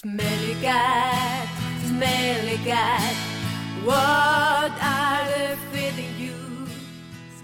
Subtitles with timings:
[0.00, 1.48] Smelly cat,
[1.84, 3.16] smelly cat,
[3.84, 6.34] what are feeding you?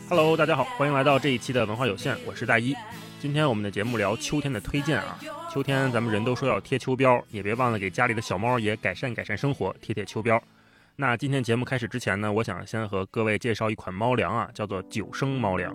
[0.09, 2.73] Hello，大家好，欢迎来到这一期的文化有限，我是大一。
[3.19, 5.19] 今天我们的节目聊秋天的推荐啊，
[5.53, 10.41] 秋天咱们人都说要贴秋膘，也别忘了给家里的小猫也改善改善生活，贴贴秋膘。
[10.95, 15.75] 那今天节目开始之前呢，我想先和各位介绍一款猫粮啊，叫做九生猫粮。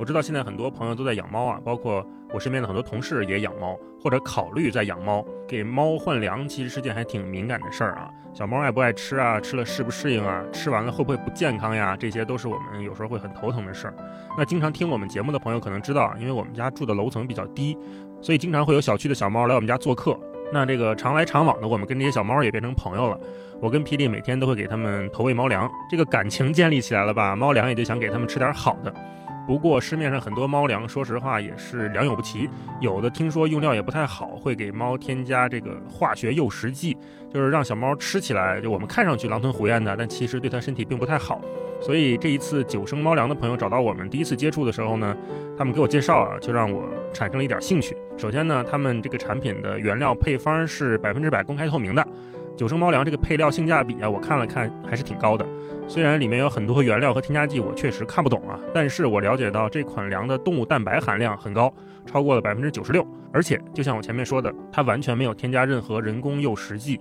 [0.00, 2.02] 我知道现在很多朋友都在养猫啊，包括
[2.32, 5.22] 我身边的很多同事也养猫，或者考虑在养猫。
[5.46, 8.08] 给猫换粮其实是件还挺敏感的事儿啊。
[8.32, 9.38] 小猫爱不爱吃啊？
[9.38, 10.42] 吃了适不适应啊？
[10.54, 11.94] 吃完了会不会不健康呀？
[11.94, 13.94] 这些都是我们有时候会很头疼的事儿。
[14.38, 17.76] 那经常听我们节目的朋友可能知道啊，因为我们家住的楼层比较低，
[18.22, 20.18] 所以经常会有小区的小猫来我们家做客。
[20.50, 23.20] 那这个常来常往的，我们跟这些小猫也变成朋友了。
[23.60, 27.36] 我跟霹雳每天都会给它们投喂猫粮，这个感情建立起来了吧？
[27.36, 28.94] 猫粮也就想给它们吃点好的。
[29.46, 32.48] 不过市面上很多猫粮，说实话也是良莠不齐，
[32.80, 36.96] 有的听说用料也不太好，会给猫添加这个化学诱食剂，
[37.32, 41.40] 就是让小猫吃起来就我们看上去狼吞虎咽的，但其实对它身体并不太好。
[41.80, 45.16] 所以这一次九生猫粮的朋友找到我们第一次接触的时候呢，
[45.56, 47.96] 他们给我介绍啊，就让我产生了一点兴趣。
[48.18, 52.06] 首先呢，他们这个产品的原料配方是百分之百公开透明的。
[52.60, 55.46] 九生猫粮这个配料性价比啊，我看了看还是挺高的。
[55.88, 61.72] 虽然里面有很多原料和添加剂，我确实看不懂啊，但是我了解到这款粮的动物蛋白含量很高，
[62.04, 63.02] 超过了百分之九十六。
[63.32, 67.00] 而且就像我前面说的，它完全没有添加任何人工诱食剂。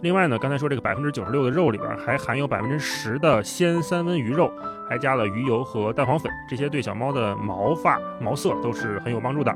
[0.00, 4.50] 另外呢，刚才说这个百分之九十六的肉里边还含有百分之十的鲜三文鱼肉，
[4.88, 9.54] 还加了鱼油和蛋黄粉，这些对小猫的毛发毛色都是很有帮助的。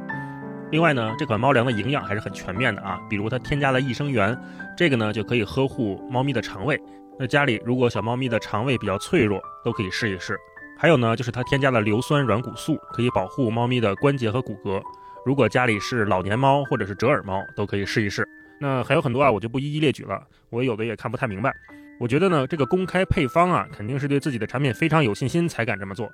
[0.71, 4.39] 另外呢，这款猫粮的营养还是很全面的啊，比如它添加了益生元，
[4.81, 6.81] 这个呢就可以呵护猫咪的肠胃。
[7.19, 10.39] 那家里如果小猫咪的肠胃比较脆弱，都可以试一试。
[10.79, 14.81] 还有呢，就是它添加了硫酸软骨素，可以保护猫咪的关节和骨骼。
[15.27, 18.27] 如果家里是老年猫或者是折耳猫，都可以试一试。
[18.59, 21.55] 那还有很多啊，我就不一一列举了，我有的也看不太明白。
[21.99, 26.11] 我觉得呢，这个公开配方啊，肯定是对自己的产品非常有信心才敢这么做。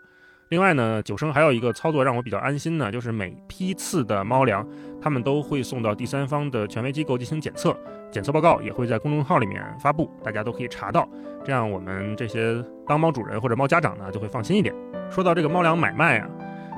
[0.48, 4.68] 另外呢，九生还有一个操作让我比较安心呢，就是每批次的猫粮，
[5.00, 7.76] 他们都会送到第三方的权威机构进行检测，
[8.10, 11.08] 检测报告也会在公众号里面发布，大家都可以查到，
[11.44, 14.74] 这样我们这些当猫主人或者猫家长呢就会放心一点。
[15.10, 16.28] 说到这个猫粮买卖啊，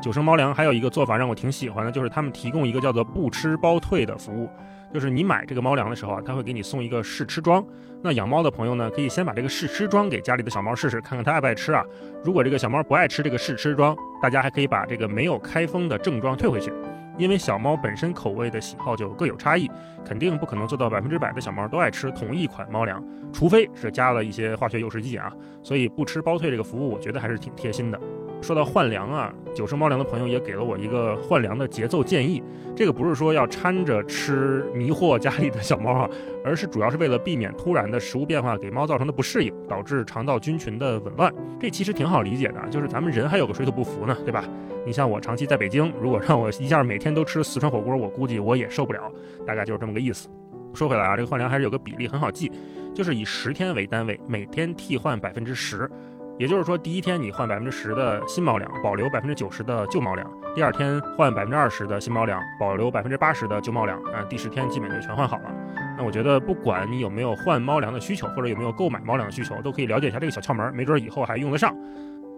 [0.02, 4.48] 九生猫粮还有一个做法让我挺喜欢的，就是他们提供一个叫做不吃包退的服务。
[4.92, 7.64] 就是你买这个猫粮的时候啊，他会给你送一个试吃装。
[8.02, 11.84] 那养猫的朋友呢，可以先把这个试吃装给家里的小猫试试，看看它爱不爱吃啊。
[12.24, 16.72] 如果这个小猫不爱吃这个试吃装，大家还可以把这个没有开封的正装退回去。
[17.18, 19.68] 因为小猫本身口味的喜好就各有差异，
[20.04, 25.32] 肯定不可能做到百分之百的小猫都爱吃同一款猫粮，除非是加了一些化学诱食剂啊。
[25.62, 28.00] 所以不吃包退这个服务，我觉得还是挺贴心的。
[28.40, 32.42] 说到换粮啊，九生猫粮的朋友也给了我一个换粮的节奏建议。
[32.74, 36.10] 这个不是说要掺着吃迷惑家里的小猫啊，
[36.44, 41.34] 而是主要是为了避免突然的食物变化给猫造成的不适应，导致肠道菌群的紊乱。
[41.58, 44.44] 这其实挺好理解的，就是咱们人还有个水土不服呢，对吧？
[44.86, 49.12] 你像我长期在北京，如果让我一下每天都吃四川火锅，我估计我也受不了。
[49.44, 50.28] 大概就是这么个意思。
[50.72, 52.52] 说回来啊，这个换粮还是有个比例很好记，
[52.94, 55.90] 就是以十天为单位，每天替换百分之十。
[56.38, 64.00] 也就是说，第一天你换百分之十的新猫粮，保留百分之九十的旧猫粮；第二天换百分之二十的新猫粮，保留百分之八十的旧猫粮。
[64.04, 65.52] 啊，第十天基本就全换好了。
[65.96, 71.76] 那我觉得，不管你有没有换猫粮的需求，或者有没有购买猫粮的需求，都可以了解一下这个小窍门，没准以后还用得上。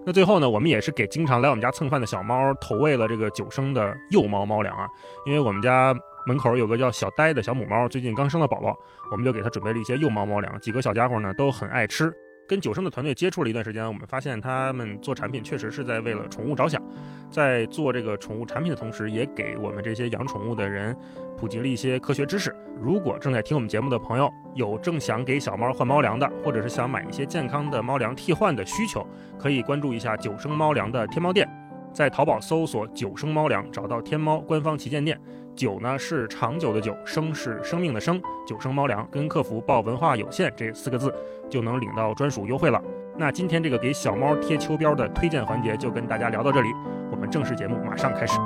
[0.07, 4.89] 那最后呢，我们也是给经常来我们家蹭饭的小猫投喂了这个九升的幼猫猫粮啊，
[5.27, 5.95] 因为我们家
[6.27, 8.75] 门口有个叫小呆的小母猫，最近刚生了宝宝，
[9.11, 12.11] 我们就给它准备了一些幼猫猫粮，几个小家伙呢都很爱吃。
[12.51, 16.83] 跟九生的团队接触了一段时间，我们发现他们做产品确实是在为了宠物着想，
[17.31, 20.97] 在做这个宠物产品的同时，也给我们这些养宠物的人
[21.39, 22.53] 普及了一些科学知识。
[22.83, 29.07] 如果正在听我们节目的朋友有正想给小猫换猫粮的，或者是想买一些健康的猫粮替换的需求，
[29.39, 31.49] 可以关注一下九生猫粮的天猫店，
[31.95, 35.17] 在淘宝搜索“九生猫粮”，找到天猫官方旗舰店。
[35.55, 41.13] 九呢是长久的九，生是生命的生，九生猫粮跟客服报“文化有限”这四个字，
[41.51, 42.81] 就能领到专属优惠了。
[43.19, 46.69] 那今天这个给小猫贴秋膘的推荐环节就跟大家聊到这里，
[47.11, 48.39] 我们正式节目马上开始。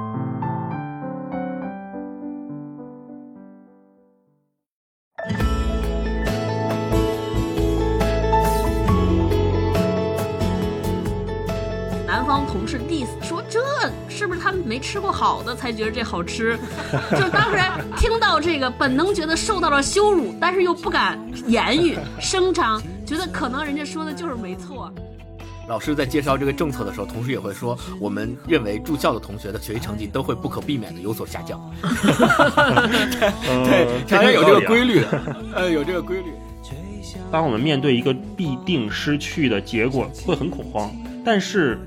[12.06, 13.60] 南方同事 diss 说这
[14.08, 16.56] 是不是他们没吃过好的才觉得这好吃？
[17.12, 17.58] 就当时
[17.96, 24.92] 听到这个，本能觉得受到了羞辱，但是又不敢言语声张，觉得可能人家说的就是没错。
[25.66, 31.58] 老师在介绍这个政策的时候，同时也会说，我们认为住校的同学的学习成绩都会不可避免的有所下降。
[33.64, 36.32] 对，好像有这个规律的，呃，有这个规律。
[37.30, 40.90] 当我们面对一个必定失去的结果，会很恐慌。
[41.24, 41.78] 但是，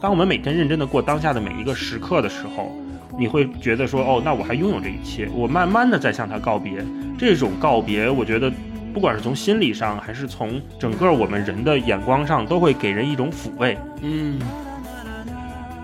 [0.00, 2.72] 当我们每天认真的过当下的每一个时刻的时候，
[3.18, 6.84] 你会觉得说，哦，那我还拥有这一切，我慢慢的在向他告别。
[7.18, 8.50] 这种告别，我觉得，
[8.94, 13.76] 不管是从心理上，还是从整个我们人的眼光上，都会给人一种抚慰。
[14.02, 14.38] 嗯，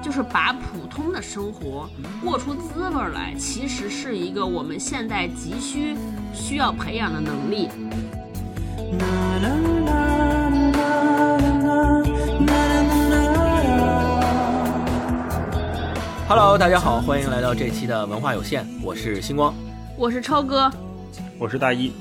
[0.00, 1.90] 就是把普通的生活
[2.24, 5.96] 过出滋味来，其实是一个我们现在急需
[6.32, 7.68] 需要培养的能力。
[16.28, 19.52] Hello，大家好，欢迎来到这期的文化有限，我是星光。
[19.96, 20.70] 我是超哥，
[21.40, 21.92] 我是大一，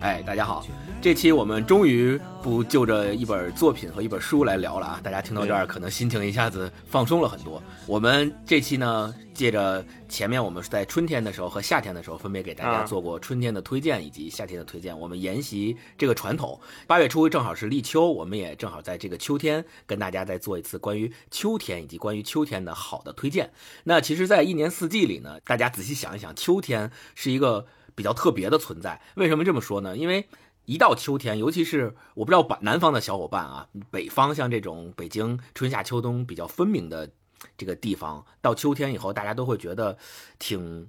[0.00, 0.66] 哎，大家好，
[1.02, 5.00] 这期我们终于不就着一本作品和一本书来聊了啊！
[5.02, 7.62] 大家听到这儿，可能心情一下子放松了很多。
[7.86, 16.58] 我们这期呢，借着前面我们是在春天的时候和夏天的时候分别给大家啊做过春天的推荐以及夏天的推荐，我们沿袭这个传统。
[16.86, 23.50] 八月初正好是立秋，我们也正好在这个秋天跟大家再做一次关于秋天以及关于秋天的好的推荐。
[23.84, 27.66] 那其实，在一年四季里呢，大家仔细想一想，秋天是一个
[28.00, 28.98] 比较特别的存在。
[29.16, 29.94] 为什么这么说呢？
[29.94, 30.26] 因为
[30.64, 37.10] 一到秋天，尤其是我不知道北南方的小伙伴啊，北方像这种北京春夏秋冬比较分明的
[37.58, 39.98] 这个地方，到秋天以后，大家都会觉得
[40.38, 40.88] 挺，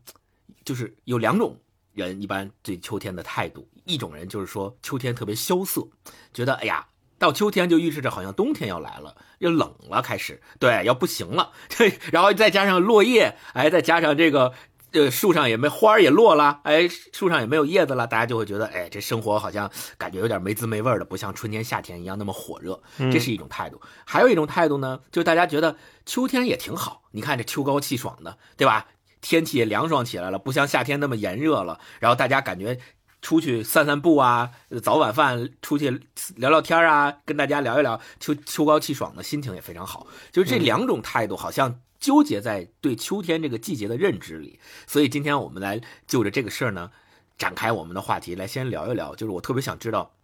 [0.64, 1.60] 就是有两种
[1.92, 5.86] 人一般对秋天的态度，一种人就是说秋天特别萧瑟，
[6.34, 6.88] 觉得哎呀。
[7.22, 14.52] 到秋天就预示着好像冬天要来了，要冷了，开始对，要不行了， 对，然后再加上落叶，哎，再加上这个
[14.94, 22.82] 呃，树上也没花儿也落了，哎，树上也没有叶子了，大家就会觉得，哎，这生活好像感觉有点没滋没味的，不像春天、夏天一样那么火热。
[22.98, 23.82] 这是一种态度。
[24.06, 28.88] 还有一种态度呢，就是大家觉得秋天也挺好，你看这秋高气爽的，对吧？
[29.22, 31.80] 天气也凉爽起来了，不像夏天那么炎热了。
[32.00, 32.80] 然后大家感觉
[33.22, 34.50] 出去散散步啊，
[34.82, 36.02] 早晚饭出去
[36.36, 40.08] 聊聊天啊，跟大家聊一聊，秋秋高气爽的心情也非常好。
[40.32, 44.60] 就是这两种态度好像纠结在对秋天这个季节的认知里。
[44.86, 46.92] 所以今天我们来就着这个事儿呢，
[47.38, 49.16] 展开我们的话题，来先聊一聊。
[49.16, 50.16] 就是我特别想知道。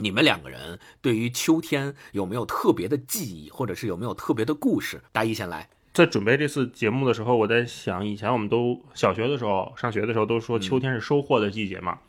[0.00, 5.00] 你们两个人对于秋天有没有特别的记忆，或者是有没有特别的故事？
[5.12, 5.70] 大一先来。
[5.92, 12.00] 在准备这次节目的时候，我在想，以前我们都小学的时候上学的时候都说秋天是收获的季节嘛，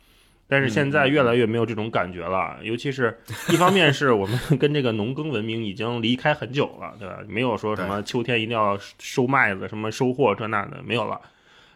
[0.48, 2.56] 但是现在越来越没有这种感觉了。
[2.62, 7.18] 尤其是一方面是我们 跟这个农耕文明已经离开很久了，对吧？
[7.26, 11.20] 没有说什么秋天一定要收麦子、什么收获这那的没有了。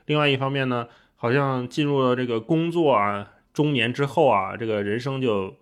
[0.07, 0.87] 另外一方面呢，
[1.17, 5.57] 好像进入了这个工作啊中年之后啊，这个人生就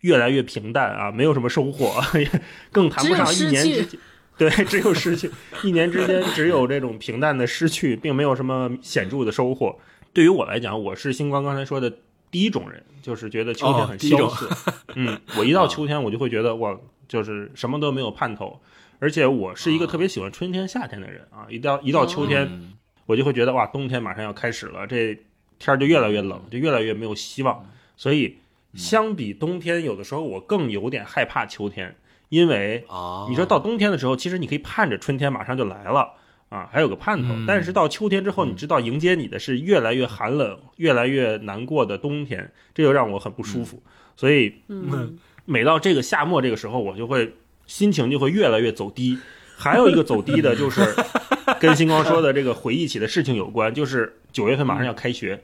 [0.00, 2.28] 越来越平淡啊，没有什么收获， 也
[2.72, 4.00] 更谈不上一年之间。
[4.36, 5.30] 对，只有失去，
[5.62, 9.78] 一年之间只有这种平淡的失去，并没有什么显著的收获。
[10.12, 11.98] 对于我来讲，我是星光刚才说的
[12.34, 14.50] 第一种人，就是觉得秋天很萧瑟。
[14.96, 18.60] 嗯，我一到秋天，我就会觉得我，就是什么都没有盼头。
[18.98, 22.72] 而且我是一个特别喜欢春天、夏天的人啊，一到一到秋天，嗯
[23.06, 25.14] 我就会觉得哇，冬天马上要开始了，这
[25.60, 27.64] 天儿就越来越冷，就越来越没有希望。
[27.96, 28.38] 所以，
[28.74, 31.94] 相比冬天，有的时候我更有点害怕秋天，
[32.30, 36.14] 因为哦，你说到冬天的时候，其实你可以盼着春天马上就来了
[36.54, 37.34] 啊，还有个盼头。
[37.34, 43.82] 嗯但是到秋天之后，你知道迎接你的是越来越寒冷、越来越难过的冬天，这就让我很不舒服。
[44.14, 47.34] 所以嗯，每到这个夏末这个时候，我就会
[47.66, 49.18] 心情就会越来越走低。
[49.56, 50.80] 还有一个走低的，就是
[51.58, 55.42] 跟星光说的这个回忆起的事情有关，就是九月份马上要开学，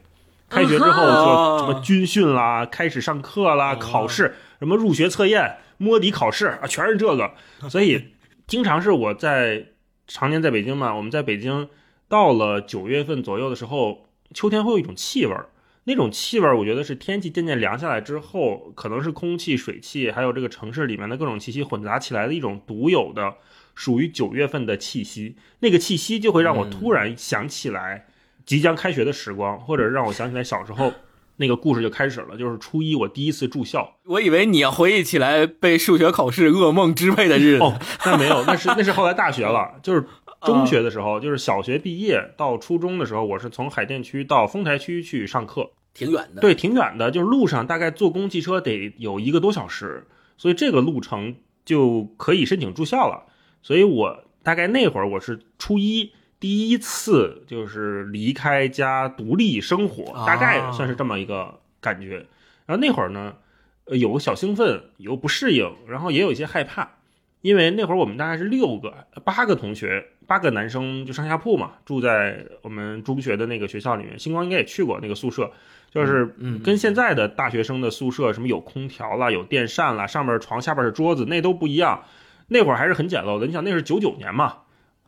[0.48, 7.32] 开学之后就什么军训啦，开始上课啦，考试，什么入学测验、摸底考试啊，全是这个。
[7.68, 8.04] 所以
[8.46, 9.64] 经常是我在
[10.12, 11.68] 常年在北京嘛，我们在北京
[12.08, 15.50] 到了九月份左右的时候，秋天会有一种气味儿。
[15.84, 23.34] 那种气味儿，我觉得是天气渐渐凉下来之后，可能是空气、水汽，还有这个城市里面的各种气息混杂起来的一种独有的、
[23.76, 25.36] 属于九月份的气息。
[25.60, 28.08] 那个气息就会让我突然想起来
[28.44, 30.92] 即将开学的时光，或者让我想起来小时候
[31.40, 33.96] 那个故事就开始了，就是初一我第一次住校。
[34.04, 37.64] 我以为你要回忆起来被数学考试噩梦支配的日子。
[37.64, 40.04] 哦，那没有，那是那是后来大学了，就是
[40.42, 45.70] 中学的时候，就是小学毕业到初中的时候，我是从海淀区到丰台区去上课。
[45.94, 46.42] 挺远的。
[46.42, 50.06] 对，挺远的，就是路上大概坐公汽车得有一个多小时，
[50.36, 53.24] 所以这个路程就可以申请住校了。
[53.62, 62.26] 所以我大概那会儿我是初一第一次就是离开家独立生活，大概算是这么一个感觉。
[62.66, 63.36] 然后那会儿呢，
[63.84, 66.96] 呃，有个小兴奋，有不适应，然后也有一些害怕。
[67.42, 68.92] 因为那会儿我们大概是六个、
[69.24, 74.18] 八个同学，八个男生就上下铺嘛，住在我们中学的那个学校里面。
[74.18, 75.50] 星光应该也去过那个宿舍，
[75.90, 82.04] 就是嗯跟现在的大学生的宿舍什么有空调啦、有电扇啦，上面床，下边是桌子，那都不一样。
[82.48, 84.58] 那会儿还是很简陋的，你想那是九九年嘛，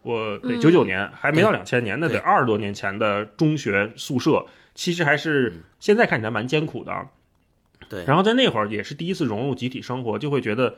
[0.03, 7.07] 我对嗯九九年还没到两千年，那得二十多年前的中学宿舍，其实还是现在看起来蛮艰苦的啊。
[7.89, 10.77] 对，然后在那会儿也是第一次融入集体生活，就会觉得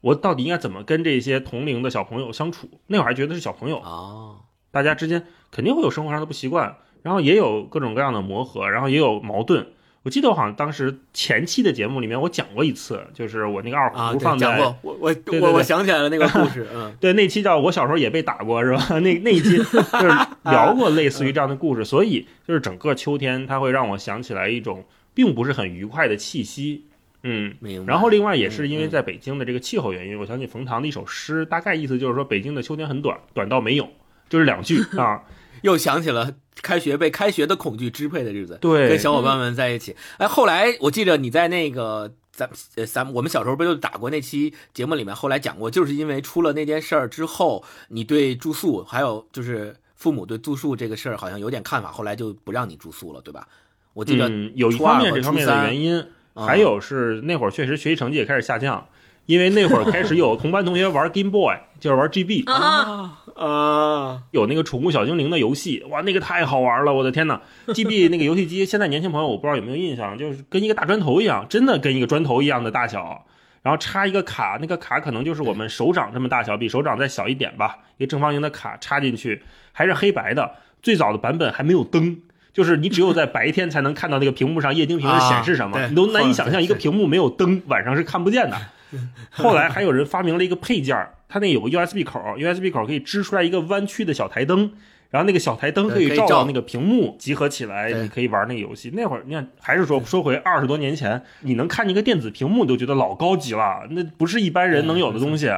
[0.00, 2.68] 我到底应该怎么跟这些同龄的小朋友相处？
[2.86, 9.68] 那会儿还觉得是小朋友，哦，大家之间肯定会有生活上的不习惯，然后也有各种各样的磨合，然后也有矛盾。
[10.04, 19.00] 我记得我好像当时前期的节目里面我讲过一次，就是我那个二啊，胡放在、我我我我想起来了那个故事， 嗯，对，那期叫我小时候也被打过，是吧？
[19.00, 20.08] 那那一期就是
[20.44, 24.84] 聊过类似于这样的故事，所以就是整个秋天，它会让我想起来一种
[25.14, 26.84] 并不是很愉快的气息。
[27.22, 27.90] 嗯，明白。
[27.90, 33.88] 然后另外也是因为嗯在北京的这个气候原因，我想起冯唐的一首诗，大概意思就是说北京的秋天很短，短到没有，
[34.28, 35.22] 就是两句 啊。
[35.62, 39.94] 又想起了开学被开学的恐惧支配的日子，对跟小伙伴们在一起。
[40.18, 53.46] 哎，后来我记得你在那个咱呃咱我们小时候不就打过那期节目里面，后来讲过，就是因为出了那件事儿之后，你对住宿还有就是父母对住宿这个事儿好像有点看法，后来就不让你住宿了，对吧？
[53.92, 56.00] 我记得嗯，有一方面和这方面的原因，
[56.34, 58.88] 啊还有是那会儿确实学习成绩也开始下降，
[59.26, 67.40] 因为那会儿开始有同班同学玩 Game Boy，就是玩 GB，啊，啊，有那个宠物小精灵的游戏，哇，那个太好玩了，我的天呐
[67.74, 73.26] g b 那个游戏机，现在年轻朋友我不知道有没有印象，就是跟一个大砖头一样，真的跟一个砖头一样的大小，
[73.62, 82.20] 然后插一个卡，那个卡可能就是我们手掌这么大小，比手掌再小一点吧，一个正方形的卡插进去，还是黑白的，最早的版本还没有灯。
[82.52, 88.56] 就是你只有在白天才能看到那个屏幕上液晶屏是显示什么，啊你都难以想象一个屏幕没有灯，晚上是看不见的。
[89.32, 94.70] 后来还有人发明了一个配件儿，它那有个 USB 口，USB 口可以支出来一个弯曲的小台灯，
[95.10, 98.92] 然后那个小台灯可以照照到那个屏幕，集合起来，你可以玩那个游戏。
[98.94, 105.52] 那会儿你看，还是说说回二十多年前，你能看见一个电子屏幕，你都觉得老高级了，那不是一般人能有的东西。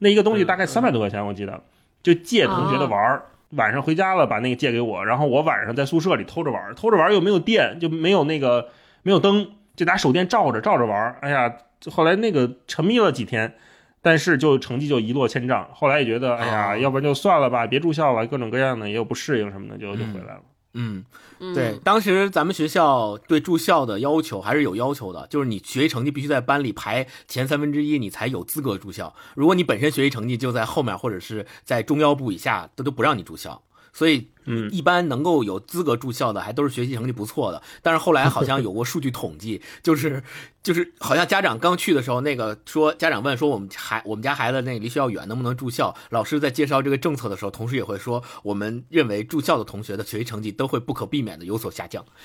[0.00, 1.62] 那一个东西大概三百多块钱，我记得，
[2.02, 3.22] 就借同学的玩儿。
[3.52, 8.68] 晚上回家了，把那个借给我，然后我晚上在宿舍里偷着玩儿，偷着玩儿又没有电，就没有那个
[9.02, 11.16] 没有灯，就拿手电照着照着玩儿。
[11.22, 11.50] 哎呀，
[11.90, 13.54] 后来那个沉迷了几天，
[14.04, 15.66] 但是就成绩就一落千丈。
[15.72, 20.42] 后来也觉得，哎呀，哦要不然就算了吧，别住校了，各种各样的也有不适应什么的，就就回来了。
[20.74, 21.04] 嗯，
[21.38, 29.14] 嗯对，，当时咱们学校对住校的要求还是有要求的，就是你学习成绩必须在班里排前三分之一，你才有资格住校。
[29.34, 33.62] 如果你本身学习成绩就在后面或者是在中腰部以下，都都不让你住校。
[33.92, 37.62] 所以，嗯一般能够有资格住校的，还都是学习成绩不错的。
[37.82, 40.22] 但是后来好像有过数据统计， 就是
[40.62, 45.94] 就是好像家长刚去的时候，那个说家长问说我们孩我们家孩子那离学校远，能不能住校？
[46.10, 52.04] 老师在介绍这个政策的时候，同时也会说，我们认为住校的同学的学习成绩都会不可避免的有所下降。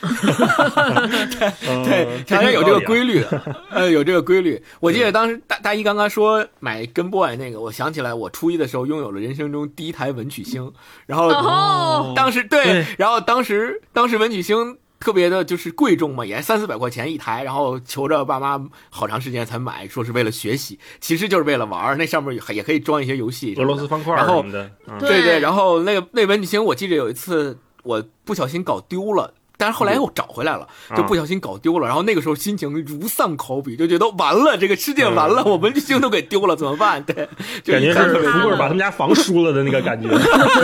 [1.86, 4.62] 对，好像有这个规律的，呃，有这个规律。
[4.80, 10.72] 我记得当时大大一刚刚说买跟 boy 那个，我想起来，我初一的时候拥有了人生中第一台文曲星，
[11.06, 21.96] 然后哦，当时对对，然后当时当时文曲星特别的就是贵重嘛，也三四百块钱一台，然后求着爸妈好长时间才买，说是为了学习，其实就是为了玩儿。
[21.96, 29.34] 那上面也也可以装一些游戏俄，罗斯方块然后什么的，对对，然后那个那文曲星，我记得有一次我不小心搞丢了。
[29.60, 31.86] 但是后来又找回来了，啊就不小心搞丢了。
[31.86, 37.04] 然后那个时候心情如丧考妣，就觉得完了，这个世界完了，我文曲星都给丢了，怎么办？
[37.04, 37.28] 对，
[37.62, 40.08] 就感觉是富贵把他们家房输了的那个感觉。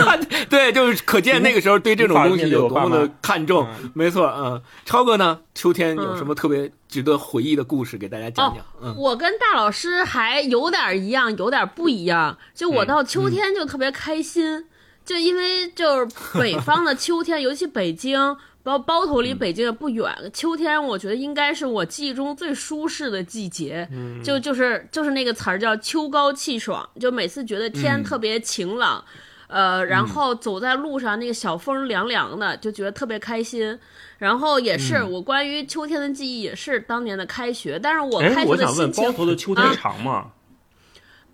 [0.48, 3.66] 对，就是可见那个时候对这种东西有多么的看重。
[3.82, 5.38] 嗯没错，嗯，超哥呢？
[5.54, 8.64] 秋天有嗯什么特别值得回忆的故事给大家讲讲？
[8.82, 12.36] 嗯，我跟大老师还有点一样，有点不一样。
[12.54, 14.64] 就我嗯到秋天就特别开心，
[15.04, 18.36] 就因为就是北方的秋天，尤其北京，
[18.66, 23.88] 包包头离北京也不远，秋天我觉得应该是我记忆中最舒适的季节。
[24.24, 29.04] 就就是就是那个词儿叫秋高气爽，就每次觉得天嗯特别晴朗。
[29.46, 33.78] 呃，然后走在路上，那个小风凉凉的，就觉得特别开心。
[34.18, 40.32] 然后也是、嗯我关于秋天的记忆，也是当年的开学，但是我哎开，学的我想问，包头的秋天啊长吗？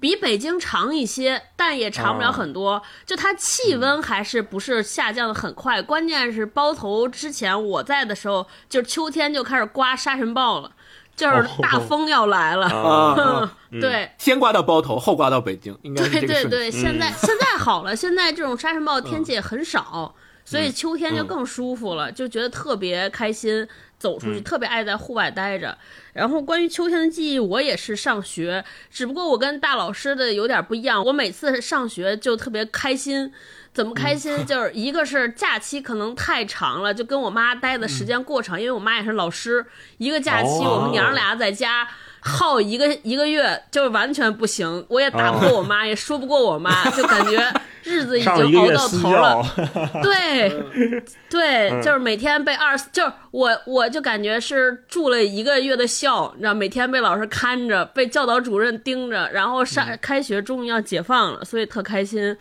[0.02, 2.82] 比北京长一些，但也长不了很多。
[3.06, 10.72] 就它气温还是不是下降的很快，关键是包头之前我在的时候，就是秋天就开始刮沙尘暴了，
[11.14, 12.66] 就是大风要来了。
[12.66, 14.10] 啊，啊 对。
[14.18, 16.26] 先刮到包头，后刮到北京，应该是对。
[16.26, 20.12] 对对，现在现在好了，现在这种沙尘暴天气也很少，
[20.44, 23.68] 所以秋天就更舒服了，就觉得特别开心。
[24.02, 25.78] 走出去，嗯特别爱在户外待着。
[26.12, 31.02] 然后关于秋天的记忆，我也是上学，只不过我跟大老师的有点不一样。
[31.04, 33.32] 我每次上学就特别开心，
[33.72, 34.34] 怎么开心？
[34.44, 39.64] 就是一个是假期可能太长了，就跟我妈待的时间过长，因为我妈也是老师，
[39.98, 41.88] 一个假期哦我们娘俩在家。
[42.24, 47.52] 耗一个一个月就是完全不行，我也打不过我妈，也说不过我妈，就感觉
[47.82, 49.44] 日子已经熬到头了。
[50.04, 50.48] 对，
[51.28, 62.36] 对，嗯就是每天被二，就是我，我就感觉是住了一个月的校，你知道，每天被老师看着，被教导主任盯着，然后上嗯开学终于要解放了，所以特开心。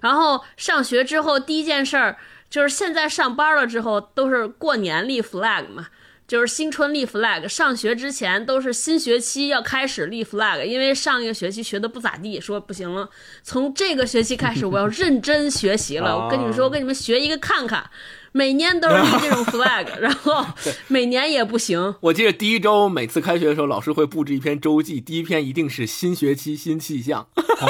[0.00, 2.16] 然后上学之后第一件事儿
[2.48, 5.88] 就是现在上班了之后都是过年立 flag 嘛。
[6.26, 13.08] 就是新春立 flag，上学之前都是新学期要开始立 flag，因为上一个学期学的不咋地，说不行了，
[13.42, 16.16] 从这个学期开始我要认真学习了。
[16.18, 17.84] 我跟你们说，我跟你们学一个看看，
[18.32, 20.46] 每年都是立这种 flag，然后
[20.88, 21.94] 每年也不行。
[22.00, 27.28] 我记得第一周每次开学的时候，老师会布置一篇周记，第一篇一定是新学期新气象，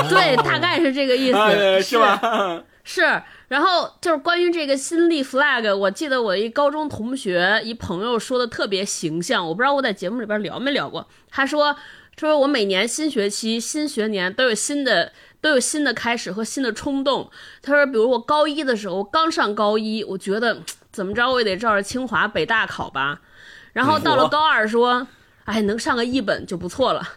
[0.09, 2.63] 对，大概是这个意思，哎是吧？
[2.87, 3.01] 是，
[3.55, 11.07] 然后就是关于这个新立 flag，我记得我一高中同学一朋友说的特别形象，我不知道我在节目里边聊没聊过。
[11.31, 11.77] 他说，
[12.19, 17.31] 说我每年新学期、新学年都有新的都有新的开始和新的冲动。
[17.63, 23.21] 他说，比如我高一的时候，刚上高一，我觉得怎么着我也得照着清华、北大考吧。
[23.73, 25.07] 然后到了高二说，
[25.45, 27.09] 哎，能上个一本就不错了。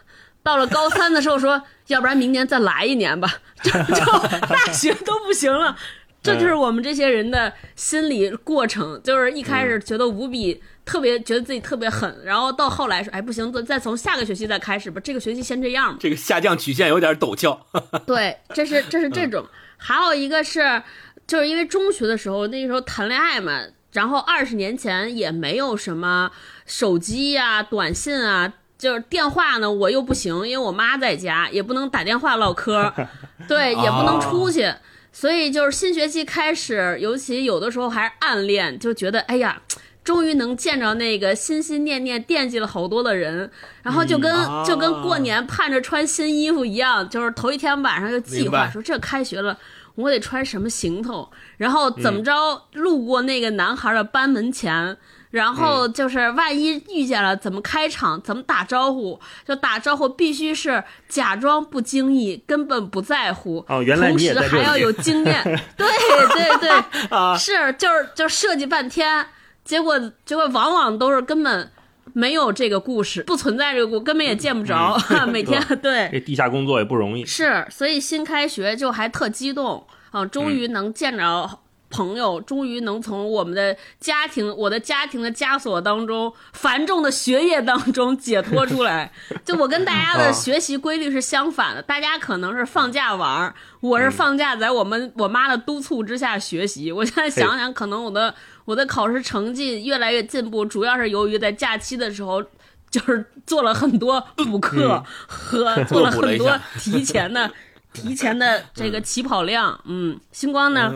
[0.44, 3.28] 到了高三的时候说，要不然明年再来一年吧，
[3.60, 4.04] 就就
[4.46, 5.76] 大学都不行了。
[6.22, 15.98] 这就是我们这些人的心理过程，就是一开始觉得无比特别，觉得自己特别狠，然后到后来说，哎，不行，再再从下个学期再开始吧，这个学期先这样吧。
[16.00, 17.66] 这个下降曲线有点陡峭。
[18.04, 19.46] 对，这是这是这种，
[19.76, 20.82] 还有一个是，
[21.26, 26.30] 就是因为中学的时候那时候谈恋爱嘛，然后二十年前也没有什么
[26.66, 32.92] 手机呀、短信啊，就是电话呢我又不行，因为我妈在家，也不能打电话唠嗑，
[33.48, 34.74] 对，也不能出去。
[35.12, 39.60] 所以就是新学期开始，尤其有的时候还是暗恋，就觉得哎呀，
[40.04, 43.50] 终于能见着那个心心念念、惦记了好多的人，
[43.82, 44.64] 然后就跟、嗯。
[44.64, 49.58] 就跟过年盼着穿新衣服一样，就是头一天晚上就计划说这开学了。
[49.94, 52.32] 我得穿什么行头，然后怎么着
[52.74, 54.96] 路过那个男孩的班门前，
[55.30, 59.20] 然后就是万一遇见了，怎么开场，怎么打招呼？
[59.46, 63.64] 就打招呼必须是假装不经意，根本不在乎。
[63.68, 65.42] 哦原来你也同时还要有经验。
[65.76, 65.86] 对
[66.32, 66.70] 对对，
[67.38, 69.26] 是就是就设计半天，
[69.64, 71.70] 结果结果往往都是根本
[72.14, 74.98] 没有这个故事，不存在这个故，根本也见不着。
[75.28, 77.24] 每天对这地下工作也不容易。
[77.26, 81.58] 是，所以新开学就还特激动啊，终于能见着
[81.90, 89.12] 朋友，终于能从我们的家庭、我的家庭的枷锁当中、繁重的学业当中解脱出来。
[89.44, 96.92] 就我跟大家的学习规律是相反的，大家可能是放假玩儿，我是放假在我们我妈的督促之下学习。
[96.92, 102.44] 我现在想想，可能我的我的考试成绩越来越进步，主要是由于在假期的时候。
[102.90, 107.50] 就是做了很多补课和做了很多提前的
[107.92, 110.90] 提前的这个起跑量，嗯，星光呢？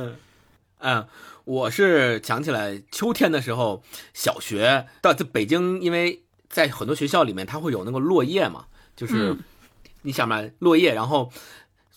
[0.82, 1.08] 嗯，嗯，
[1.44, 9.38] 我是想起来秋天的时候，小学到在北京，因为在很多学校里面，它会有那个落叶嘛，就是、嗯
[10.02, 11.30] 你想嘛，落叶，然后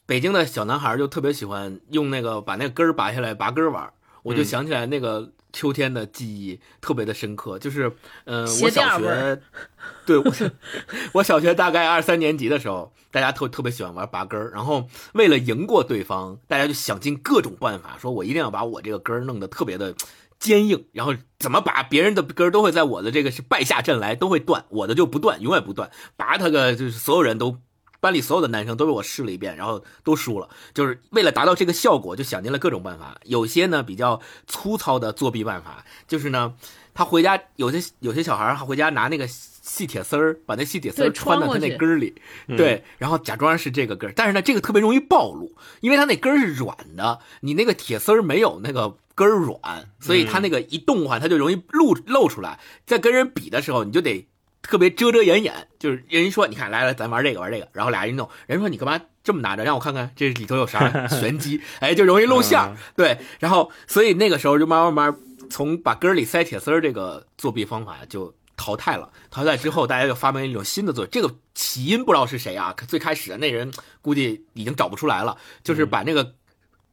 [0.05, 3.93] 北京的小男孩就特别喜欢用那个把那个根儿拔下来拔根儿玩儿，
[4.23, 5.31] 我就嗯想起来那个。
[5.55, 7.89] 秋天的记忆特别的深刻，就是，
[8.25, 9.41] 嗯、鞋我小学，
[10.05, 10.45] 对我小，
[11.13, 19.95] 我小学大概二三年级的时候，大家特特别喜欢玩拔根儿，然后为了赢过对方，大家就想尽各种办法，说我一定要把我这个根儿弄得特别的
[20.37, 27.59] 坚硬，然后怎么拔，别人的根儿都会在我的这个是败下阵来，都会断，我的就不断，永远不断，拔它个就是所有人都。
[28.05, 30.47] 班里所有的男生都被我试了一遍，然后都输了。
[30.75, 33.19] 就是为了达到这个效果，就想尽了各种办法。
[33.23, 36.53] 有些呢比较粗糙的作弊办法，就是呢，
[36.93, 42.13] 他回家有些有些小孩儿回家拿那个细铁丝儿，把那细铁丝儿穿到他那根儿里，
[42.47, 44.13] 嗯对，然后假装是这个根儿。
[44.15, 52.59] 但是呢，这个特别容易暴露，因为它那根儿是软的，你那个铁丝儿没有那个根儿软，所以它那个一动的话，它就容易露露出来。
[52.85, 54.27] 在跟人比的时候，你就得
[54.67, 62.59] 特别遮遮掩掩，就是人家说，你看，来来，咱玩这个玩这个，然后俩人弄，人说你干嘛这么拿着，让我看看这里头有啥玄机， 哎，就容易露馅
[62.95, 69.11] 对，然后所以那个时候就慢慢慢慢从把根儿里塞铁丝儿这个作弊方法就淘汰了。
[69.29, 76.33] 淘汰之后，大家就发明了一种新的作弊，这个起因不知道是谁啊，最开始的那人估计已经找不出来了，就是把那个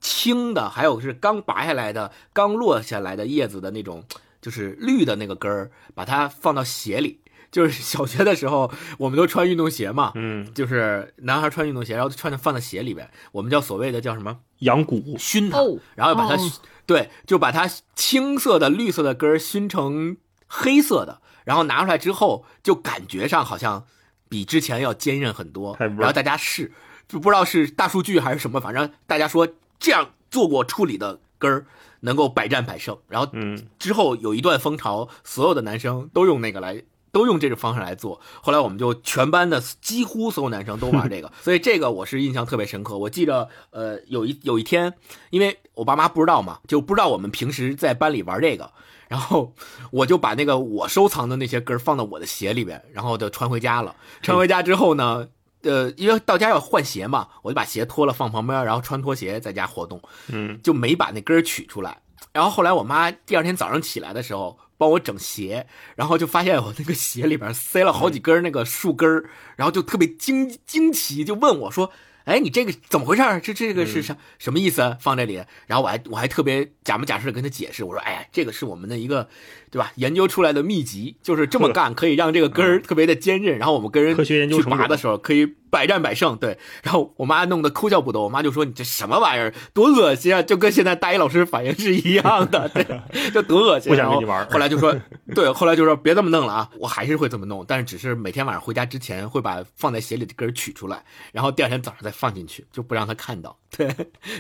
[0.01, 4.05] 青的，还有是刚拔下来的、刚落下来的叶子的那种
[4.43, 7.21] 就是绿的那个根儿，把它放到鞋里。
[7.53, 16.51] 就是小学的时候，我们都穿运动鞋嘛，嗯，就是男孩穿运动鞋，然后穿着放在鞋里边，我们叫所谓的叫什么养骨，熏它，哦然后把它、哦
[16.87, 20.17] 对，就把它青色的、绿色的根儿熏成
[20.49, 23.85] 黑色的，然后拿出来之后，就感觉上好像
[24.31, 25.77] 比之前要坚韧很多。
[25.79, 26.73] 然后大家试，
[27.07, 29.47] 就不知道是大数据还是什么，反正大家说
[29.79, 31.67] 这样做过处理的根儿
[32.01, 32.99] 能够百战百胜。
[33.09, 36.83] 然后嗯，之后有一段风潮，所有的男生都用那个来。
[37.13, 42.97] 都用这种方式来做，后来我们就全班的几乎所有男生都玩这个， 所以这个我是印象特别深刻。
[42.97, 44.95] 我记得，呃，有一有一天，
[45.31, 48.73] 因为我爸妈不知道嘛，就不知道我们平时在班里玩这个，
[49.09, 49.55] 然后
[49.91, 53.95] 我就把那个我收藏的那些歌放到我的鞋里边，然后就穿回家了。
[54.23, 55.29] 穿回家之后呢，
[55.65, 62.01] 呃，因为到家要换鞋嘛，我就把鞋脱了放旁边，然后穿拖鞋在家活动，嗯，就没把那根取出来。
[62.33, 71.93] 然后后来我妈第二天早上起来的时候帮我整鞋，然后就发现我那个鞋里边塞了好几根那个树根儿，然后就特别惊惊奇，就问我说
[72.27, 73.23] ：“哎，你这个怎么回事？
[73.41, 74.97] 这这个是什什么意思？
[75.01, 79.29] 放这里？”然后我还我还特别假模假式的跟他解释，我说：“哎呀，这个是我们的一个，
[79.73, 79.91] 对吧？
[79.97, 89.55] 研究出来的秘籍，就是这么干可以让这个根儿特别的坚韧，然后我们跟人去拔的时候可以百战百胜。”对，然后我妈弄得哭笑不得，我妈就说：“你这什么玩意儿？
[89.73, 90.43] 多恶心啊！
[90.43, 92.85] 就跟现在大一老师反应是一样的， 对，
[93.33, 94.95] 就多恶心。”不想跟你玩后后来就说，
[95.35, 103.57] 对，后来就说别这么弄了啊，我还是会这么弄，但是只是每天晚上回家之前会把放在鞋里的根儿取出来，然后第二天早上再放进去，就不让他看到。
[103.77, 103.95] 对，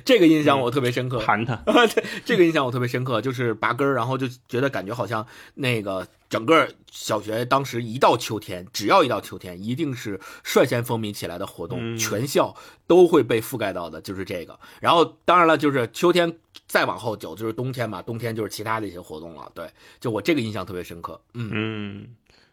[0.05, 1.19] 这个印象我特别深刻。
[1.21, 12.55] 盘它，对，这个印象我特别深刻，就是拔根儿，然后就觉得感觉好像那个整个小学当时一到秋天，只要一到秋天，一定是率先风靡起来的活动，嗯全校
[12.87, 14.59] 都会被覆盖到的，就是这个。
[14.81, 19.51] 然后当然了，就是秋天再往后走就是冬天嘛，冬天就是其他的一些活动了。
[19.55, 19.67] 对，
[19.99, 21.19] 就我这个印象特别深刻。
[21.33, 22.07] 嗯，嗯，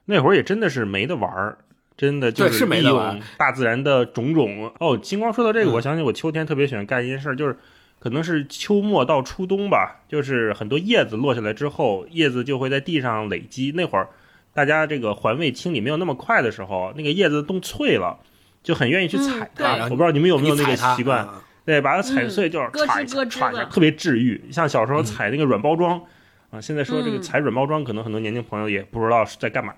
[0.06, 1.58] 那会儿也真的是没得玩儿，
[2.00, 4.72] 真的就是没利用大自然的种种。
[4.80, 7.58] 哦，金光说到这个，嗯我想起我秋天特别喜欢干一件事儿，就是
[8.00, 13.74] 可能是秋末到初冬吧，就是很多叶子落下来之后，叶子就会在地上累积。
[13.76, 14.08] 那会儿
[14.54, 18.18] 大家这个环卫清理没有那么快的时候，那个叶子冻脆了。
[18.62, 24.44] 就很愿意去嗯踩它，对我不知道你们有没有那个习惯，嗯对，把它踩碎就是咯歘一下，吱咯吱歘一下，特别治愈。
[24.52, 26.00] 像小时候嗯踩那个软包装
[26.52, 29.74] 啊，现在说这个嗯踩软包装，可能很多年轻朋友也不知道是在干嘛。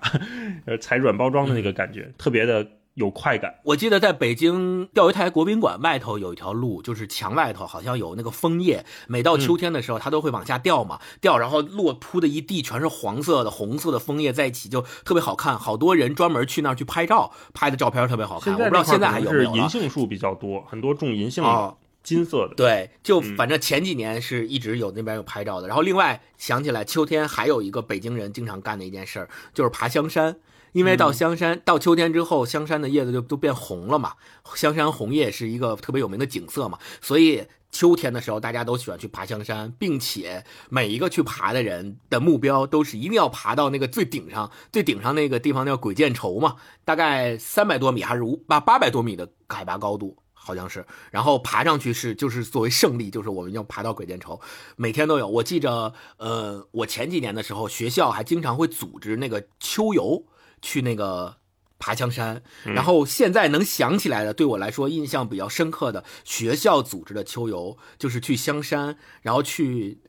[0.64, 3.54] 呃，踩软包装的那个感觉，特别的有快感。
[3.64, 15.58] 我记得在北京钓鱼台国宾馆外头有一条路，就是墙外头好像有那个枫叶，每到秋天的时候，它都会往下掉嘛，掉，然后落铺的一地全是黄色的、红色的枫叶在一起，就特别好看。
[15.58, 18.52] 好多人专门去那儿去拍照，拍的照片特别好看。
[18.54, 19.56] 现在我不知道现在还有没有了。
[19.58, 22.54] 银杏树比较多，很多种银杏哦，金色的。
[22.54, 25.68] 对，就嗯反正前几年是一直有那边有拍照的。
[25.68, 30.36] 然后另外想起来，秋天还有一个北京人经常干的一件事儿，就是爬香山。
[30.72, 34.14] 因为到香山、到秋天之后，香山的叶子就都变红了嘛，
[34.54, 50.16] 香山红叶是一个特别有名的景色嘛，所以秋天的时候大家都喜欢去爬香山，并且每一个去爬的人的目标都是一定要爬到那个最顶上，最顶上那个地方叫鬼见愁嘛，大概三百多米还是五八八百多米的海拔高度。
[50.44, 54.40] 好像是，然后爬上去是就是作为胜利，就是我们要爬到鬼见愁，
[54.76, 55.28] 每天都有。
[55.28, 60.24] 我记着，呃，我前几年的时候，学校还经常会组织那个秋游，
[60.60, 61.36] 去那个
[61.78, 62.42] 爬香山。
[62.64, 70.00] 然后现在能想起来的，对我来说印象比较深刻的学校组织的秋游，就是去香山，然后去。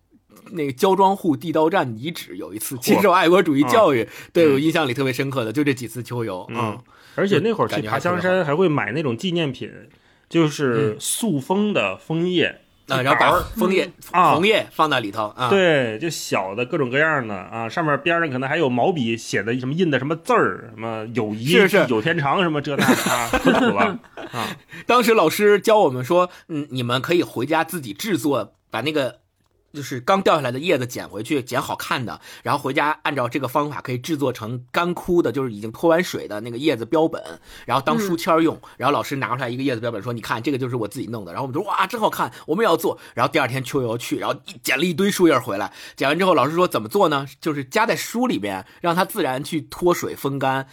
[0.51, 6.77] 那个焦庄户地道战遗址有一次接受爱国主义教育，对我印象里特别深刻的就这几次秋游，嗯，
[7.15, 9.71] 而且那会儿去爬香山还会买那种纪念品，
[10.33, 14.33] 就是塑封的枫叶啊，然后把枫叶、啊。
[14.33, 21.85] 红叶放在里头啊，对，就小的各种各样的啊，上面边上可能还有毛笔写的什么印的什么字儿，什么友谊是是。
[21.87, 23.99] 有天长什么这那的啊，不土了
[24.31, 24.57] 啊。
[24.85, 29.19] 当时老师教我们说，嗯，你们可以回家自己制作，把那个
[29.73, 37.21] 就是刚掉下来的叶子捡回去，捡好看的，然后回家按照这个方法可以制作成干枯的，就是已经脱完水的那个叶子标本，
[37.65, 38.59] 然后当书签用。
[38.77, 47.25] 然后老师拿出来一个叶子标本，说：“你看，这个就是我自己弄的。”然后我们说：“哇，真好看，我们也要做。”然后第二天秋游去，然后捡了一堆树叶回来，捡完之后，老师说怎么做呢？
[47.41, 50.67] 就是夹在书里边，让它自然去脱水风干。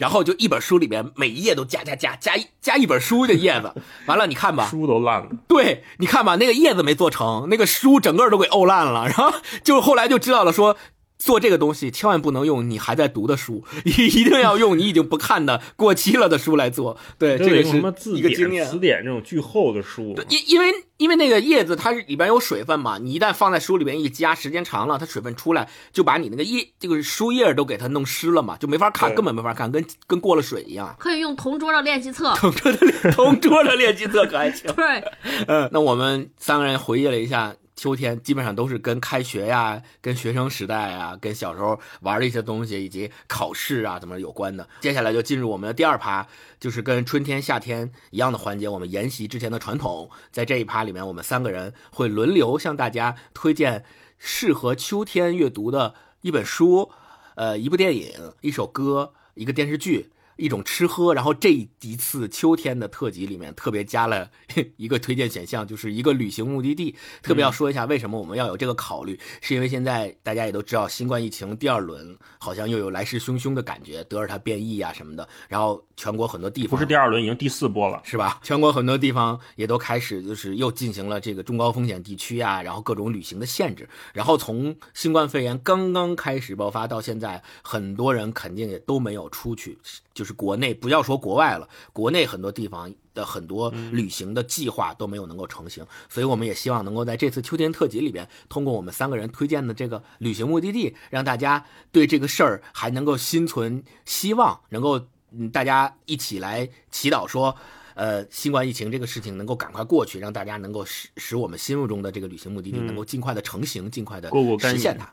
[0.00, 3.70] 然后就一本书里面每一页都加加加加一加一本书的叶子，
[4.08, 9.04] 完了你看吧，书都烂了，对，你看吧，那个叶子没做成，那个书整个都给沤烂了。
[9.04, 9.30] 然后
[9.62, 10.78] 就后来就知道了说，
[11.20, 16.96] 做这个东西千万不能用你还在读的书， 一一定要用你已经不看的过期了的书来做。
[17.18, 18.66] 对，这个什么是一个经验。
[18.66, 30.96] 词典这种巨厚的书，对，因因为因为那个叶子它里边有水分嘛，你一旦放在书里边一加，时间长了，它水分出来就把你那个叶这个书叶都给它弄湿了嘛，就没法看，根本没法看，跟跟过了水一样。
[30.98, 34.72] 可以用同桌的练习册， 同桌的同桌的练习册可还行。
[34.74, 35.04] 对，
[35.46, 37.54] 嗯，那我们三个人回忆了一下。
[37.80, 44.68] 秋天基本上都是跟开学呀、跟学生时代啊、跟小时候玩的一些东西以及考试啊怎么有关的。
[44.80, 46.26] 接下来就进入我们的第二趴，
[46.58, 53.86] 就是跟春天、夏天一样的环节，我们沿袭之前的传统，在这一趴里面，我们三个人会轮流向大家推荐
[54.18, 56.90] 适合秋天阅读的一本书、
[57.34, 60.10] 呃一部电影、一首歌、一个电视剧。
[60.40, 64.28] 一种吃喝，然后这一次秋天的特辑里面特别加了
[64.76, 66.96] 一个推荐选项，就是一个旅行目的地。
[67.22, 75.28] 特别要说一下，为什么我们要有这个考虑，是因为现在大家也都知道，新冠疫情第二轮好像又有来势汹汹的感觉，德尔塔变异啊什么的。
[75.48, 78.40] 然后全国很多地方不是第二轮，已经第四波了，是吧？
[78.42, 83.88] 全国很多地方也都开始就是又进行了这个中高风险地区啊，然后各种旅行的限制。
[84.14, 89.78] 然后从新冠肺炎刚刚开始爆发到现在，很多人肯定也都没有出去。
[90.12, 105.00] 就是国内不要说国外了，国内很多地方的很多旅行的计划都没有能够成型，所以我们也希望能够在这次秋天特辑里边，通过我们三个人推荐的这个旅行目的地，让大家对这个事儿还能够心存希望，能够
[105.32, 107.54] 嗯大家一起来祈祷说，
[107.94, 115.12] 呃，新冠疫情这个事情能够赶快过去，让大家能够使使我们心目中的这个旅行目的地能够尽快的成型，尽快的实现它。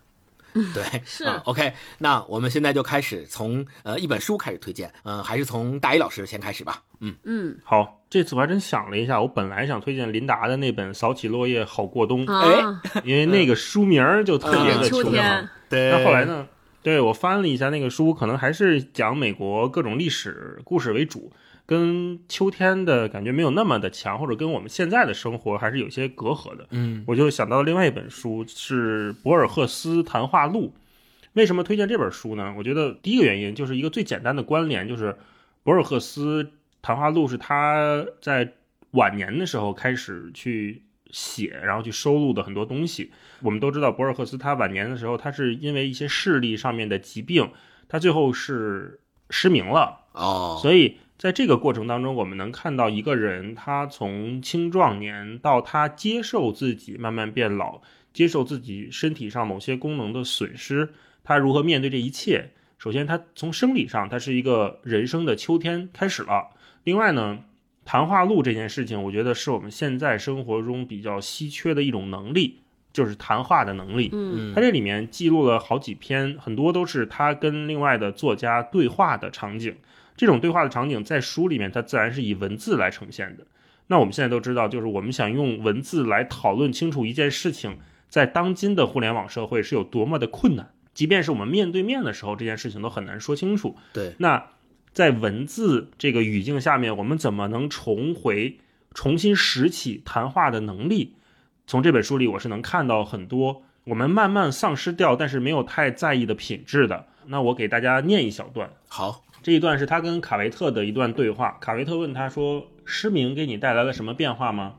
[0.74, 1.74] 对， 是 OK。
[1.98, 6.82] 那我们现在就开始从呃一本书开始推荐，嗯，还是从大一老师先开始吧。
[7.00, 15.48] 嗯嗯，好，这次我还真想了一下，我本来想推荐林达的那本《扫起落叶好过冬》，哎， 因为那个书名就特别的秋天。
[15.70, 16.48] 对，那后来呢？
[16.84, 21.30] 对我翻了一下那个书，可能还是讲美国各种历史故事为主。
[21.68, 26.66] 跟秋天的感觉没有那么的强，或者跟我们现在的生活还是有些隔阂的。
[26.72, 30.74] 嗯，我就想到另外一本书是博尔赫斯谈话录。
[31.34, 32.56] 为什么推荐这本书呢？
[32.58, 35.14] 我觉得第一个原因就是一个最简单的关联，就是
[35.62, 38.54] 博尔赫斯谈话录是他在
[38.92, 43.12] 晚年的时候开始去写，然后去收录的很多东西。
[43.42, 47.52] 我们都知道博尔赫斯他晚年的时候，他是因为一些视力上面的疾病，
[47.90, 50.06] 他最后是失明了。
[50.14, 51.00] 哦，所以。
[51.18, 57.82] 在这个过程当中，我们能看到一个人，他从青壮年到他接受自己慢慢变老，
[58.14, 62.52] 接受自己身体上某些功能的损失，他如何面对这一切。
[62.78, 66.50] 首先，他从生理上，他是一个人生的秋天开始了。
[66.84, 67.40] 另外呢，
[67.84, 72.60] 谈话录这件事情，我觉得是我们现在生活中比较稀缺的一种能力，
[72.94, 74.12] 就是谈话的能力。
[74.14, 79.76] 嗯，他这里面记录了好几篇，很多都是他跟另外的作家对话的场景。
[80.18, 83.46] 这种对话的场景在书里面，它自然是以文字来呈现的。
[83.90, 87.78] 那我们现在都知道，就是我们想用文字来讨论清楚一件事情，
[88.10, 90.74] 在当今的互联网社会是有多么的困难。
[90.94, 93.78] 即便是我们面对面的时候，这件事情都很难说清楚。
[93.94, 94.48] 对，那
[94.92, 98.58] 在文字这个语境下面，我们怎么能重回、
[98.94, 101.14] 重新拾起谈话的能力？
[101.68, 107.06] 从这本书里，我是能看到很多我们慢慢丧失掉，但是没有太在意的品质的。
[107.28, 108.70] 那我给大家念一小段。
[108.88, 109.24] 好。
[109.48, 111.58] 这一段是他跟卡维特的一段对话。
[111.62, 114.76] 卡维特问他说：“失明给你带来了什么变化吗？”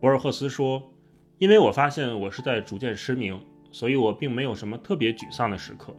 [0.00, 0.90] 博尔赫斯说
[1.38, 5.94] ：“因为我发现我是在逐渐失明，所以我并没有什么特别沮丧的时刻。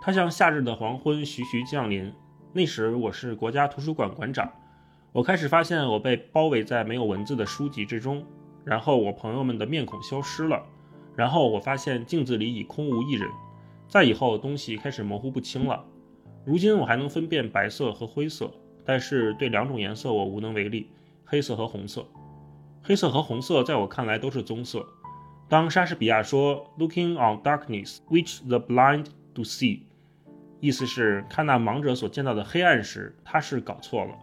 [0.00, 2.10] 它像夏日的黄昏徐徐降临。
[2.54, 4.50] 那时我是国家图书馆馆长。
[5.12, 8.24] 我开始发现我被包围在没有文字的书籍之中，
[8.64, 10.64] 然后我朋友们的面孔消失了，
[11.14, 13.28] 然后我发现镜子里已空无一人。
[13.86, 15.84] 再以后，东西开始模糊不清了。”
[16.48, 18.50] 如今我还能分辨白色和灰色，
[18.82, 20.88] 但是对两种颜色我无能为力：
[21.22, 22.06] 黑色和红色。
[22.82, 24.82] 黑色和红色在我看来都是棕色。
[25.46, 29.80] 当莎士比亚说 “Looking on darkness, which the blind do see”，
[30.58, 34.14] 意思是看那盲者所见到的黑暗时，他是搞错了。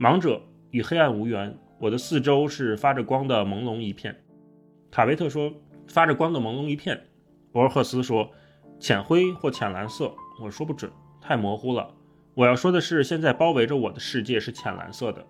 [0.00, 4.18] 盲者与黑暗无缘，我的四周是发着光的朦胧一片。
[4.90, 5.52] 卡维特说
[5.88, 6.98] ：“发着光的朦胧一片。”
[7.52, 8.30] 博尔赫斯说
[8.80, 10.10] ：“浅灰或浅蓝色，
[10.42, 10.90] 我说不准。”
[11.26, 11.90] 太模糊了。
[12.34, 15.24] 我要说的是，现在包围着我的世界是浅蓝色的。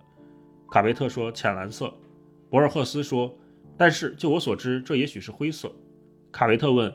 [0.69, 1.93] 卡维特说：“浅蓝色。”
[2.51, 3.33] 博尔赫斯说
[3.79, 5.71] ：“但是就我所知，这也许是灰色。”
[6.33, 6.93] 卡维特问：“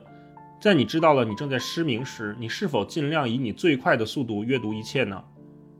[0.60, 5.24] 在你知道了你正在失明时，你是否尽量以你最快的速度阅读一切呢？”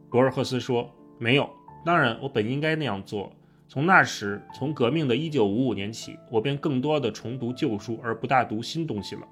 [0.10, 1.50] 博尔赫斯说：“没有。
[1.84, 3.30] 当然，我本应该那样做。
[3.68, 9.28] 从那时，从革命的1955年起，我便更多的重读旧书，而不大读新东西了。”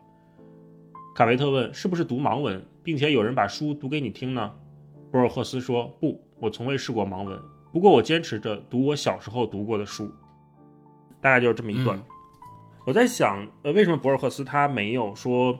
[1.17, 4.53] 卡维特问：“是不是读盲文，并且有人把书读给你听呢？”
[5.11, 7.41] 博尔赫斯说：“不，我从未试过盲文。
[7.73, 10.11] 不过我坚持着读我小时候读过的书。”
[11.19, 11.97] 大概就是这么一段。
[11.97, 12.03] 嗯
[12.85, 15.59] 我在想，呃，为什么博尔赫斯他没有说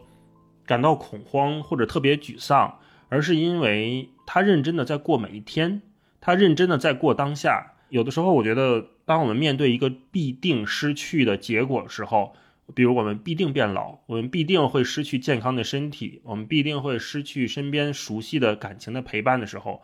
[0.64, 2.78] 感到恐慌或者特别沮丧，
[3.10, 5.82] 而是因为他认真的在过每一天，
[6.22, 7.74] 他认真的在过当下。
[7.90, 12.36] 有的时候，我觉得，当我们面对一个必定失去的结果的时候，
[12.76, 19.82] 比如我们必定变老，我们必定会失去健康的身体，我们必定会失去身边熟悉的感情的陪伴的时候，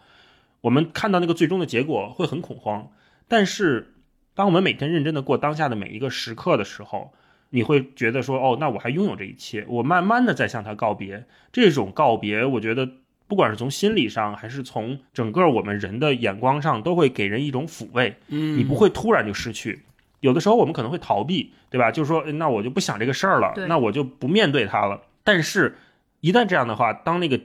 [0.61, 2.91] 我们看到那个最终的结果会很恐慌。
[3.27, 3.93] 但是，
[4.35, 7.13] 当我们每天认真的过当下的每一个时刻的时候，
[7.51, 11.25] 你会觉得说，哦，那我还拥有这一切，我慢慢的在向他告别。
[11.51, 12.89] 这种告别，我觉得
[13.27, 18.15] 不管是从心理上，还是从整个我们人的眼光上，都会给人一种抚慰。
[18.27, 19.83] 嗯你不会突然就失去。
[20.23, 21.91] 有的时候我们可能会逃避，对吧？
[21.91, 25.01] 就是说，那我就不想这个事儿了，那我就不面对它了。
[25.21, 25.75] 但是，
[26.21, 27.37] 一旦这样的话，当那个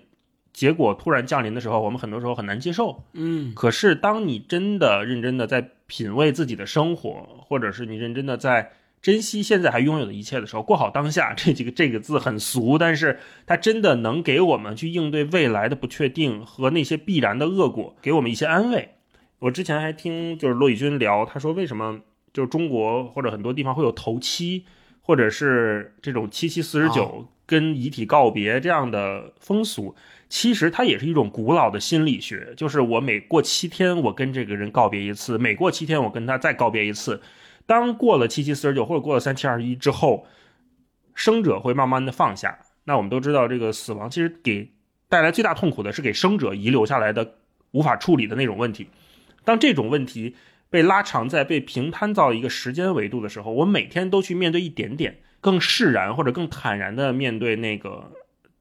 [0.52, 3.02] 结果突然降临的时候，我们很多时候很难接受。
[3.14, 8.70] 嗯可是，当你真的认真的在品味自己的生活，或者是你认真的在
[9.02, 18.90] 珍惜现在还拥有的一切的时候，过好当下这几个这个字很俗，但是它真的能给我们去应对未来的不确定和那些必然的恶果，给我们一些安慰。
[19.40, 22.00] 我之前还听就是骆以军聊，他说为什么
[22.38, 24.64] 就是中国或者很多地方会有头七，
[25.00, 29.96] 或者是这种七七四十九跟遗体告别这样的风俗，
[30.28, 37.20] 其实它也是一种古老的心理学，就是我每过七天我跟这个人告别一次，每过七天我跟他再告别一次。
[37.66, 40.24] 当过了七七四十九或者过了三七二十一之后，
[41.16, 42.56] 生者会慢慢的放下。
[42.84, 44.70] 那我们都知道，这个死亡其实给
[45.08, 47.34] 带来最大痛苦的是给生者遗留下来的
[47.72, 48.86] 无法处理的那种问题。
[49.42, 50.36] 当这种问题
[50.70, 58.10] 被拉长在被平摊到一个时间维度的时候，我每天都去面对一点点，更释然或者更坦然的面对那个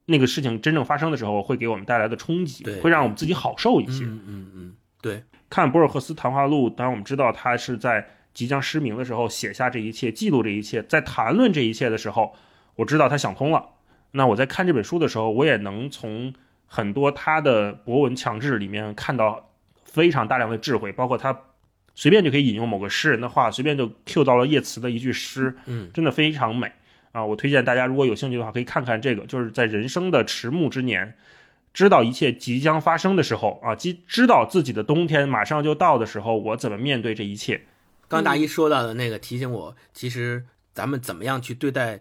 [0.06, 4.04] 那个事情真正发生的时候，会给我们带来的冲击，会让我们自己好受一些。
[4.04, 12.34] 嗯嗯嗯，对，看博尔赫斯谈话录，当然我们知道他是在即将失明的时候写下这一切，记录这一切，在谈论这一切的时候，
[12.76, 13.64] 我知道他想通了。
[14.12, 16.32] 那我在看这本书的时候，我也能从
[16.66, 19.50] 很多他的博文强制里面看到
[19.84, 21.38] 非常大量的智慧，包括他
[21.98, 26.70] 随便就可以引用某个诗人的话，随便就 Q 到了叶慈的一句诗，嗯，真的非常美
[27.10, 27.24] 啊！
[27.24, 31.16] 我推荐大家如果有兴趣的话，可以看看这个，就是在人生的迟暮之年。
[31.74, 37.62] 知道一切即将发生的时候啊，即知道自己的冬天马上就到的时候，我怎么面对这一切？
[38.06, 41.98] 刚大一说到的那个提醒我，其实咱们怎么样去对待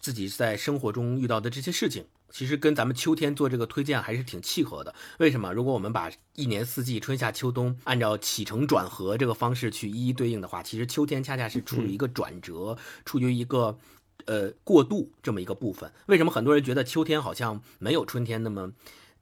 [0.00, 4.92] 自己在生活中遇到的这些事情，其实跟咱们秋天做这个推荐还是挺契合的。
[5.20, 5.52] 为什么？
[5.52, 13.78] 如果我们把一年四季春夏秋冬按照起承转合这个方式去一一对应的话，其实秋天恰恰是处于一个转折，处于一个
[14.24, 15.92] 呃过渡这么一个部分。
[16.06, 18.72] 为什么很多人觉得秋天好像没有春天那么？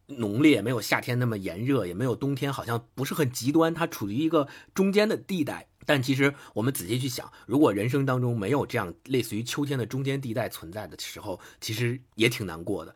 [0.06, 5.68] 浓烈没有夏天那么炎热，也没有冬天好像不是很极端，它处于一个中间的地带。
[5.86, 12.94] 但其实我们仔细去想，如果人生当中没有这样类似于秋天的中间地带存在的时候，其实也挺难过的。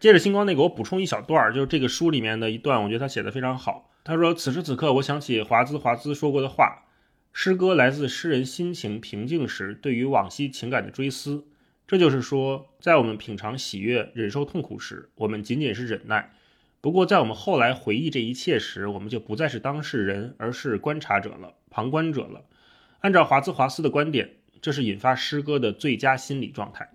[0.00, 3.90] 接着星光那个，我补充一小段儿，就是这个书里面的一段，我觉得他写的非常好。
[4.04, 6.84] 他说：“此时此刻，我想起华兹华兹说过的话，
[7.32, 11.44] 诗歌来自诗人心情平静时对于往昔情感的追思。
[11.86, 16.30] 这就是说，在我们品尝喜悦、忍受痛苦时，我们仅仅是忍耐；
[16.80, 22.42] 不过，在我们后来回忆这一切时，我们就不再是当事人，而是观察者了、旁观者了。
[23.02, 24.28] 按照华兹华斯的观点，
[24.60, 26.90] 这是引发诗歌的最佳心理状态。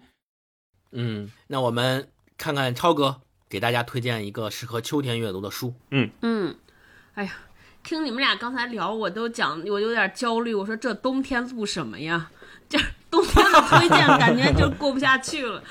[0.91, 5.73] 嗯，那我们看看超哥给大家推荐一个适合秋天阅读的书。
[5.91, 6.53] 嗯嗯，
[7.13, 7.31] 哎呀，
[7.81, 10.53] 听你们俩刚才聊，我都讲，我有点焦虑。
[10.53, 12.29] 我说这冬天录什么呀？
[12.67, 12.77] 这
[13.09, 15.63] 冬天的推荐感觉就过不下去了。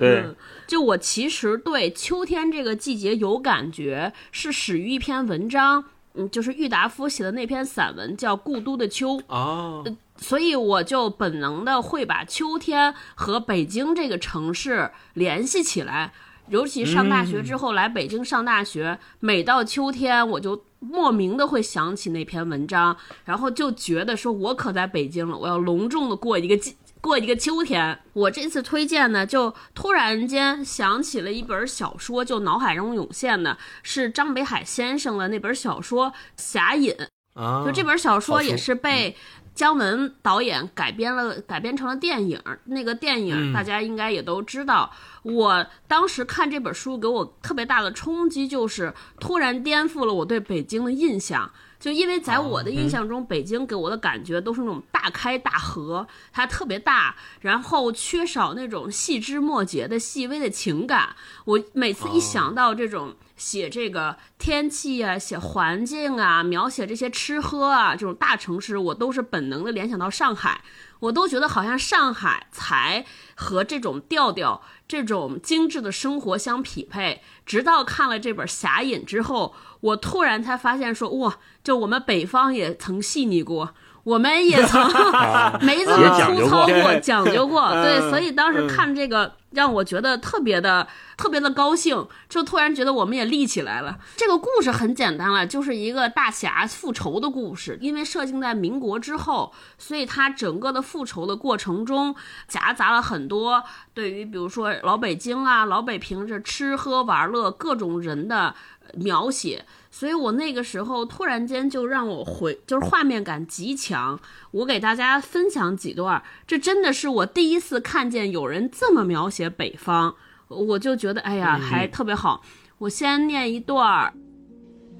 [0.00, 0.34] 对， 嗯，
[0.66, 9.16] 就我其实对秋天这个季节有感觉，是始于一篇文章，嗯，就是郁达夫写的那篇散文叫《故都的秋》。
[9.28, 9.84] 哦，
[10.16, 16.12] 所以我就本能的会把秋天和北京这个城市联系起来，
[16.48, 26.74] 尤其上大学之后来北京上大学，每到秋天我就莫名的会想起那篇文章，然后就觉得说我可在北京了，我要隆重的过一个季。
[27.00, 36.92] 过一个秋天，我这次推荐呢，就突然间想起了一本小说，就脑海中涌现的是张北海先生的那本小说《侠隐》。
[37.34, 39.16] 啊，就这本小说也是被
[39.54, 42.42] 姜文导演改编了，改编成了电影。
[42.64, 44.90] 那个电影嗯大家应该也都知道。
[45.22, 51.48] 我当时看这本书，给我特别大的冲击，就是突然颠覆了我对北京的印象。
[51.78, 61.14] 就因为在我的印象中，北京给我的感觉都是那种大开大合，它特别大，然后缺少那种细枝末节的细微的情感。
[61.44, 70.62] 我每次一想到这种写这个天气啊、写环境啊、描写这些吃喝啊这种大城市，我都是本能的联想到上海。
[71.00, 73.06] 我都觉得好像上海才
[73.36, 77.22] 和这种调调、这种精致的生活相匹配。
[77.46, 83.74] 直到看了这本《侠隐》之后，我突然才发现说，哇，就我们北方也曾细腻过。
[84.04, 84.80] 我们也曾
[85.60, 90.86] 没这么粗糙过，讲究过， 对，嗯所以当时嗯看这个让我觉得特别的、
[91.18, 93.98] 特别的高兴，就突然觉得我们也立起来了。
[94.16, 97.76] 这个故事很简单了，就是一个大侠复仇的故事。
[97.82, 102.14] 因为设定在民国之后，所以它整个的复仇的过程中
[102.46, 103.62] 夹杂了很多
[103.92, 108.54] 对于比如说老北京啊、老北平这吃喝玩乐各种人的
[108.94, 109.64] 描写。
[109.90, 114.20] 所以我那个时候突然间就让我回，就是画面感极强。
[114.50, 120.14] 我给大家分享几段，这真的是我第一次看见有人这么描写北方，
[120.48, 122.42] 我就觉得哎呀，还特别好。
[122.78, 124.12] 我先念一段儿，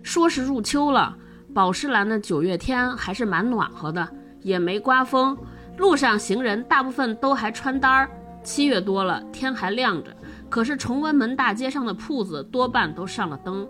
[0.02, 1.16] 说是入秋了，
[1.54, 4.08] 宝石蓝的九月天还是蛮暖和的，
[4.40, 5.36] 也没刮风，
[5.76, 8.10] 路上行人大部分都还穿单儿。
[8.42, 10.16] 七月多了，天还亮着，
[10.48, 13.68] 可是崇文门大街上的铺子多半都上了灯。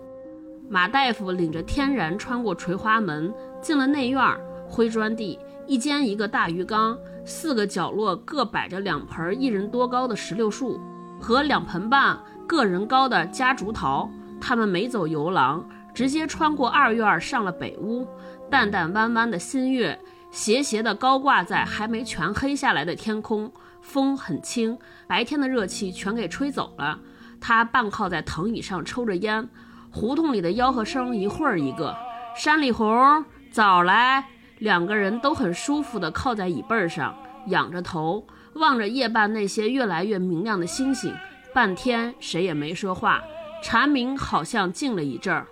[0.71, 6.95] 马大夫领着天然穿过垂花门，进了内院儿，灰砖地，一间一个大鱼缸，
[7.25, 10.79] 四个角落各摆着两盆一人多高的石榴树
[11.19, 14.07] 和两盆半个人高的夹竹桃。
[14.39, 18.07] 他们没走游廊，直接穿过二院上了北屋。
[18.47, 19.99] 淡淡弯弯的新月
[20.29, 23.51] 斜斜地高挂在还没全黑下来的天空，
[23.81, 26.99] 风很轻，白天的热气全给吹走了。
[27.41, 29.49] 他半靠在藤椅上抽着烟。
[29.91, 31.95] 胡同里的吆喝声一会儿一个，
[32.35, 34.23] 山里红早来，
[34.59, 37.15] 两个人都很舒服地靠在椅背上，
[37.47, 41.13] 仰着头望着夜半那些越来越明亮的星星。
[41.53, 43.21] 半天谁也没说话，
[43.63, 45.47] 蝉鸣好像静了一阵儿。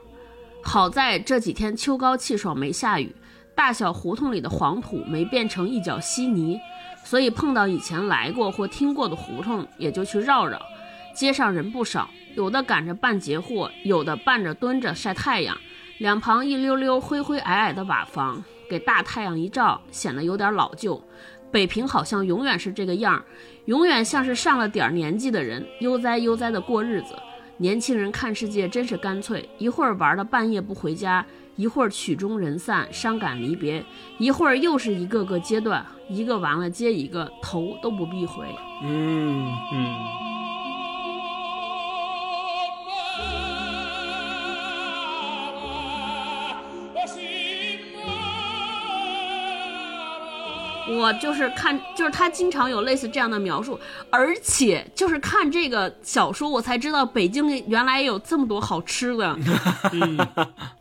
[0.64, 3.16] 好在这几天秋高气爽，没下雨，
[3.56, 6.60] 大小胡同里的黄土没变成一脚稀泥，
[7.04, 10.62] 所以碰到以前来过或听过的胡同，也就去绕绕。
[11.16, 12.08] 街上人不少。
[12.38, 15.58] 有的赶着办截货，有的伴着蹲着晒太阳。
[15.98, 21.04] 两旁一溜溜灰灰矮矮的瓦房，给大太阳一照，显得有点老旧。
[21.52, 23.26] 北平好像永远是这个样儿，
[23.66, 27.16] 永远像是上了点年纪的人悠哉悠哉的过日子。
[27.58, 31.26] 年轻人看世界真是干脆，一会儿玩到半夜不回家，
[31.56, 33.84] 一会儿曲终人散，伤感离别，
[34.20, 38.46] 一会儿又是一个个阶段，一个完了接一个，头都不必回。
[38.84, 39.96] 嗯，嗯，
[50.90, 53.80] 我就是看，就是他经常有类似这样的描述，
[54.10, 59.38] 而且就是看这个小说，我才知道北京原来有这么多好吃的。
[59.92, 60.18] 嗯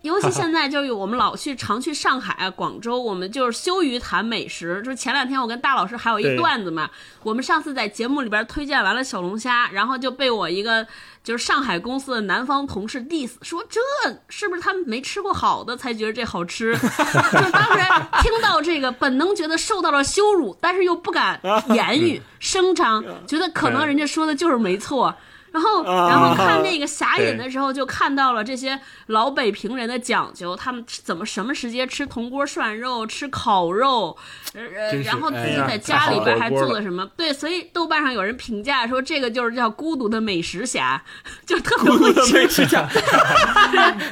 [0.03, 4.81] 尤其现在就是我们老去常去上海啊、广州，我们就是羞于谈美食。
[4.85, 6.89] 就是前两天我跟大老师还有一段子嘛，
[7.25, 10.87] 我们上次在节目里边推荐完了小龙虾，然后就被我一个
[11.27, 13.81] 就是上海公司的南方同事 diss 说这
[14.29, 16.73] 是不是他们没吃过好的才觉得这好吃？
[16.79, 17.85] 就当时
[18.23, 25.13] 听到这个，本能觉得受到了羞辱，但是又不敢言语 声张，觉得可能人家说的就是没错。
[25.57, 34.15] 然后，然后看那个侠隐的时候，就看到了这些老北平人的讲究，他们怎么什么时间吃铜锅涮肉、吃烤肉，
[34.53, 37.07] 呃，然后自己在家里边还做了什么？
[37.17, 41.03] 对，所以豆瓣上有人评价说，这个就是叫孤独的美食侠，
[41.47, 42.47] 就特别 会吃，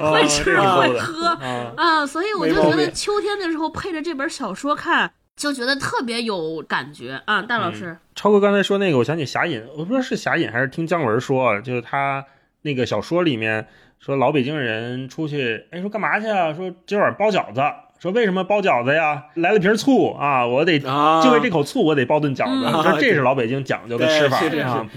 [0.01, 7.43] 会吃哦会喝啊，啊，所以我就觉得秋天的时候配着这本小说看，就觉得特别有感觉啊。
[7.43, 12.25] 大老师，超哥刚才说那个，我想起侠隐，我不知道是侠隐还是听姜文说，就是他
[12.63, 13.67] 那个小说里面
[13.99, 16.53] 说老北京人出去，哎，说干嘛去啊？
[16.55, 17.61] 说今晚包饺子。
[18.05, 19.25] 说为什么包饺子呀？
[19.33, 22.67] 来了瓶醋啊，我得啊就为这口醋，我得包顿饺子。
[22.67, 24.39] 嗯说这是老北京讲究的吃法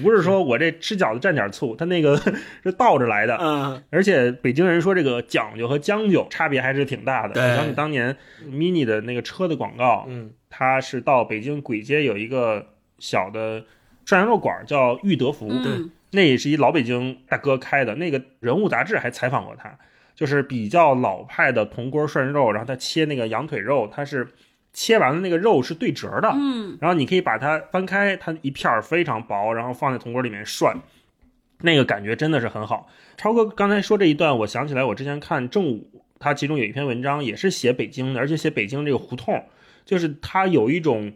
[0.04, 2.18] 不是说我这吃饺子蘸点醋，他那个
[2.64, 3.38] 是倒着来的。
[3.40, 7.56] 嗯，而且北京人说这个讲究和将就差别还是挺大的。
[7.56, 12.66] 想起当年 mini 的那个车的广告，嗯，它是到北京簋街有一个
[13.00, 13.64] 小的
[14.06, 17.96] 涮羊肉馆，叫裕德福，嗯，那也是一老北京大哥开的。
[17.96, 19.80] 那个人物杂志还采访过他，
[20.18, 24.28] 就是比较老派的铜锅涮肉，然后他切那个羊腿肉，它是
[24.74, 30.76] 切完了那个肉是对折的，嗯，然后你可以把它翻开，它一片儿非常薄，然后放在铜锅里面涮，
[31.62, 32.90] 那个感觉真的是很好。
[33.16, 39.46] 超哥刚才说这一段，我想起来我之前看正午，他其中有一篇文章也是写北京的，而且写北京这个胡同，
[39.86, 41.14] 就是它有一种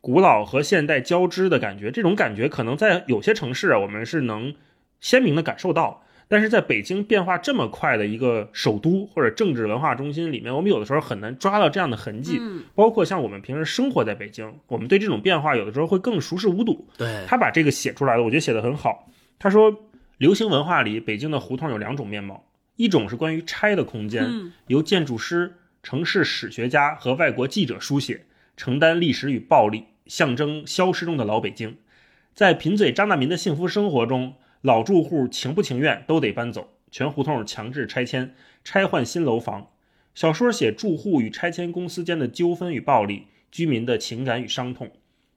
[0.00, 1.90] 古老和现代交织的感觉。
[1.90, 4.54] 这种感觉可能在有些城市啊，我们是能
[5.00, 6.04] 鲜明的感受到。
[6.30, 12.38] 但是在北京变化这么快的一个首都或者政治文化中心里面，我们有的时候很难抓到这样的痕迹。
[12.40, 16.86] 嗯包括像我们平时生活在北京，我们对这种变化有的时候会更熟视无睹。
[16.96, 19.10] 对，他把这个写出来了，我觉得写得很好。
[19.40, 19.74] 他说，
[20.18, 22.44] 流行文化里，北京的胡同有两种面貌，
[22.76, 25.52] 一种是关于拆的空间，嗯由建筑师、
[25.82, 28.24] 城市史学家和外国记者书写，
[28.56, 31.76] 承担历史与暴力，象征消失中的老北京。
[32.32, 39.70] 在贫嘴张大民的幸福生活中，老住户情不情愿都得搬走，全胡同强制拆迁，拆换新楼房。
[40.14, 44.90] 小说写住户与拆迁公司间的纠纷与暴力，居民的情感与伤痛。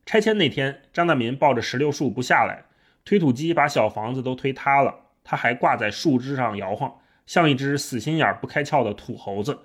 [0.05, 2.65] 拆迁那天，张大民抱着石榴树不下来，
[3.05, 4.93] 推土机把小房子都推塌了，
[5.23, 9.59] 他还挂在树枝上摇晃，像一只死心眼不开窍的土猴子。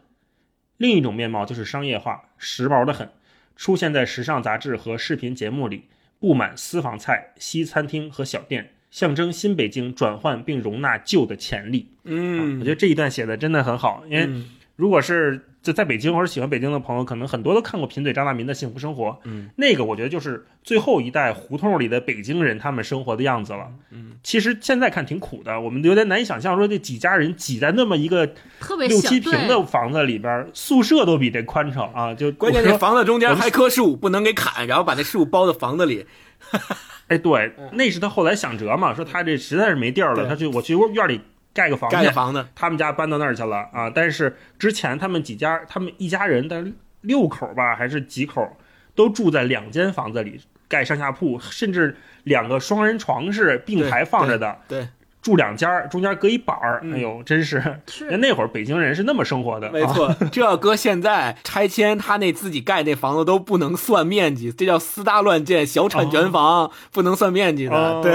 [0.76, 3.10] 另一种面貌就是商业化，时髦得很，
[3.56, 5.88] 出现在时尚杂志和视频节目里，
[6.20, 11.88] 布满私房菜、西餐厅和小店，象征新北京转换并容纳旧的潜力。
[12.04, 23.66] 嗯我觉得这一段写的真的很好，因为嗯如果是就在北京或者喜欢北京的朋友，可能很多都看过贫嘴张大民的《幸福生活》，嗯，那个我觉得就是最后一代胡同里的北京人他们生活的样子了。
[23.90, 28.24] 嗯，其实现在看挺苦的，我们有点难以想象，说这几家人挤在那么一个
[28.60, 32.14] 特别六七平的房子里边，宿舍都比这宽敞啊！
[32.14, 36.06] 就关键我说这房子中间还棵树，不能给砍，然后把那树包在房子里。
[37.08, 41.20] 哎，对，那是他后来想辙嘛，说他这实在是没地儿了，他去我去院里
[41.54, 43.90] 盖个房子，盖个房子，他们家搬到那儿去了啊。
[43.90, 46.64] 但是之前他们几家，他们一家人的
[47.00, 48.56] 六口吧，还是几口，
[48.94, 54.88] 都住在两间房子里，盖上下铺，甚至两个双人床是并排放着的，对，
[55.20, 56.80] 住两家，中间隔一板儿。
[56.82, 59.70] 嗯哎呦，真是，是那会儿北京人是那么生活的，啊。
[59.72, 60.14] 没错。
[60.30, 67.76] 这要搁现在拆迁，他那自己盖那房子都不能算面积，这叫私搭乱建、小产权房，不能算面积的。
[67.76, 68.14] 哦对，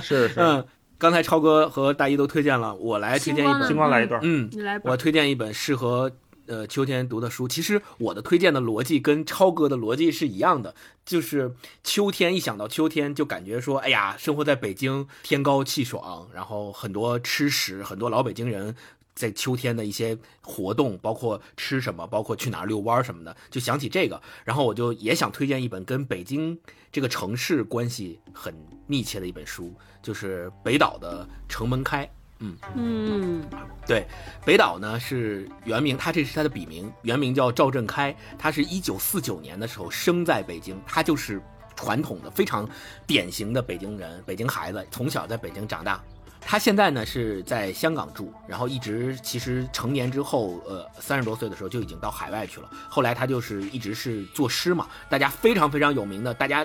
[0.00, 0.64] 是是， 嗯，
[0.96, 4.20] 刚才超哥和大一都推荐了，我来推荐一本星，光来一段。
[4.22, 4.96] 嗯，你来吧我。
[4.96, 6.10] 推荐一本适合
[6.48, 7.46] 呃秋天读的书。
[7.46, 10.74] 其实我的推荐的逻辑跟超哥的逻辑是一样的，
[11.06, 18.74] 就是秋天一想到秋天，就感觉说，哎呀，生活在北京天高气爽，然后很多吃食，很多老北京人。
[19.14, 26.56] 在秋天的一些活动，包括吃什么，包括去哪儿遛弯什么的，就想起这个，然后我就也想推荐一本跟北京
[26.92, 28.54] 这个城市关系很
[28.86, 32.06] 密切的一本书，就是北岛的《城门开》。
[32.40, 33.44] 嗯嗯，
[33.86, 34.06] 对，
[34.44, 38.14] 北岛呢是原名，他这是他的笔名，原名叫赵振开。
[38.38, 41.42] 他是一九四九年的时候生在北京，他就是
[41.74, 42.68] 传统的非常
[43.06, 46.00] 典型的北京人，北京孩子，从小在北京长大。
[46.40, 52.70] 他现在呢是在香港住，然后一直其实成年之后，呃，三十多岁的时候就已经到海外去了。
[52.88, 56.64] 后来他就是一直是作诗嘛，大家非常非常有名的，大家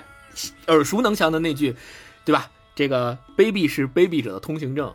[0.68, 1.74] 耳熟能详的那句，
[2.24, 2.48] 对吧？
[2.74, 4.92] 这个卑鄙是卑鄙者的通行证，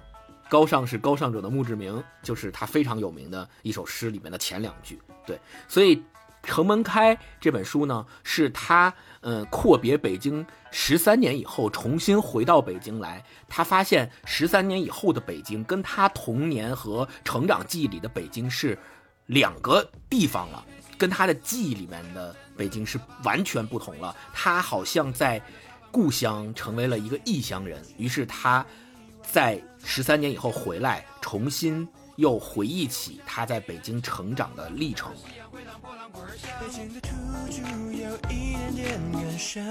[0.49, 4.99] 高尚是高尚者的墓志铭，就是他非常有名的一首诗里面的前两句。
[5.25, 5.95] 对，所以
[6.41, 8.91] 《城门开》这本书呢，是他
[9.21, 18.75] 嗯阔别北京十三年以后重新回到北京来，他发现十三年以后的北京跟他童年和成长记忆里的北京是
[19.27, 20.65] 两个地方了，
[20.97, 24.15] 跟他的记忆里面的北京是完全不同了。
[24.33, 25.39] 他好像在
[25.91, 28.65] 故乡成为了一个异乡人，于是他
[29.31, 35.11] 在十三年以后回来，重新又回忆起他在北京成长的历程。
[35.51, 37.09] 北京的土
[37.49, 39.63] 著有一点点感伤。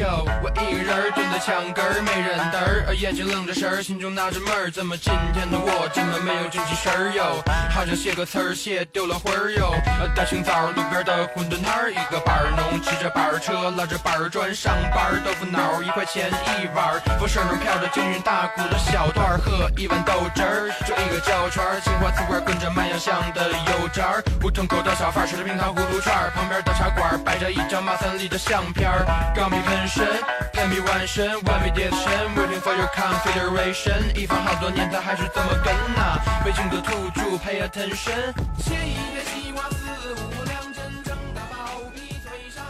[0.00, 7.42] 哟，我一个人蹲在墙根儿，没人嘚儿，眼睛愣着神儿，心中纳着闷儿，怎么今天的我这么没有精气神儿哟？
[7.70, 9.74] 好像写个词儿写丢了魂儿哟。
[10.16, 30.06] 大清早路边的馄饨摊儿，一个板儿农骑着板儿车，拉着板儿砖上班儿，豆腐脑儿一块钱一碗儿，风扇上飘着京韵大鼓的小段儿，喝一碗豆汁儿，就一个焦圈儿，青花瓷罐儿跟着卖洋香的油炸儿，胡同口的小贩儿吃着冰糖葫芦串儿，旁边的茶馆儿摆着一张马三立的相片儿，钢笔喷身，
[30.52, 31.98] 喷笔完身，完美叠身
[32.36, 38.32] ，waiting for your confederation，一放好多年，他还是这么跟呐、北京的土著 pay attention，
[38.62, 42.64] 写一篇西瓜四五两真正的包皮嘴上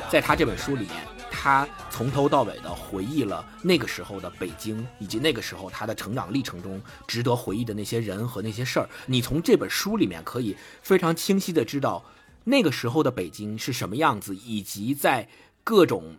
[0.00, 0.96] 让在他这本书里面，
[1.44, 8.88] 他从头到尾的回忆了那个时候的北京，以及那个时候他的成长历程中值得回忆的那些人和那些事儿。
[9.04, 12.02] 你从这本书里面可以非常清晰的知道，
[12.44, 15.28] 那个时候的北京是什么样子，以及在
[15.62, 16.16] 各种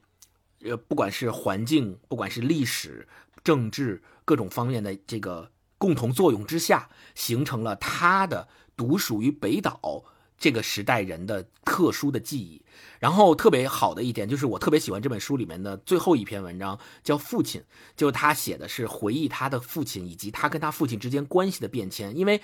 [0.61, 3.07] 呃，不管是环境，不管是历史、
[3.43, 5.49] 政治各种方面的这个
[5.79, 8.47] 共同作用之下，形成了他的
[8.77, 10.03] 独属于北岛
[10.37, 12.61] 这个时代人的特殊的记忆。
[12.99, 17.61] 然后特别好的一点就是，我特别喜欢这本书里面的最后一篇文章，叫《父亲》，
[17.95, 22.17] 就他写的是回忆他的父亲以及他跟他父亲之间关系的变迁。
[22.17, 22.41] 因为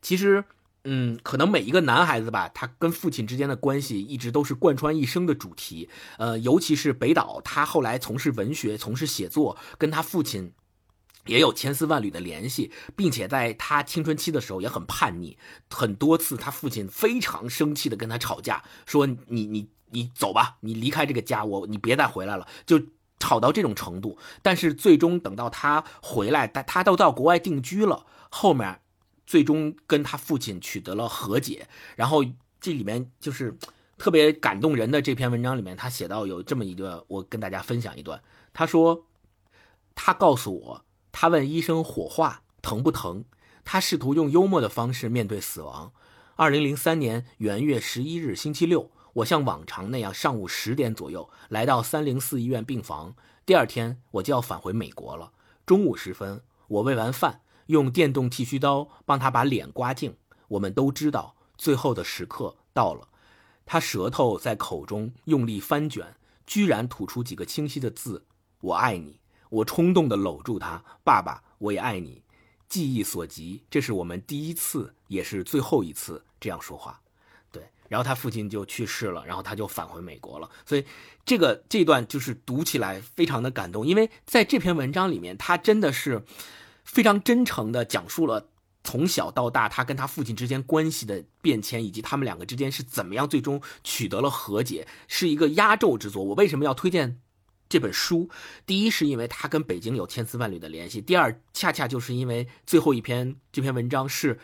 [0.00, 0.44] 其实，
[0.84, 5.88] 嗯，可能每一个男孩子吧，他跟父亲之间的关系一直都是贯穿一生的主题。
[6.18, 10.52] 呃，尤其是北岛，他后来从事文学、从事写作，跟他父亲。
[11.26, 15.38] 也有千丝万缕的联系，并且在他青春期的时候也很叛逆，
[15.70, 22.80] 很多次他父亲非常生气的跟他吵架，说你你你走吧，你离开这个家，我你别再回来了，就
[23.20, 24.18] 吵到这种程度。
[24.42, 28.80] 但是最终等到他回来，他他都到国外定居了，后面
[29.26, 31.68] 最终跟他父亲取得了和解。
[31.96, 32.24] 然后
[32.60, 33.56] 这里面就是
[33.96, 38.20] 特别感动人的这篇文章里面，他写到有这么一段，我跟大家分享一段。
[38.52, 39.06] 他说，
[39.94, 40.84] 他告诉我。
[41.14, 43.24] 他问医生火化疼不疼？
[43.64, 45.92] 他试图用幽默的方式面对死亡。
[46.36, 53.14] 二零零三年元月十一日星期六，我像往常那样上午十点左右来到三零四医院病房。
[53.44, 55.32] 第二天我就要返回美国了。
[55.66, 60.16] 中午时分，我喂完饭，用电动剃须刀帮他把脸刮净。
[60.48, 63.08] 我们都知道，最后的时刻到了。
[63.66, 68.24] 他舌头在口中用力翻卷，居然吐出几个清晰的字
[68.60, 69.20] ：“我爱你。”
[69.52, 72.22] 我冲动地搂住他，爸爸，我也爱你。
[72.70, 77.01] 记忆所及，这是我们第一次，也是最后一次这样说话。
[77.92, 80.48] 然后他父亲就去世了，然后他就返回美国了。
[80.64, 80.84] 所以
[81.26, 86.24] 这个这段就是读起来非常的感动，因为在这篇文章里面，他真的是
[86.84, 88.48] 非常真诚地讲述了
[88.82, 96.24] 从小到大他跟他父亲之间关系的变迁，以及他们两个之间是怎么样最终取得了和解，是一个压轴之作。
[96.24, 97.20] 我为什么要推荐？
[97.68, 98.28] 这本书，
[98.66, 104.38] 第一是因为它跟北京有千丝万缕的联系，第二恰恰就是因为最后一篇这篇文章是，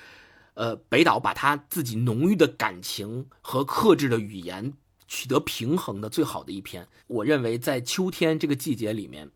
[0.58, 4.72] 呃，北岛把他自己浓郁的感情和克制的语言
[5.06, 6.84] 取得平衡的最好的一篇。
[7.06, 9.30] 我认为在秋天这个季节里面，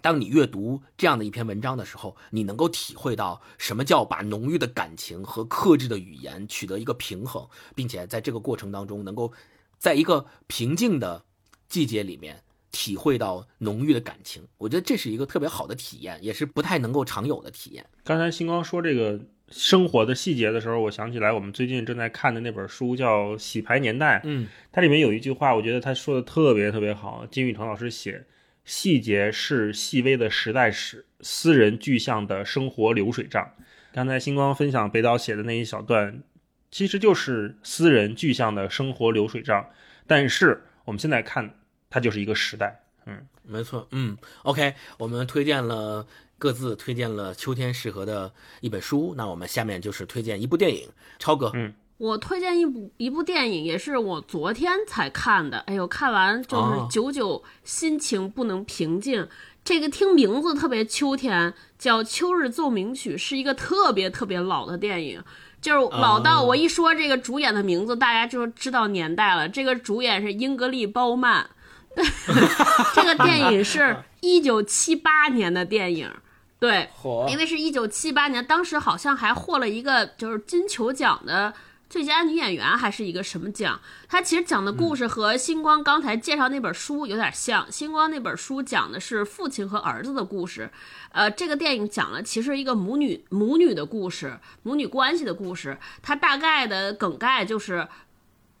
[0.00, 7.44] 当你阅读这样的一篇文章的时候，你能够体会到什么叫把浓郁的感情和克制的语言取得一个平衡，
[7.74, 9.32] 并且在这个过程当中能够
[9.78, 11.24] 在一个平静的
[11.68, 12.40] 季节里面。
[12.72, 17.88] 体会到浓郁的感情，我觉得这是一个特别好的体验，也是不太能够常有的体验。
[18.04, 19.18] 刚才星光说这个
[19.50, 27.26] 生活的细节的时候，我想起来我们最近正在看的那本书叫《洗牌年代》，嗯，它里面有一句话，我觉得他说的特别特别好。
[27.30, 28.24] 金宇澄老师写
[28.64, 33.52] ：“细节是细微的时代史，私人具象的生活流水账。”
[33.92, 36.22] 刚才星光分享北岛写的那一小段，
[36.70, 39.70] 其实就是私人具象的生活流水账。
[40.06, 41.54] 但是我们现在看。
[41.88, 46.04] 它就是一个时代，嗯，没错，嗯，OK，我们推荐了
[46.38, 59.28] 各自推荐了秋天适合的一本书，那我们下面就是推荐一部电影，超哥，嗯，我推荐一部一部电影，也是我昨天才看的，哎呦，看完就是久久心情不能平静。
[59.64, 65.20] 这个听名字特别秋天，叫《秋日奏鸣曲》，是一个特别特别老的电影，
[65.60, 69.48] 就是老到我一说这个主演的名字，大家就知道年代了。
[69.48, 71.50] 这个主演是英格丽·褒曼。
[72.94, 76.12] 这个电影是 一九七八年的电影，
[76.58, 76.88] 对，
[77.28, 81.52] 因为是一九七八年，当时好像还获了一个就是金球奖的
[81.90, 83.80] 最佳女演员，还是一个什么奖？
[84.08, 87.70] 它其实讲的故事和星光刚才介绍那本书有点像。
[87.70, 90.70] 星光那本书讲的是父亲和儿子的故事，
[91.12, 95.78] 呃，这个电影讲了其实一个母女母女的故事，母女关系的故事。
[96.02, 97.86] 它大概的梗概就是。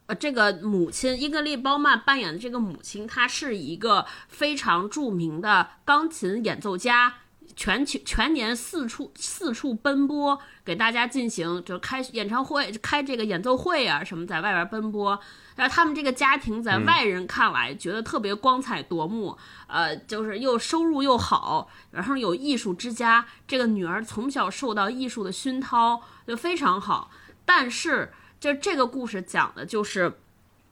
[0.08, 7.12] 呃，这个母亲英格丽·褒曼扮演的这个母亲，她是一个非常著名的钢琴演奏家，
[7.54, 15.18] 全球全年四处四处奔波，给大家进行就开演唱会、开这个演奏会啊什么，在外边奔波。
[15.54, 19.36] 然后他们这个家庭在外人看来觉得特别光彩夺目，
[19.66, 23.26] 呃，就是又收入又好，然后有艺术之家。
[23.46, 27.10] 这个女儿从小受到艺术的熏陶，就非常好，
[27.44, 28.12] 但是。
[28.38, 30.20] 就这个故事讲的就是，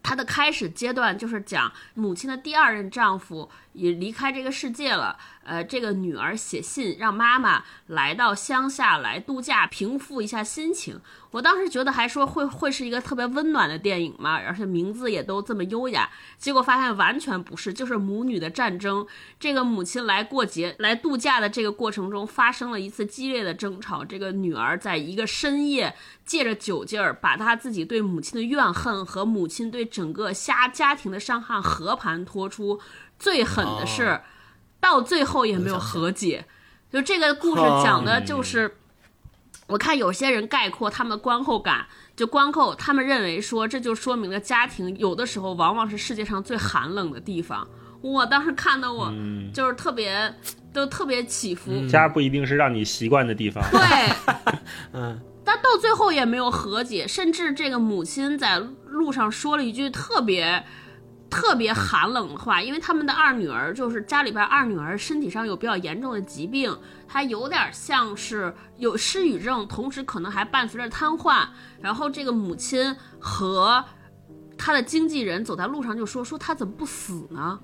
[0.02, 10.98] 它的开始阶段就是讲母亲的第二任丈夫也离开这个世界了，呃，这个女儿写信让妈妈来到乡下来度假，平复一下心情。
[11.32, 16.08] 我当时觉得还说会会是一个特别温暖的电影嘛，而且名字也都这么优雅。
[16.38, 19.04] 结果发现完全不是，就是母女的战争。
[19.40, 24.04] 这个母亲来过节、来度假的这个过程中，发生了一次激烈的争吵。
[24.04, 32.80] 这个女儿在一个深夜，借着酒劲儿，把她自己对母亲的怨恨和母亲对整个家家庭的伤害和盘托出。
[33.18, 34.04] 最狠的是。
[34.04, 34.20] 哦
[34.84, 36.44] 到最后也没有和解。
[36.92, 38.76] 就这个故事讲的就是，
[39.66, 47.66] 我看有些人概括他们的观后感，就观后他们认为说，这就说明了家庭有的时候往往是世界上最寒冷的地方。
[48.02, 49.10] 我当时看的我
[49.54, 50.34] 就是特别，
[50.70, 51.88] 都特别起伏。
[51.88, 53.64] 家不一定是让你习惯的地方。
[53.70, 53.80] 对，
[54.92, 60.62] 嗯，但到最后也没有和解，甚至这个母亲在路上说了一句特别。
[61.34, 66.72] 特别寒冷的话，因为他们的二女儿就是家里边二女儿身体上有比较严重的疾病，
[67.08, 71.44] 她有点像是有失语症，同时可能还伴随着瘫痪。
[71.80, 73.84] 然后这个母亲和
[74.56, 77.58] 她的经纪人走在路上就说说她怎么不死呢？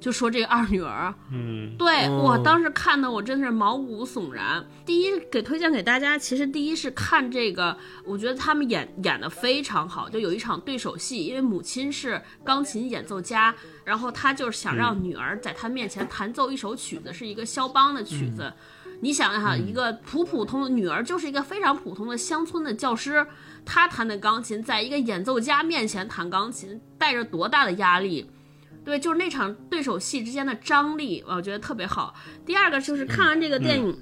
[0.00, 4.64] 就说这个二女儿，嗯，对、哦我当时看的我真是毛骨悚然。
[4.86, 18.52] 第一给推荐给大家，其实第一是看这个，我觉得他们演演的非常好，就有一场对手戏，因为母亲是钢琴演奏家，然后他就是想让女儿在他面前弹奏一首曲子，是一个肖邦的曲子。
[19.00, 23.24] 你想想哈，一个普普通的女儿就是一个非常普通的乡村的教师，
[23.64, 28.28] 她弹的钢琴，在一个演奏家面前弹钢琴，带着多大的压力？
[28.88, 32.14] 对，就是那场对手戏之间的张力，我觉得特别好。
[32.46, 33.94] 第二个就是看完这个电影，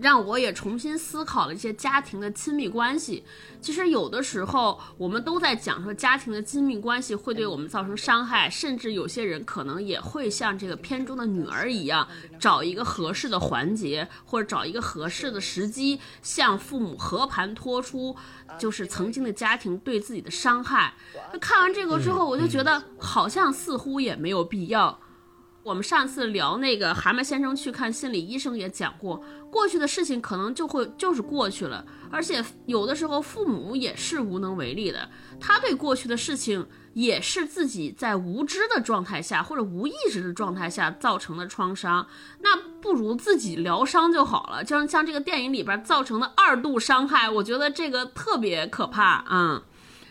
[0.00, 3.24] 让我也重新思考了一些家庭的亲密关系。
[3.60, 12.08] 其实有的时候我们都在讲说家庭的亲密关系会对我们造成伤害，甚至有些人可能也会像这个片中的女儿一样，
[12.38, 18.16] 找一个合适的环节或者找一个合适的时机，向父母和盘托出，
[18.58, 20.94] 就是曾经的家庭对自己的伤害。
[21.32, 24.98] 那看完这个之后，我就觉得好像似乎也没有必要。
[25.70, 35.08] 我们上次聊那个蛤蟆先生去看心理医生也讲过，过去的事情可能就会就是过去了，而且有的时候父母也是无能为力的，
[35.38, 42.04] 他对过去的事情也是自己在无知的状态下或者无意识的状态下造成的创伤，
[42.40, 44.64] 那不如自己疗伤就好了。
[44.64, 49.62] 就像像这个电影里边造成的二度伤害，我觉得这个特别可怕，嗯。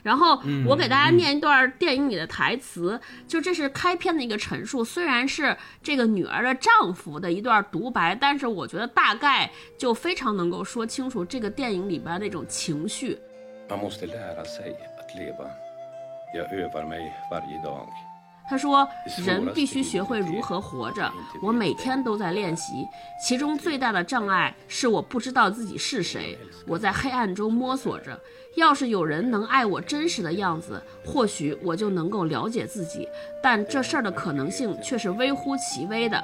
[0.04, 13.18] 然后我给大家念一段电影里的台词，就这是开篇的一个陈述，虽然是这个女儿的丈夫的一段独白，但是我觉得大概就非常能够说清楚这个电影里边那种情绪。
[13.70, 15.50] Man måste lära sig att leva.
[16.34, 17.88] Jag övar mig varje dag.
[18.50, 18.88] 他说
[19.24, 22.88] ：“人必须学会如何活着，我每天都在练习。
[23.24, 26.36] 其中最大的障碍是我不知道自己是谁，
[26.66, 28.20] 我在黑暗中摸索着。
[28.56, 33.08] 要是有人能爱我真实的样子，或许我就能够了解自己。
[33.43, 36.22] 但这事儿的可能性却是微乎其微的。”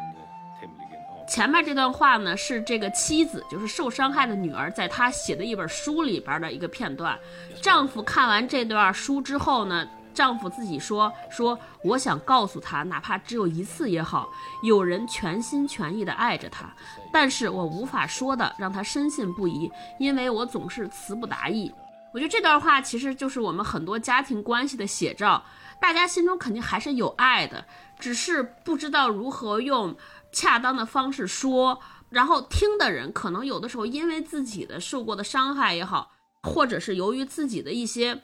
[1.27, 7.17] 前面这段话呢，是这个妻子，就是受伤害的女儿，在她写的一本书里边的一个片段。
[7.61, 14.29] 丈夫看完这段书之后呢，丈夫自己说：“说我想告诉她，哪怕只有一次也好，
[14.63, 16.73] 有人全心全意的爱着她，
[17.13, 21.71] 但是我无法说的让她深信不疑，因为我总是词不达意。”
[22.13, 25.43] 我觉得这段话其实就是我们很多家庭关系的写照。
[25.81, 27.65] 大家心中肯定还是有爱的，
[27.99, 29.93] 只是不知道如何用
[30.31, 31.77] 恰当的方式说，
[32.09, 36.13] 然后听的人可能有的时候因为自己的受过的伤害也好，
[36.43, 38.21] 或者是由于自己的一些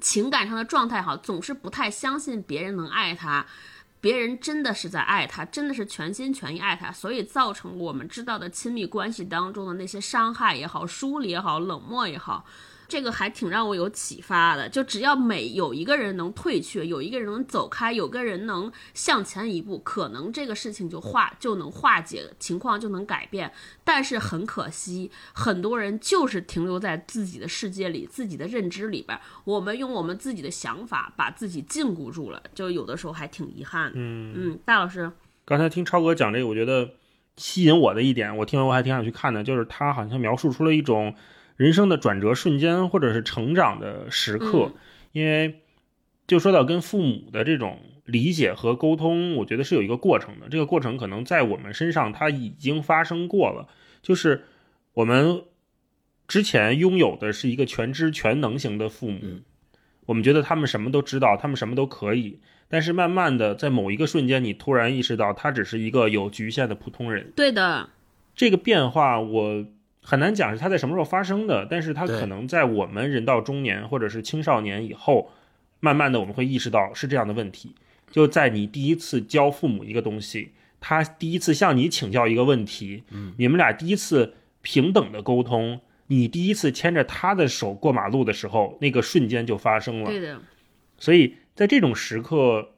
[0.00, 3.44] 情感上的状态好，总是不太相信别人能爱他。
[4.00, 12.44] 别人真的是在爱他，真的是全心全意爱他，所以造成我们知道的亲密关系当中的那些伤害也好、疏离也好、冷漠也好，
[12.88, 14.68] 这个还挺让我有启发的。
[14.68, 23.52] 就只要每有一个人能退却，有一个人能走开，有个人能向前一步，可能这个事情就化就能化解，情况就能改变。
[23.82, 33.92] 但是很可惜，很多人就是停留在自己的世界里、自己的认知里边，我们用我们自己的想法把自己禁锢住了，就有的时候还挺遗憾的。
[33.96, 35.10] 嗯，嗯，大老师，
[35.44, 36.94] 刚才听超哥讲这个，我觉得
[37.36, 41.14] 吸引我的一点，我听完我还挺想去看的，就是他好像描述出了一种
[41.56, 44.70] 人生的转折瞬间，或者是成长的时刻。
[44.72, 44.74] 嗯
[45.12, 45.60] 因为
[46.26, 50.48] 就说到跟父母的这种理解和沟通，我觉得是有一个过程的。
[50.50, 53.68] 这个过程可能在我们身上它已经发生过了，
[54.02, 54.42] 就是
[54.92, 55.44] 我们
[56.26, 59.20] 之前拥有的是一个全知全能型的父母。
[59.22, 59.42] 嗯
[60.06, 67.32] 我们觉得他们什么都知道，他们什么都可以，但是慢慢的在某一个瞬间，你突然意识到他只是一个有局限的普通人。
[67.36, 67.88] 对的，
[68.34, 69.64] 这个变化我
[70.06, 75.30] 很难讲是它在什么时候发生的，但是它可能在我们人到中年或者是青少年以后，
[75.80, 77.74] 慢慢的我们会意识到是这样的问题。
[78.10, 90.10] 就在你第一次教父母一个东西，他第一次向你请教一个问题，嗯，你们俩第一次平等的沟通，你第一次牵着他的手过马路的时候，那个瞬间就发生了。
[90.10, 90.38] 对的，
[90.98, 92.68] 所以在这种时刻，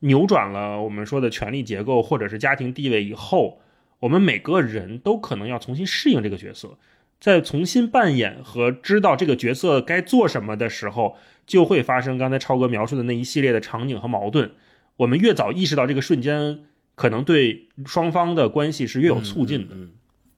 [0.00, 3.60] 扭转了我们说的权力结构或者是家庭地位以后，
[4.02, 6.76] 我们每个人都可能要重新适应这个角色，
[7.20, 14.50] 在重新扮演和知道这个角色该做什么的时候，就会发生刚才超哥描述的那一系列的场景和矛盾。
[14.96, 16.64] 我们越早意识到这个瞬间，
[16.96, 19.76] 可能对双方的关系是越有促进的。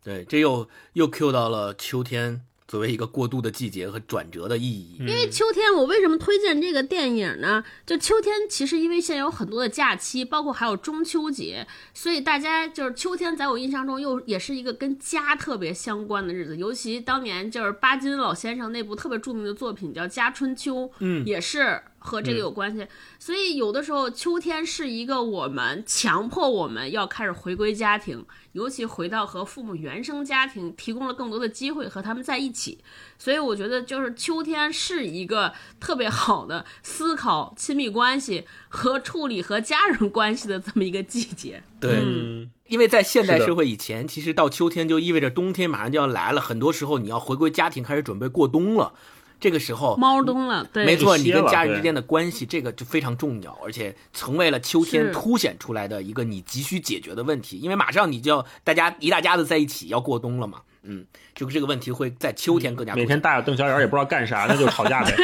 [0.03, 2.43] 对，这又又 Q 到了秋天
[2.75, 4.97] 作为一个过渡的季节和转折的意义。
[4.99, 7.62] 因为秋天，我为什么推荐这个电影呢？
[7.87, 11.64] 就秋天，其实因为现在有很多的假期，包括还有中秋节，
[11.95, 16.57] 所以大家就是秋天，在我印象中又也是一个跟家特别相关的日子。
[16.57, 22.86] 尤其当年就是巴金老先生那部特别著名的作品叫《家春秋》，嗯也是和这个有关系。
[23.18, 32.78] 所以有的时候秋天是一个我们强迫我们要开始回归家庭，尤其回到和父母原生家庭，提供了更多的机会和他们在一起。
[33.18, 41.62] 所以我觉得，就是秋天是一个特别好的思考亲密关系和处理和家人关系的这么一个季节。
[41.80, 48.92] 对，嗯，因为在现代社会以前，其实到秋天就意味着冬天马上就要来了，很多时候你要回归家庭，开始准备过冬了。
[49.41, 57.59] 这个时候，猫冬了，对，没错，你跟家人之间的关系，这个就非常重要，而且成为了秋天凸显出来的一个你急需解决的问题。
[57.59, 61.05] 因为马上你就要大家一大家子在一起要过冬了嘛，嗯，
[61.35, 65.14] 就这个问题会在秋天更加每天大眼瞪小眼也不知道干啥，那就吵架呗。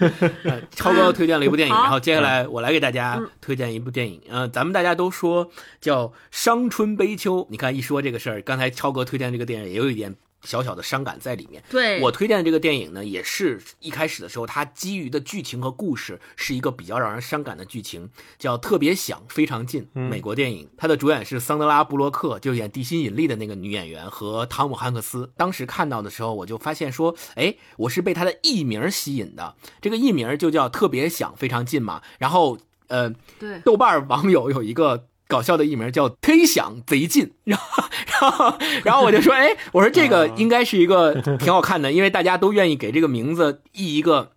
[0.74, 4.20] 超哥推荐了一部电影，然后接下来我来给大家推荐一部电影。
[4.28, 11.62] 嗯、咱们大家都说叫《伤春悲秋》，你看一说这个事儿，刚才超哥推荐这个电影也有一点小小的伤感在里面。
[11.70, 20.68] 对，我推荐的这个电影呢，也是一开始的时候，它基于的剧情和故事是一个比较让人伤感的剧情，叫《特别想非常近》，美国电影。
[20.76, 25.32] 它的主演是桑德拉·布洛克，就演《地心引力》的那个女演员和汤姆·汉克斯。
[25.36, 29.56] 当时看到的时候，我就发现说，哎，我是被他的艺名吸引的。
[29.80, 32.02] 这个艺名就叫《特别想非常近》嘛。
[32.18, 37.84] 然后，呃，对，豆瓣网友有一个搞笑的艺名叫“忒想贼近”，然后，
[38.20, 44.32] 然后，然后我就说，哎，我说这个应该是一个挺好看的，因为大家都愿意给这个名字译一个。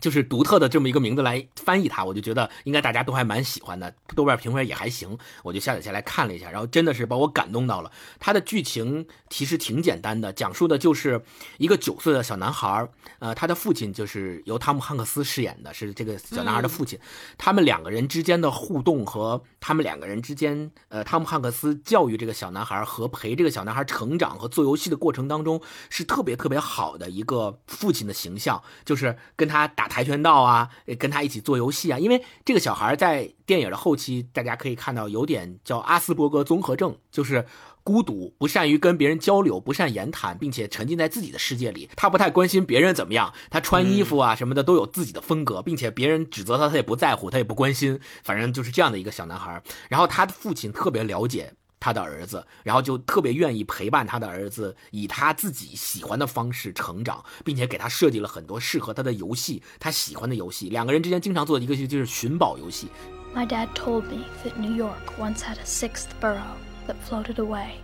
[0.00, 7.92] 就是独特的这么一个名字来翻译它，我就觉得应该大家都还蛮喜欢的，豆瓣评分也还行，我就下载下来看了一下，然后真的是把我感动到了。
[8.18, 11.22] 它的剧情其实挺简单的，讲述的就是
[11.58, 16.98] 一个九岁的小男孩儿，呃，他的父亲就是由汤姆汉克斯饰演的，是这个小男孩的父亲。
[17.36, 31.98] 他们两个人之间的互动和他们两个人之间，呃，汤姆汉克斯教育这个小男孩和陪这个小男孩成长和做游戏的过程当中，是特别特别好的一个父亲的形象，就是跟他打跆拳道啊，呃跟他一起做游戏啊。
[31.98, 37.44] 因为这个小孩在电影的后期，大家可以看到有点叫阿斯伯格综合症，就是。
[37.82, 41.88] 孤独，不善于跟别人交流，不善言谈，并且沉浸在自己的世界里。
[41.96, 47.98] 他不太关心别人怎么样，他穿衣服啊什么的都有自己的风格，并且别人指责他，他也不在乎，他也不关心。
[48.22, 49.60] 反正就是这样的一个小男孩。
[49.88, 60.68] 然后他的父亲特别了解他的儿子，然后就特别愿意陪伴他的儿子，以他自己喜欢的方式成长，并且给他设计了很多适合他的游戏，他喜欢的游戏。
[60.68, 62.88] 两个人之间经常做的一个就是寻宝游戏。
[63.34, 66.42] My dad told me that New York once had a sixth borough
[66.86, 67.76] that floated away.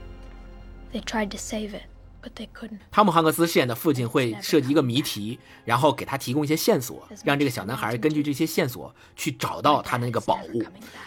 [0.92, 1.84] They tried to save it,
[2.22, 2.80] but they couldn't.
[2.90, 10.62] 汤姆汉克斯饰演的父亲会设计一个谜题，然后给他提供一些线索，让这个小男孩根据这些线索去找到他的那个宝物。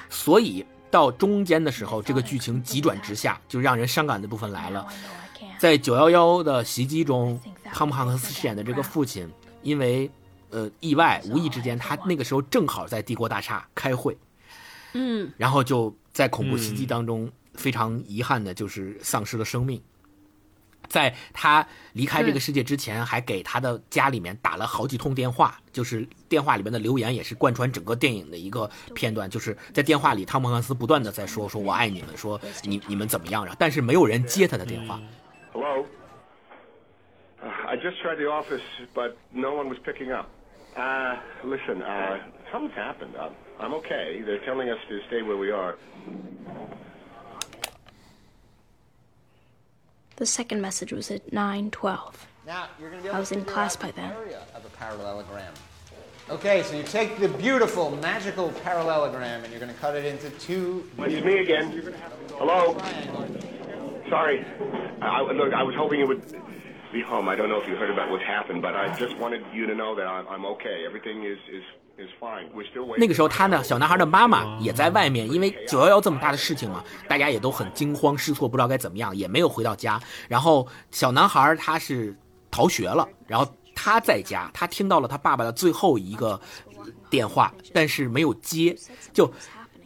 [0.10, 4.88] 所以到中间的时候，这个剧情急转直下，就让人伤感的部分来了。
[5.58, 7.40] 在九幺幺的袭击中，
[7.72, 9.30] 汤姆汉克斯饰演的这个父亲，
[9.62, 10.10] 因为
[10.50, 14.18] 呃意外，无意之间他那个时候正好在帝国大厦开会，
[14.94, 19.82] 嗯，然后就在恐怖袭击当中，非常遗憾的就是丧失了生命。
[20.90, 35.00] 在他离开这个世界之前，还给他的家里面打了好几通电话，就是电话里面的留言也是贯穿整个电影的一个片段，就是在电话里，汤姆汉克斯不断的在说说我爱你们，说你你们怎么样，然后但是没有人接他的电话。
[35.54, 35.86] Hello?
[37.42, 38.62] Uh, I just tried the office,
[38.94, 40.28] but no one was picking up.
[40.76, 42.18] Uh, listen, uh,
[42.52, 43.16] something's happened.
[43.16, 43.30] Uh,
[43.60, 44.22] I'm okay.
[44.26, 45.76] They're telling us to stay where we are.
[50.20, 52.13] The second message was at 9:12.
[52.45, 54.11] Now, you're going to be I was in class by then.
[54.53, 55.53] of a parallelogram.
[56.30, 60.30] Okay, so you take the beautiful magical parallelogram and you're going to cut it into
[60.32, 60.89] two.
[60.99, 61.93] It's me again.
[62.38, 62.78] Hello.
[64.09, 64.45] Sorry.
[65.01, 66.22] I, I- look, I was hoping you would
[66.91, 67.30] be home.
[67.30, 69.76] I don't know if you heard about what's happened, but I just wanted you to
[69.76, 70.84] know that I'm, I'm okay.
[70.86, 71.63] Everything is, is,
[72.00, 72.47] is fine.
[72.56, 73.00] We're still waiting.
[73.00, 80.02] 那个时候，他呢，小男孩的妈妈也在外面，因为九幺幺这么大的事情嘛，大家也都很惊慌失措，不知道该怎么样，也没有回到家。
[80.28, 82.16] 然后小男孩他是
[82.50, 86.39] 逃学了，然后他在家，他听到了他爸爸的最后一个
[87.10, 88.76] 电话，但是没有接，
[89.14, 89.32] 就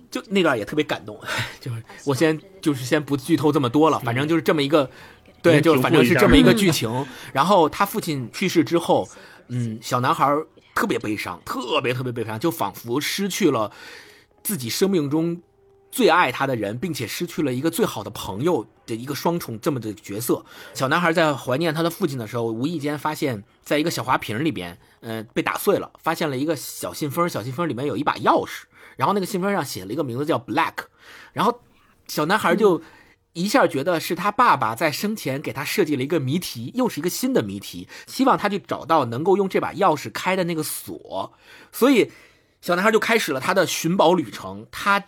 [0.09, 1.19] 就那段也特别感动。
[1.59, 4.89] 就是我先就是先不剧透这么多了，反正就是这么一个，
[5.41, 7.05] 对，就是反正是这么一个剧情。
[7.31, 9.07] 然后他父亲去世之后，
[9.47, 10.35] 嗯，小男孩
[10.75, 13.71] 特别悲伤，特别特别悲伤，就仿佛失去了
[14.43, 15.41] 自己生命中
[15.91, 20.43] 最爱他的人，并且失去了一个最好的朋友的一个双重这么的角色。
[20.73, 28.63] 小男孩在怀念他的父亲的时候，无意间发现，在一个小花瓶里边，呃，被打碎了，发现了一个小信封，小信封里面有一把钥匙，
[28.95, 30.73] 然后那个信封上写了一个名字叫 Black，
[31.33, 31.61] 然后
[32.07, 32.81] 小男孩就。
[33.33, 41.33] 一下觉得是他爸爸在生前给他设计了一个谜题，又是一个新的谜题，希望他去找到能够用这把钥匙开的那个锁，
[41.71, 42.11] 所以
[42.61, 44.67] 小男孩就开始了他的寻宝旅程。
[44.69, 45.05] 他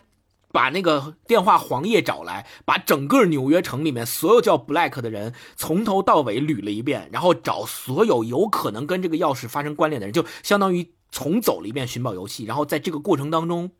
[0.51, 12.45] 把那个电话黄页找来，把整个纽约城里面所有叫 Black 的人从头到尾捋了一遍，然后找所有有可能跟这个钥匙发生关联的人，就相当于重走了一遍寻宝游戏。
[12.45, 13.71] 然后在这个过程当中。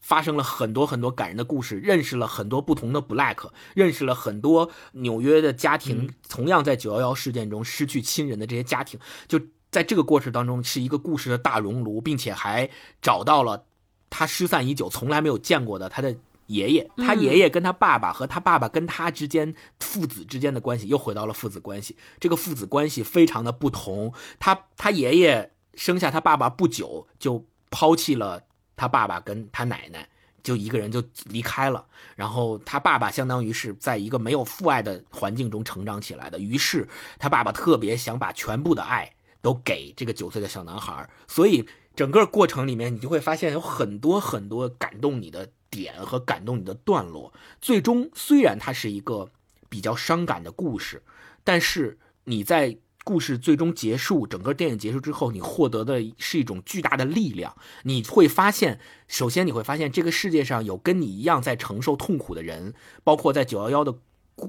[0.00, 9.38] 发生了很多很多感人的故事，认识了很多不同的 Black，认识了很多纽约的家庭，同样在九幺幺事件中失去亲人的这些家庭，就
[9.70, 12.70] 在这个过程当中是一个故事的大熔炉，并且还
[13.02, 13.66] 找到了
[14.08, 28.44] 他失散已久、从来没有见过的他的爷爷，他爷爷跟他爸爸和他爸爸跟他之间父子之间的关系又回到了父子关系，这个父子关系非常的不同，他他爷爷生下他爸爸不久就抛弃了。
[28.78, 30.08] 他爸爸跟他奶奶
[30.42, 31.84] 就一个人就离开了，
[32.16, 39.12] 然后他爸爸相当于是在一个没有父爱的环境中成长起来的，于是他爸爸特别想把全部的爱
[39.42, 47.32] 都给这个九岁的小男孩，所以整个过程里面你就会发现有很多很多感动你的点和感动你的段落。
[47.60, 49.28] 最终虽然它是一个
[49.68, 51.02] 比较伤感的故事，
[51.42, 52.78] 但是你在。
[53.08, 57.56] 故事最终结束，整个电影结束之后，你获得的是一种巨大的力量。
[57.84, 63.94] 你会发现，首先你会发现这个世界上有跟你一样在承受痛苦的人，包括在九幺幺的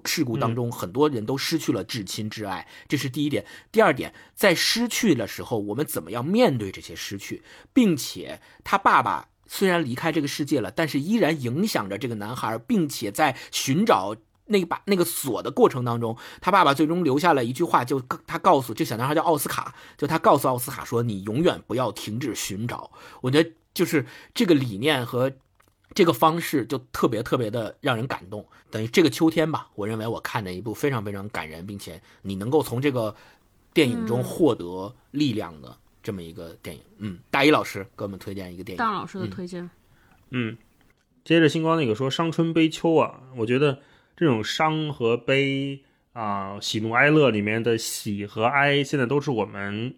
[0.04, 3.46] 事故当中，很多人都失去了至亲至爱，这是第一点。
[3.72, 7.42] 第二点，在失去的时候，我们怎么样面对这些失去，
[7.72, 14.18] 并且他爸爸虽然离开这个世界了，但是依然影响着这个男孩，并且在寻找。
[14.50, 22.90] 那把那个锁的过程当中，他爸爸最终留下了一句话，就他告诉这小男孩叫奥斯卡，就他告诉奥斯卡说：“你永远不要停止寻找。”
[23.22, 25.32] 我觉得就是这个理念和
[25.94, 28.44] 这个方式就特别特别的让人感动。
[28.72, 33.16] 等于这个秋天吧，我认为我看的一部非常非常感人，并且你能够从这个
[33.72, 36.82] 电影中获得力量的这么一个电影。
[36.98, 38.80] 嗯，大一老师给我们推荐一个电影。
[38.80, 39.70] 大老师的推荐。
[40.32, 40.58] 嗯，
[41.24, 43.80] 接着星光那个说伤春悲秋啊，我觉得。
[44.20, 45.80] 这种伤和悲
[46.12, 49.94] 啊，喜怒哀乐里面的喜和哀，现在都是我们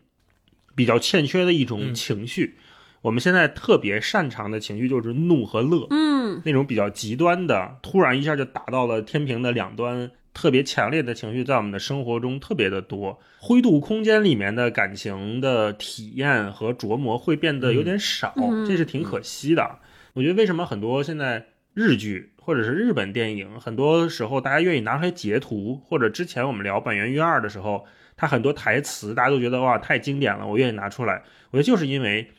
[0.76, 2.58] 比较欠缺的一种情绪。
[3.02, 13.20] 我们现在特别擅长的情绪就是怒和乐，嗯，那种比较极端的，突然一下就打到了天平的两端，特别强烈的情绪在我们的生活中特别的多。
[13.40, 18.36] 灰度空间里面的感情的体验和琢磨会变得有点少，
[18.68, 19.80] 这是挺可惜的。
[20.14, 22.31] 我觉得为什么很多现在日剧。
[22.44, 27.86] 或者是日本电影，很多时候大家愿意拿出来截图，或者之前我们聊《板垣瑞二》的时候，
[28.18, 31.22] 他很多台词大家都觉得哇太经典了，我愿意拿出来。
[31.52, 32.32] 我觉得就是因为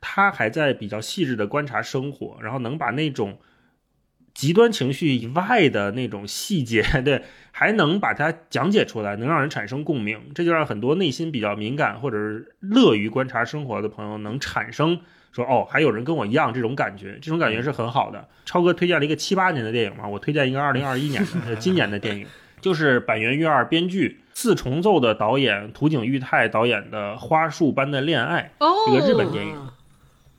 [0.00, 3.38] 他还在比较细致的观察生活，然后能把那种
[4.32, 10.30] 极端情绪以外的那种细节， 对，还能把它讲解出来，能让人产生共鸣。
[10.34, 15.02] 这就让很多内心比较敏感或者是乐于观察生活的朋友能产生。
[15.32, 18.28] 说哦，还有人跟我一样这种感觉，这种感觉是很好的。
[18.44, 22.26] 超哥推荐了一个七八年的电影嘛，我推荐一个二零二一年的今年的电影，
[22.60, 29.56] 就是板垣瑞二编剧、四重奏的导演土井裕太导演的《花束般的恋爱》，哦这个日本电影。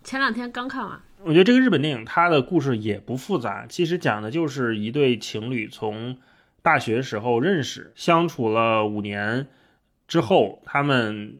[0.03, 0.99] 前两天刚看完。
[1.23, 6.17] 我觉得这个日本电影它的故事也不复杂，其实讲的就是一对情侣从
[6.61, 9.47] 大学时候认识，相处了五年
[10.07, 11.39] 之后，他们。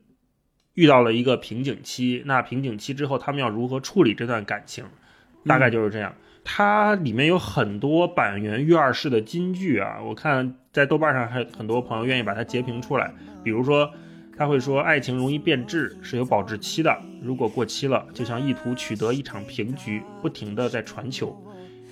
[0.74, 4.84] 遇到了一个瓶颈期，那瓶颈期之后，他们要如何处理这段感情？
[5.46, 6.14] 大概就是这样。
[6.44, 13.14] 它里面有很多板垣育二式的金句啊，我看在豆瓣上还很多朋友愿意把它截屏出来。
[13.44, 13.90] 比如说，
[14.38, 16.98] 他会说，爱情容易变质，是有保质期的。
[17.22, 21.38] 如果过期了，就像意图取得一场平局，不停的在传球。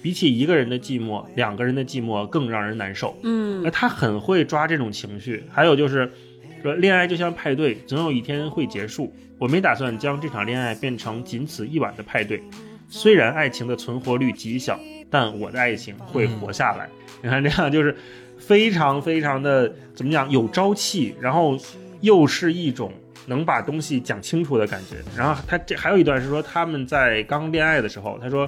[0.02, 3.16] 比起一个人的寂寞，两个人的寂寞更让人难受。
[3.24, 5.44] 嗯那他很会抓这种情绪。
[5.52, 6.12] 还有就是，
[6.62, 9.14] 说恋爱就像派对，总有一天会结束。
[9.38, 12.42] 我没打算将这场恋爱变成仅此一晚的派对。
[12.90, 16.88] 虽然爱情的存活率极小，但我的爱情会活下来。
[17.24, 17.96] 你看这样就是
[18.38, 21.58] 非常非常的怎么讲有朝气，然后
[22.02, 22.92] 又是一种
[23.26, 24.98] 能把东西讲清楚的感觉。
[25.18, 28.48] 然后他这还有一段是说他们在刚恋爱的时候，他说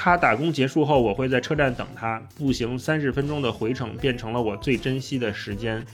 [0.00, 5.84] 他打工结束后，我会在车站等他，步行三十分钟的回程变成了我最珍惜的时间。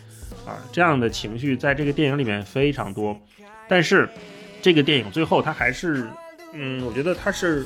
[0.45, 3.19] 啊，这样的情绪在这个电影里面非常多，
[3.67, 4.07] 但是
[4.61, 6.07] 这个电影最后他还是，
[6.53, 7.65] 嗯，我觉得他是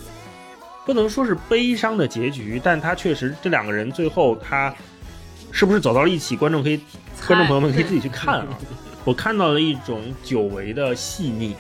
[0.87, 4.73] 不能说是悲伤的结局，但他确实这两个人最后他
[5.51, 6.81] 是不是走到了一起，观众可以，
[7.27, 8.59] 观众朋友们可以自己去看啊。
[9.05, 11.57] 我看到了一种久违的细腻，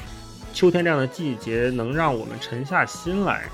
[0.53, 3.47] 秋天这样的季节能让我们沉下心来，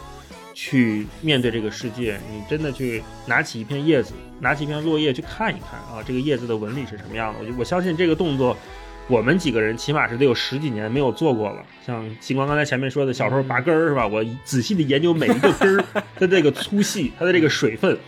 [0.55, 2.19] 去面对这个世界。
[2.33, 7.41] 你真的去拿起一片叶子，拿起一片落叶去看一看啊，这个叶子的纹理是什么样的？
[7.41, 8.57] 我就我相信这个动作，
[9.09, 11.63] 我们几个人起码是得有十几年没有做过了。
[11.85, 14.07] 像星光刚才前面说的，小时候拔根儿是吧？
[14.09, 15.85] 我仔细的研究每一个根儿
[16.19, 17.99] 的这个粗细，它的这个水分。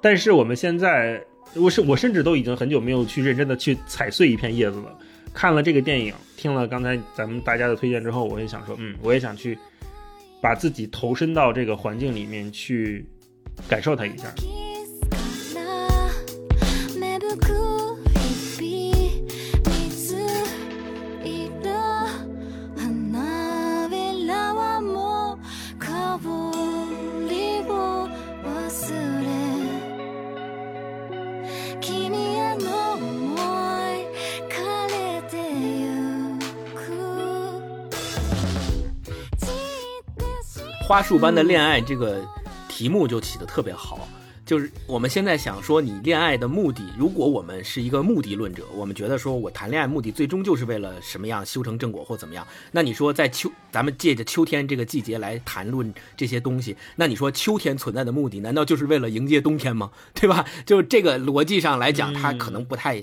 [0.00, 1.22] 但是我们现在，
[1.54, 4.94] 我是我甚至都已经很久没有去认真的去踩碎一片叶子了。
[5.32, 9.58] 看了这个电影，听了刚才咱们大家的推荐之后，我也想说，嗯，我也想去
[10.44, 13.06] 把自己投身到这个环境里面去
[13.66, 14.30] 感受它一下。
[40.86, 42.22] 花束般的恋爱这个
[42.68, 44.06] 题目就起得特别好。
[44.44, 59.90] 就是我们现在想说，你恋爱的目的，如果我们是一个目的论者，我们觉得说我谈恋爱目的最终就是为了什么样修成正果或怎么样，那你说在秋，咱们借着秋天这个季节来谈论这些东西，那你说秋天存在的目的，难道就是为了迎接冬天吗？
[60.12, 60.44] 对吧？
[60.66, 63.02] 就这个逻辑上来讲，它可能不太。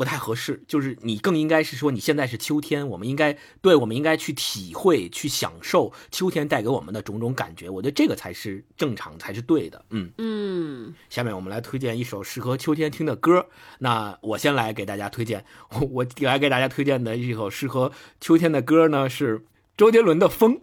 [0.00, 7.68] 不太合适，就是你更应该是说，你现在是秋天，我们应该对，我们应该去体会、去享受秋天带给我们的种种感觉。
[7.68, 9.84] 我觉得这个才是正常，才是对的。
[9.90, 13.44] 嗯嗯，下面我们来推荐一首适合秋天听的歌。
[13.80, 17.92] 那我先来给大家推荐，我我来给大家推荐的一首适合
[18.22, 19.44] 秋天的歌呢是
[19.76, 20.56] 周杰伦的《风》，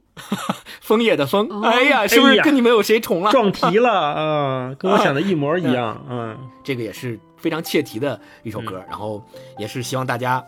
[0.81, 1.61] 枫叶的枫。
[1.61, 3.29] 哎呀，是不是跟你们有谁重了？
[3.31, 6.03] 撞题了啊，跟我想的一模一样。
[6.09, 9.23] 嗯，这个也是非常切题的一首歌，然后
[9.57, 10.43] 也是希望大家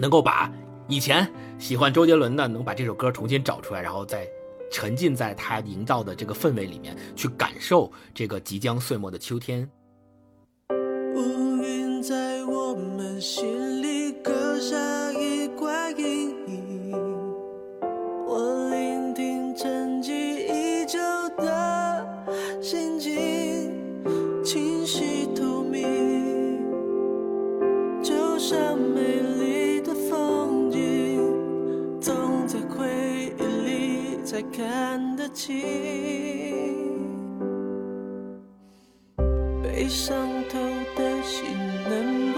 [0.00, 0.52] 能够把
[0.88, 1.26] 以前
[1.58, 4.26] 喜欢周杰伦的，能把这首歌重新找出来，然后再
[4.70, 9.68] 沉浸在他营造的这个氛围里面，去感受这个即将岁末的秋天。
[11.16, 13.79] 乌云在我们心里
[34.52, 35.60] 看得清。
[39.62, 40.58] 被伤透
[40.96, 41.48] 的心
[41.88, 42.29] 能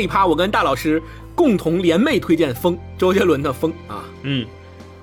[0.00, 1.02] 这一趴我跟大老师
[1.34, 4.02] 共同联袂推荐《风》，周杰伦的《风》啊。
[4.22, 4.46] 嗯，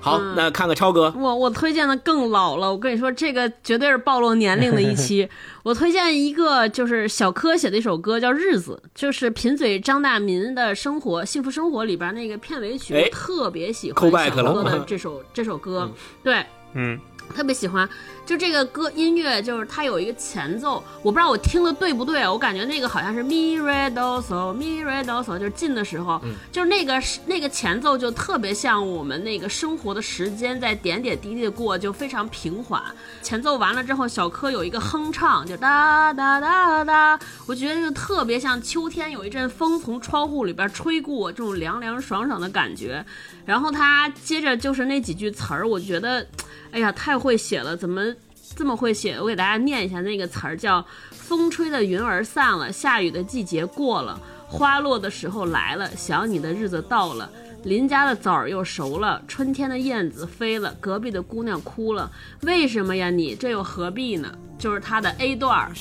[0.00, 0.34] 好，嗯。
[0.34, 5.28] 那看看超哥，我我推荐的更老了，我跟你说，这个绝对是暴露年龄的一期。
[5.62, 15.88] 我推荐一个就是小柯写的一首歌，叫《日子》，就是贫嘴张大民的生活幸福生活里边那个片尾曲，特别喜欢小柯了的 这首这首歌，
[16.24, 16.44] 对。
[16.74, 16.98] 嗯，
[17.34, 17.88] 特别喜欢，
[18.26, 32.82] 就这个歌音乐，就是它有一个前奏，我不知道我听的对不对，我感觉那个好像是 mi re do so mi re do so，，就是进的时候，就是那个那个前奏就特别像我们那个生活的时间在点点滴滴的过，就非常平缓。
[33.22, 43.04] 前奏完了之后，小柯有一个哼唱，就哒哒哒哒，我觉得就特别像秋天有一阵风从窗户里边吹过，这种凉凉爽爽的感觉。
[43.48, 46.26] 然后他接着就是那几句词儿，我觉得，
[46.70, 48.14] 哎呀，太会写了，怎么
[48.54, 49.18] 这么会写？
[49.18, 57.30] 我给大家念一下那个词儿，叫“风吹的云儿散了，下雨的季节过了，花落的时候来了，想你的日子到了。”
[57.64, 62.12] 邻家的枣儿又熟了，春天的燕子飞了，隔壁的姑娘哭了，
[62.42, 63.34] 为什么呀你？
[63.34, 64.30] 这又何必呢？
[64.58, 65.72] 就是他的 A 段儿，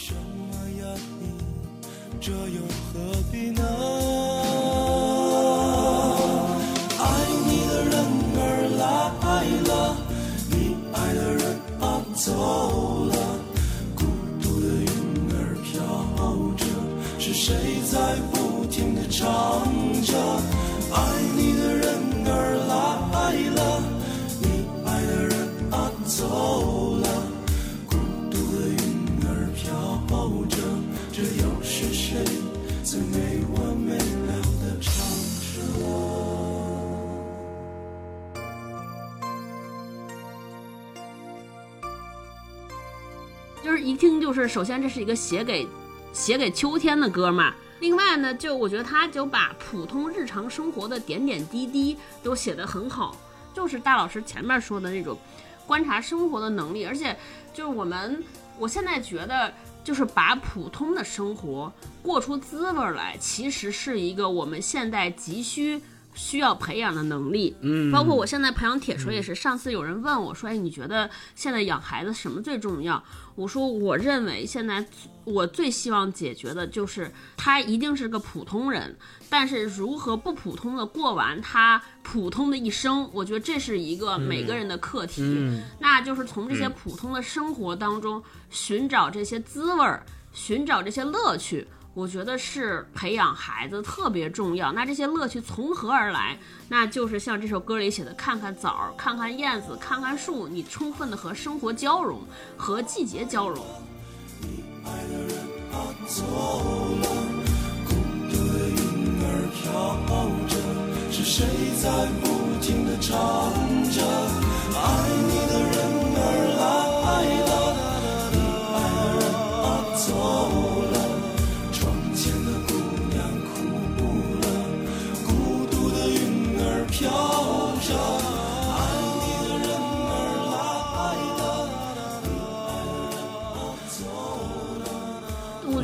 [2.22, 2.62] 这又
[2.94, 3.62] 何必呢？
[9.22, 9.96] 爱了，
[10.50, 13.16] 你爱的人啊走了，
[13.96, 14.04] 孤
[14.42, 14.88] 独的云
[15.32, 15.76] 儿飘
[16.58, 16.66] 着，
[17.20, 17.56] 是谁
[17.90, 19.64] 在不停的唱
[20.04, 20.14] 着？
[20.92, 21.00] 爱
[21.36, 21.86] 你的人
[22.28, 22.72] 儿来
[23.56, 23.84] 了，
[24.42, 24.46] 你
[24.86, 25.34] 爱的人
[25.72, 27.08] 啊走了，
[27.88, 27.96] 孤
[28.32, 28.78] 独的云
[29.28, 29.66] 儿飘
[30.50, 30.58] 着，
[31.12, 32.24] 这又是谁
[32.84, 33.37] 在没
[43.68, 45.68] 就是一听就是，首先这是一个写给
[46.14, 47.54] 写给秋天的歌嘛。
[47.82, 53.18] 另外呢，就我觉得他就把普通日常生活的点点滴滴都写得很好，
[53.54, 55.18] 就是大老师前面说的那种
[55.66, 57.14] 观察生活的能力，而且
[57.54, 58.24] 就是我们，
[58.58, 59.54] 我现在觉得
[59.84, 61.70] 就是把普通的生活
[62.02, 65.82] 过出滋味来，其实是一个我们现代急需。
[66.18, 69.36] 需要培养的能力，嗯包括我现在培养铁锤也是。
[69.36, 73.02] 上次有人问我说：“哎，你觉得现在养孩子什么最重要？”
[73.36, 74.84] 我说：“我认为现在
[75.24, 78.98] 我最希望解决的就是他一定是个普通人，
[79.30, 85.22] 但是如何不普通的过完他普通的一生，我觉得这是一个每个人的课题。
[85.24, 90.04] 嗯那就是从这些普通的生活当中寻找这些滋味儿，
[90.34, 91.68] 寻找这些乐趣。
[91.98, 94.72] 我觉得是培养孩子特别重要。
[94.72, 96.38] 那这些乐趣从何而来？
[96.70, 102.22] 那就是像这首歌里写的：看看枣，看看燕子，看看树，你充分的和生活交融，
[102.56, 103.66] 和季节交融。
[111.10, 111.48] 是谁
[111.82, 111.90] 在
[112.22, 113.52] 不停的唱
[113.92, 114.37] 着？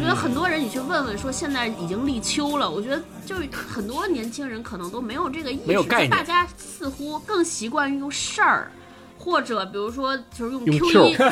[0.03, 6.09] 觉得很多人你去问问说现在已经立秋了，我觉得就是很多年轻人可能都没有这个意识，没有概念。
[6.11, 8.71] 大家似乎更习惯于用事儿。
[9.15, 11.25] 或者比如说，就是用用 Q 一用 Q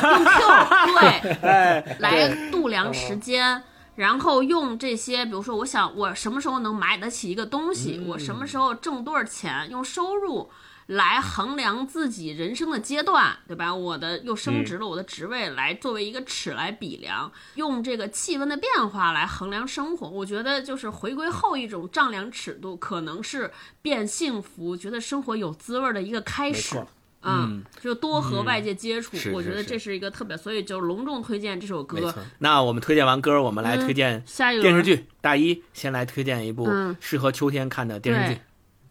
[0.86, 3.62] 对，哎，来度量时间，
[3.96, 8.08] 然后用这些，比如说，我想我什么时候能买得起一个东西，嗯。
[8.08, 10.48] 我什么时候挣多少钱，用收入
[10.92, 13.74] 来衡量自己人生的阶段，对吧？
[13.74, 20.08] 我的又升职了，我的职位来作为一个尺来比量，用这个气温的变化来衡量生活。
[20.08, 23.50] 我觉得就是回归后一种丈量尺度，可能是
[23.80, 26.86] 变幸福、觉得生活有滋味的一个开始错。
[27.24, 32.12] 嗯，就多和外界接触，是我觉得这是一个特别，所以就隆重推荐这首歌。。
[32.40, 35.06] 那我们推荐完歌，我们来推荐嗯下一个电视剧。
[35.20, 38.42] 大一先来推荐一部嗯适合秋天看的电视剧对。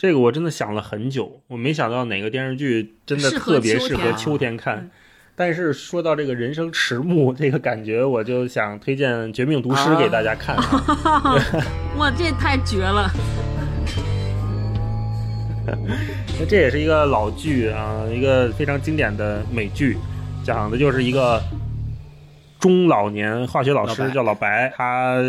[0.02, 4.78] 这个我真的想了很久，我没想到哪个电视剧真的适合特别秋天适合秋天看。
[4.78, 4.90] 嗯
[5.34, 11.36] 但是说到这个人生迟暮这个感觉，我就想推荐《绝命毒师》啊给大家看啊。
[11.98, 13.10] 哇，这太绝了！
[16.40, 19.98] 那这也是一个老剧啊，一个非常经典的美剧，
[20.44, 21.42] 讲的就是一个
[22.60, 25.24] 中老年化学老师老叫老白，他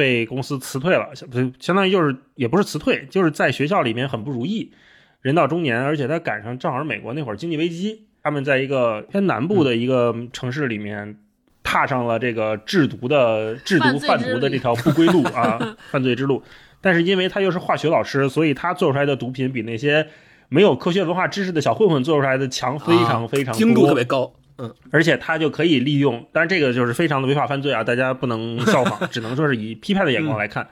[0.00, 4.72] 被公司辞退了，相不相当于就是也不是辞退，就是在学校里面很不如意，
[5.20, 11.18] 人到中年，而且他赶上正好是美国那会儿经济危机，他们在一个偏南部的一个城市里面。
[11.62, 15.58] 踏上了这个制毒的制毒贩毒的这条不归路啊，
[15.92, 16.42] 犯罪之路。
[16.80, 20.04] 但是因为他又是化学老师，所以他做出来的毒品比那些
[20.48, 24.32] 没有科学文化知识的小混混做出来的强非常非常多，啊精度特别高。
[24.60, 30.68] 嗯，而且他就可以利用，当然这个就是非常的违法犯罪啊，大家不能效仿， 只能说是以批判的眼光来看。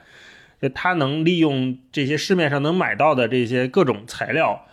[0.61, 4.65] 就他能利用这些市面上能买到的这些各种材料，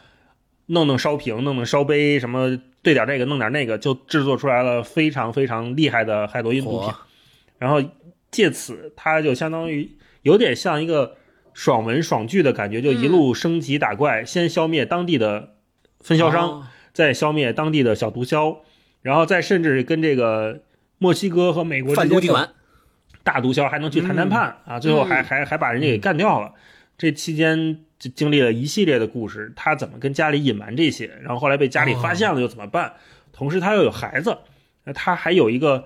[0.67, 6.91] 弄弄烧瓶，弄弄烧杯，什么兑点这个，弄点那个，就制作出来了非常非常厉害的海洛因毒品。
[7.59, 7.81] 然后
[8.31, 11.17] 借此，他就相当于有点像一个
[11.55, 15.55] 爽文爽剧的感觉，就一路升级打怪，先消灭当地的
[16.01, 18.61] 分销商，哦再消灭当地的小毒枭，
[19.07, 20.63] 然后再甚至跟这个
[20.99, 22.49] 墨西哥和美国之间的贩毒集团
[23.23, 26.53] 大毒枭还能去谈谈判、啊，最后还还还把人家给干掉了。
[26.99, 32.95] 这期间就经历了一系列的故事，他怎么跟家里隐瞒这些，然后后来被家里发现了又怎么办？
[33.33, 34.39] 同时他又有孩子，
[34.83, 35.85] 那他还有一个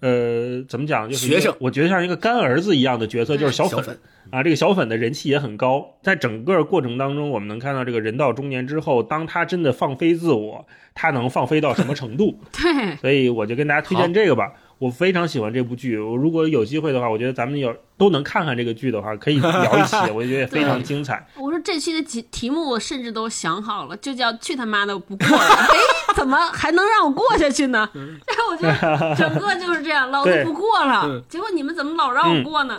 [0.00, 3.78] 呃怎么讲，就是学生我觉得像一个干儿子一样的角色，就是小粉。
[3.78, 3.98] 小粉
[4.30, 12.40] 啊，这个小粉的人气也很高，在整个过程当中，我们能看到这个人到中年之后，当他真的放飞自我，他能放飞到什么程度？
[12.52, 14.52] 对，所以我就跟大家推荐这个吧。
[14.78, 21.26] 我非常喜欢这部剧，我如果有机会的话，我觉得咱们有都能看看这个剧的话，可以聊一期， 我觉得非常精彩。
[21.40, 25.38] 我说这期的题题目我甚至都想好了，就叫“去他妈的不过了”。
[25.48, 27.88] 哎，怎么还能让我过下去呢？
[27.94, 31.22] 然后我觉得整个就是这样，老子不过了嗯。
[31.26, 32.78] 结果你们怎么老让我过呢？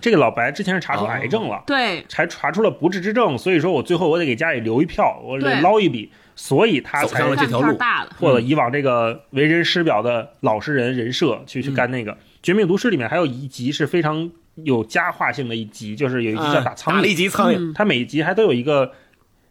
[0.00, 7.76] 这个老白之前是查出癌症了，对，才查出了不治之症，所以说我最后我得给家里留一票，我得捞一笔，所以他走上了这条路。
[8.20, 12.16] 或者以往这个为人师表的老实人人设去去干那个。
[12.40, 16.96] 绝命毒师》里面还有一集是非常有佳话性的一集，就是有一集叫啊打苍蝇。
[16.98, 17.74] 打了一蝇，集苍蝇，嗯。
[17.74, 18.92] 它每一集还都有一个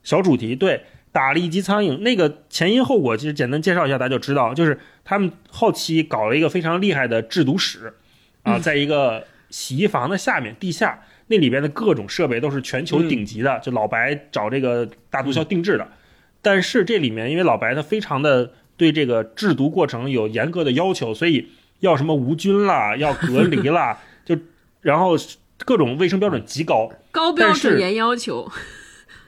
[0.03, 0.81] 小主题，对，
[1.11, 7.93] 打了一集苍蝇，那个前因后果其实简单介绍一下，大家就知道，就是他们后期搞了一个非常厉害的制毒室
[8.43, 15.85] 啊，在一个洗衣房的下面地下，那里边的各种设备都是全球顶级的，就老白找这个大毒枭定制的。
[16.45, 21.49] 但是这里面因为老白他非常的对这个制毒过程有严格的要求，所以
[21.79, 24.37] 要什么无菌啦，要隔离啦， 就
[24.81, 25.17] 然后
[25.65, 26.91] 各种卫生标准极高。
[27.09, 28.47] 高标准严要求。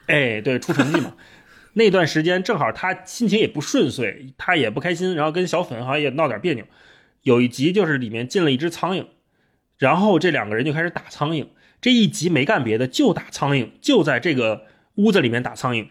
[0.06, 1.14] 哎，对，出成绩嘛。
[1.74, 6.64] 那段时间正好他心情也不顺遂，他也不开心，然后跟小粉好像也闹点别扭。
[7.22, 9.06] 有一集就是里面进了一只苍蝇，
[9.76, 11.48] 然后这两个人就开始打苍蝇。
[11.80, 15.88] 这一集没干别的，就打苍蝇，就在这个屋子里面打苍蝇。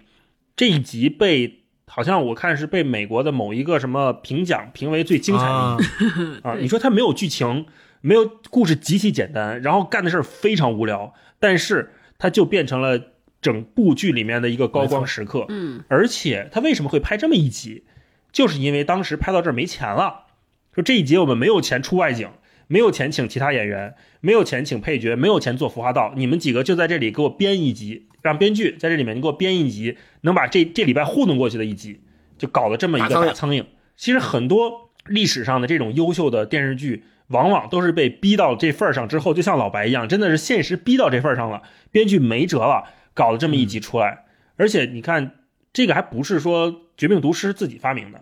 [0.58, 6.56] 这一集被好像我看是被美国的某一个什么评奖评为最精彩的一集啊！
[6.60, 7.68] 你说它没有剧情，
[8.02, 13.00] 没有故事，极其简单，然后干的事儿非常无聊，但是它就变成了
[13.40, 15.46] 整部剧里面的一个高光时刻。
[15.50, 17.86] 嗯，而且它为什么会拍这么一集，
[18.32, 20.26] 就是因为当时拍到这儿没钱了，
[20.74, 22.30] 说这一集我们没有钱出外景，
[22.68, 32.02] 没有钱请其他演员，没有钱请配角，没有钱做服化道，你们几个就在这里给我编一集，让编剧在这里面你给我编一集，能把这这礼拜糊弄过去的一集，
[32.38, 33.66] 就搞了这么一个大苍蝇。
[33.96, 42.84] 其实很多历史上的这种优秀的电视剧，往往都是被逼到这份儿上之后，就像老白一样，真的是现实逼到这份儿上了，编剧没辙了，
[43.14, 44.26] 搞了这么一集出来。
[44.58, 45.32] 而且你看，
[45.72, 48.20] 这个还不是说《绝命毒师》自己发明的，《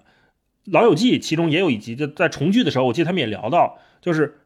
[0.66, 4.38] 老友记》其中也有一集，就在重聚的时候，我记得他们也聊到，就是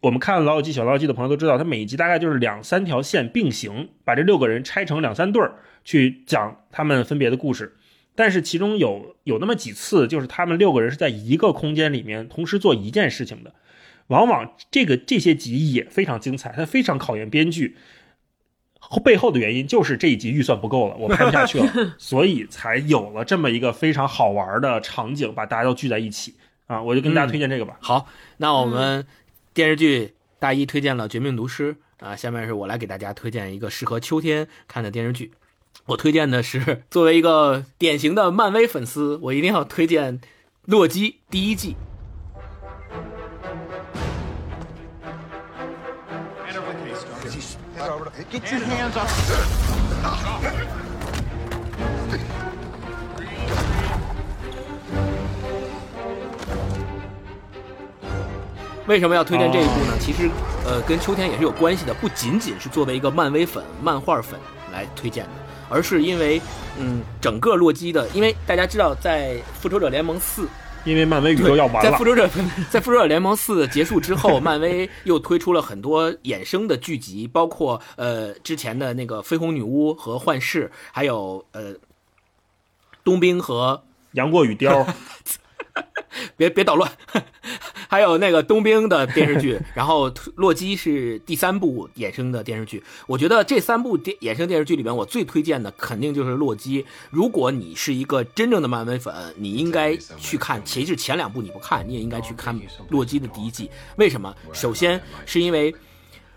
[0.00, 7.74] 我们看《老友记》小《老友记》的朋友都知道，它每一集大概就是两三条线并行，把这六个人拆成两三对儿去讲他们分别的故事。
[8.14, 13.52] 但是其中有有那么几次，就是他们六个人是在一个空间里面同时做一件事情的，
[14.06, 17.76] 往往这个这些集也非常精彩，它非常考验编剧。
[19.02, 26.36] 背后的原因就是这一集预算不够了，我拍不下去了， 所以才有了这么一个非常好玩的场景，把大家都聚在一起
[26.68, 26.80] 啊！
[26.80, 27.76] 我就跟大家推荐这个吧。
[27.80, 29.04] 好，那我们
[29.52, 31.74] 电视剧大一推荐了《绝命毒师》
[32.06, 35.32] 啊，下面是我来给大家推荐一个适合秋天看的电视剧。
[35.86, 40.18] 我推荐的是作为一个典型的漫威粉丝，我一定要推荐
[40.66, 41.74] 《洛基》第一季。
[48.30, 49.08] Get your hands off.
[58.88, 59.98] 为什么要推荐这一部呢？
[60.00, 60.30] 其实，
[60.64, 64.40] 呃，跟秋天也是有关系的，不仅仅是作为一个漫威粉、漫画粉
[64.72, 65.30] 来推荐的，
[65.68, 66.40] 而是因为，
[66.78, 70.44] 嗯，整个洛基的，因为大家知道，在《复仇者联盟四》
[70.84, 71.90] 因为漫威宇宙要完了。
[71.90, 72.26] 在复，仇者
[72.70, 81.74] 在复仇者联盟四结束之后，漫威又推出了很多衍生的剧集，包括呃之前的那个绯红女巫和幻视，还有呃
[83.04, 83.82] 冬兵和
[84.12, 84.86] 杨过与雕，
[86.36, 86.90] 别别捣乱，
[87.88, 92.82] 还有那个冬兵的电视剧，然后洛基是第三部衍生的电视剧。
[93.06, 96.84] 我觉得这三部电衍生电视剧里面，我最推荐的肯定就是洛基。
[97.10, 102.58] 如果你是一个真正的漫威粉，你应该去看，其实前两部你不看，你也应该去看
[102.88, 103.70] 洛基的第一季。
[103.96, 104.34] 为什么？
[104.52, 105.74] 首先是因为。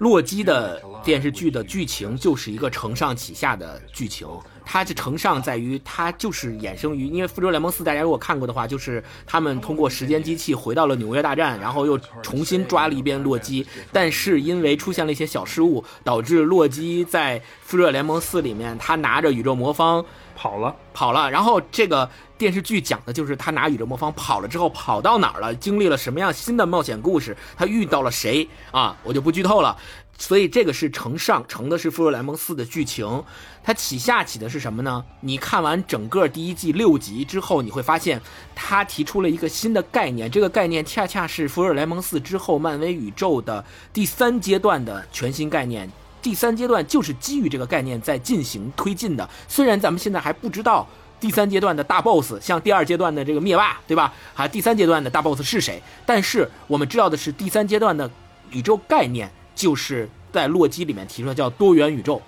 [0.01, 4.27] 洛基的电视剧的剧情就是一个承上启下的剧情，
[4.65, 20.03] 它的承上在于它就是衍生于，因为《复仇者联盟四》大家如果看过的话，就是他们通过时间机器回到了纽约大战，然后又重新抓了一遍洛基，但是因为出现了一些小失误，导致洛基在《复仇者联盟四》里面他拿着宇宙魔方
[20.41, 28.97] 跑了，跑了，然后这个电视剧讲的就是他拿宇宙魔方跑了之后跑到哪儿了，经历了什么样新的冒险故事，他遇到了谁啊？
[29.03, 29.77] 我就不剧透了。
[30.17, 33.23] 所以这个是承上，承的是《复仇者联盟四》的剧情，
[33.63, 35.05] 它起下起的是什么呢？
[35.19, 38.19] 你看完整个第一季六集之后，你会发现，
[38.55, 43.63] 他提出了一个新的概念，这个概念恰恰是《复仇者联盟四》之后漫威宇宙的
[43.93, 45.87] 第三阶段的全新概念。
[46.21, 49.29] 第三阶段就是基于这个概念在进行推进的。
[49.47, 50.87] 虽然咱们现在还不知道
[51.19, 54.13] 第三阶段的大 boss，像第二阶段的这个灭霸，对吧？
[54.33, 55.81] 还第三阶段的大 boss 是谁？
[56.05, 58.09] 但是我们知道的是，第三阶段的
[58.51, 59.29] 宇宙概念。
[59.53, 62.19] 就是在洛基里面提出来叫多元宇宙，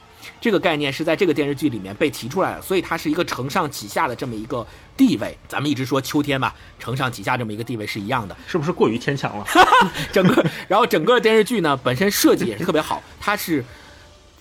[0.41, 5.35] 这个概念是在这个电视剧里面被提出来的，所以它是一个承上启下的这么一个地位。
[5.47, 9.45] 咱们一直说秋天吧，承上启下这么一个地位是一样的，是不是过于牵强了？
[10.11, 13.63] 整个，然后整个电视剧呢本身设计也是特别好，它是。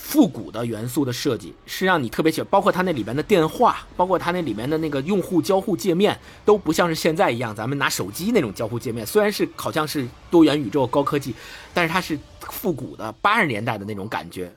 [0.04, 9.06] 复古的元素的设计是让你特别喜欢，包括它那里面的电话，包括它那里面的那个用户交互界面，都不像是现在一样，咱们拿手机那种交互界面。
[9.06, 11.32] 虽然是好像是多元宇宙高科技，
[11.72, 14.52] 但是它是复古的八十年代的那种感觉。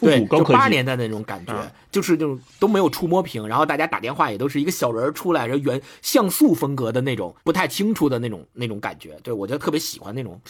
[0.00, 1.52] 对，就八十年代那种感觉，
[1.90, 9.18] 就是那种都没有触摸屏，然后大家打电话也都是一个小人出来，然后原像素风格的那种，不太清楚的那种那种感觉。
[9.22, 10.40] 对我就特别喜欢那种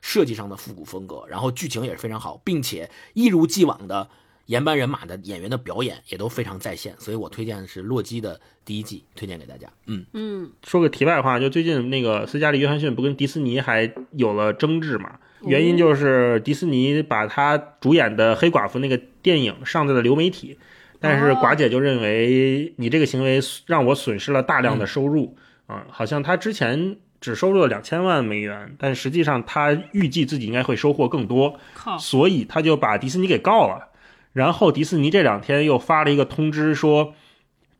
[0.00, 4.08] 设计上的复古风格，然后剧情也是非常好，并且一如既往的
[4.46, 9.68] 原班人马的演员的表演也都非常在线，所以我推荐的是《洛基》的第一季，推荐给大家。
[9.86, 15.18] 嗯嗯，说个题外话，就最近那个斯嘉丽·约翰逊不跟迪士尼还有了争执嘛？
[15.42, 20.58] 原因就是迪士尼把他主演的黑寡妇那个电影上在了流媒体，
[20.98, 25.36] 但是寡姐就认为你这个行为让我损失了大量的收入
[25.66, 31.58] 啊，好像他之前只收入了两千万美元，但实际上他预计自己应该会收获更多，
[31.98, 33.88] 所以他就把迪士尼给告了。
[34.32, 37.14] 然后迪士尼这两天又发了一个通知说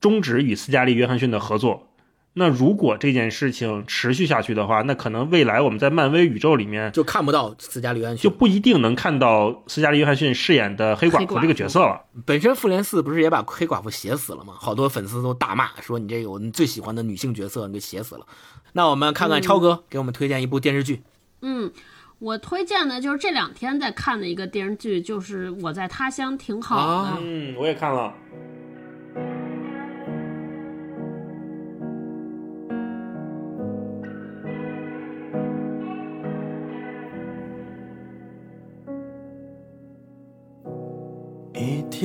[0.00, 1.88] 终止与斯嘉丽·约翰逊的合作。
[2.38, 11.98] 那如果这件事情持续下去的话，那可能未来我们在漫威宇宙里面就看不到斯嘉丽约翰逊，就不一定能看到斯嘉丽约翰逊饰演的黑寡妇这个角色了。
[12.26, 14.52] 本身复联四不是也把黑寡妇写死了吗？
[14.58, 18.26] 好多粉丝都大骂说你这个我们最喜欢的女性角色你给写死了。
[18.74, 21.00] 那我们看看超哥给我们推荐一部电视剧。
[21.40, 21.72] 嗯，
[22.18, 27.10] 我推荐的就是这两天在看的一个电视剧，就是《我在他乡挺好的》。
[27.22, 28.12] 嗯，我也看了。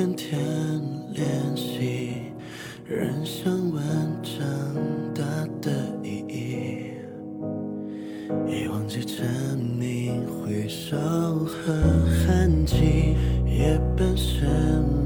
[0.01, 0.39] 天天
[1.13, 2.33] 练习，
[2.87, 3.83] 人生完
[4.23, 4.33] 长
[5.13, 5.21] 大
[5.61, 5.71] 的
[6.03, 6.93] 意义，
[8.49, 11.71] 已忘记蝉鸣回首和
[12.25, 13.15] 痕迹，
[13.45, 14.47] 夜半是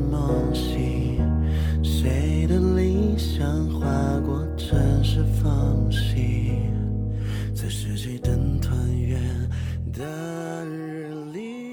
[0.10, 0.95] 梦醒。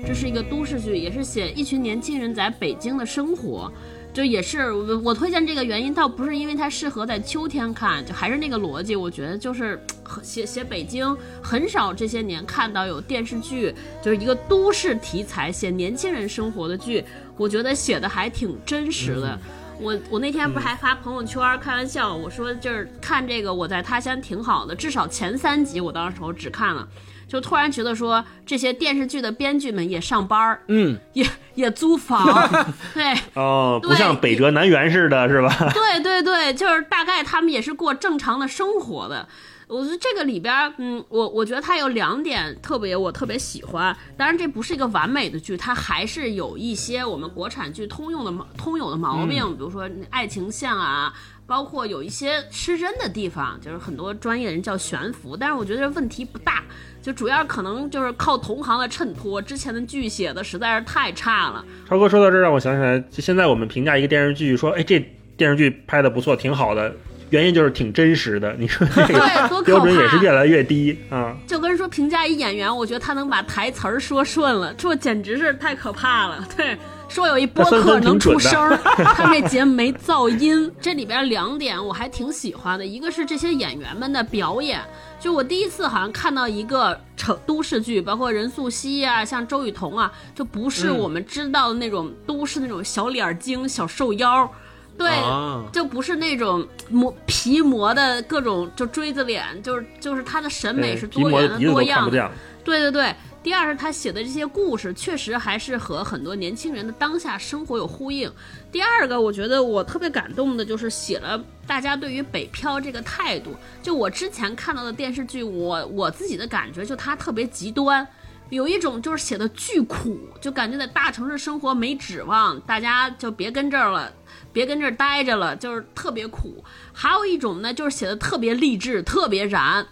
[0.06, 3.72] 这是一个都市剧，也是写一群年轻人在北京的生活。
[4.12, 8.94] 就也是我我推荐这个原因，倒不是因为它适合在秋天看，就还是那个逻辑。
[8.94, 9.80] 我觉得就是
[10.22, 17.02] 写写北京，很少这些年看到有电视剧，就是一个都市题材写年轻人生活的剧，
[17.38, 19.38] 我觉得写的还挺真实的。
[19.80, 26.86] 我我那天不是还发朋友圈开玩笑，我说就是看这个我在他乡挺好的，至少前三集我当时我只看了。
[27.32, 32.22] 就突然觉得说，这些电视剧的编剧们也上班儿，嗯， 也也租房，
[32.92, 35.48] 对，哦，不像北辙南辕似的，是吧？
[35.72, 39.26] 对对对，就是大概他们也是过正常的生活的。
[39.66, 43.96] 我觉得这个里边，嗯，我我觉得它有两点特别，我特别喜欢。
[44.14, 51.10] 当然，这不是一个完美的剧，它还是有一些我们国产剧通用的通有的毛病，比如说爱情线啊，
[51.52, 56.62] 包括有一些失真的地方，就是很多专业人叫悬浮，但是我觉得问题不大。
[57.02, 61.62] 就主要可能就是靠同行的衬托，之前的剧写的实在是太差了。
[61.86, 64.98] 超哥说到这儿，让我想起来，就现在我们评价一个电视剧，说，哎，这
[65.36, 66.90] 电视剧拍的不错，挺好的，
[67.28, 68.54] 原因就是挺真实的。
[68.58, 71.36] 你说这对标准也是越来越低啊。
[71.46, 76.48] 就跟说评价一演员，我觉得他能把台词儿说顺了，这简直是太可怕了。
[76.56, 76.78] 对，
[77.12, 78.74] 说有一播客能出声儿，
[79.14, 80.72] 他这节目没噪音。
[80.80, 84.80] 这里边两点我还挺喜欢的，一个是这些演员们的表演。
[85.20, 94.50] 就我第一次好像看到一个城都市剧，包括任素汐啊，像周雨彤啊，就不是嗯我们知道的那种都市那种小脸儿精、小瘦腰。
[94.96, 102.30] 对，啊就不是那种磨皮磨的各种就锥子脸，就是就是他的审美是多元的、多样的。
[102.64, 108.32] 对对对，第二是他写的这些故事，确实还是和很多年轻人的当下生活有呼应。
[108.70, 113.50] 第二个，我觉得我特别感动的就是写了大家对于北漂这个态度。
[113.82, 118.06] 就我之前看到的电视剧，我我自己的感觉就它特别极端。
[118.50, 124.12] 有一种就是写的巨苦，就感觉在大城市生活没指望，大家就别跟这儿了，
[124.52, 126.62] 别跟这儿待着了，就是特别苦。
[126.92, 129.86] 还有一种呢，就是写的特别励志，特别燃。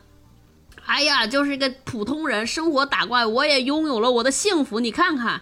[0.90, 4.80] 哎呀，就是一个普通人，生活打怪，我也拥有了我的幸福。
[4.80, 5.40] 你看看，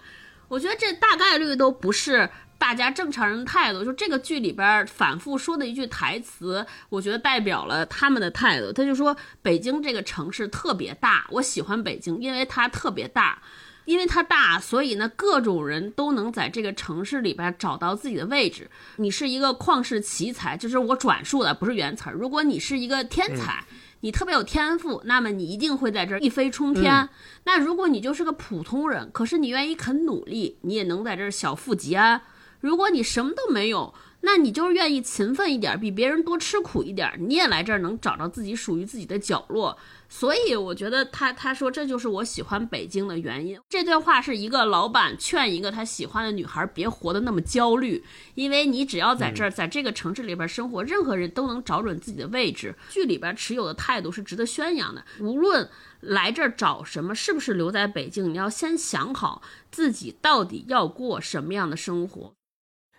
[0.48, 3.82] 我觉得这大概率都不是大家正常人的态度。
[3.82, 8.70] 就这个剧里边反复说的一句台词，我觉得代表了他们的态度。
[8.70, 13.40] 他就说，北京这个城市特别大，我喜欢北京，因为它特别大。
[13.86, 18.70] 因为它大，所以呢，各种人都能在这个城市里边找到自己的位置。
[18.96, 22.12] 你是一个旷世奇才，就是我转述的，不是原词儿。
[22.12, 23.64] 如果你是一个天才，
[24.00, 27.08] 你特别有天赋，那么你一定会在这儿一飞冲天。
[27.44, 32.22] 那如果你就是个普通人，可是你愿意肯努力，你也能在这儿小富即安。
[32.60, 39.78] 如果你什么都没有，那你就是愿意勤奋一点，比别人多吃苦一点，你也来这儿能找到自己属于自己的角落。
[40.08, 43.60] 所以我觉得他他说这就是我喜欢北京的原因。
[43.68, 48.02] 这段话是一个老板劝一个他喜欢的女孩别活得那么焦虑，
[48.34, 52.74] 因为你只要在这儿，在这个城市里边生活，任何人都能找准自己的位置。
[52.88, 55.04] 剧里边持有的态度是值得宣扬的。
[55.20, 55.68] 无论
[56.00, 62.32] 来这儿找什么，是不是留在北京，你要先想好自己到底要过什么样的生活。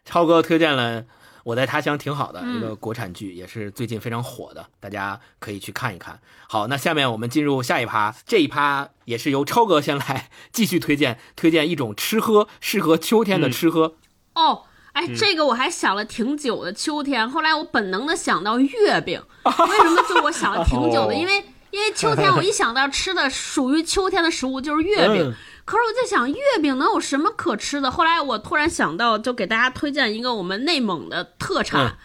[0.06, 1.02] 超哥推荐了
[1.44, 6.20] 《我在他乡挺好的》嗯一个国产剧，也是最近非常火的，大家可以去看一看。
[6.48, 13.96] 好，那下面我们进入下一趴，这一趴也是由超哥先来继续推荐， 推荐一种吃喝适合秋天的吃喝。
[14.34, 14.64] 哦，
[14.94, 16.74] 哎，这个我还想了挺久的。
[16.74, 20.04] 秋天，后来我本能的想到月饼， 为什么？
[20.08, 25.34] 就我想了挺久的，哦因为因为秋天，我一想到吃的属于秋天的食物就是月饼。
[25.70, 27.92] 嗯可是我在想，月饼能有什么可吃的？
[27.92, 31.98] 后来我突然想到，就给大家推荐一个我们内蒙的特产，嗯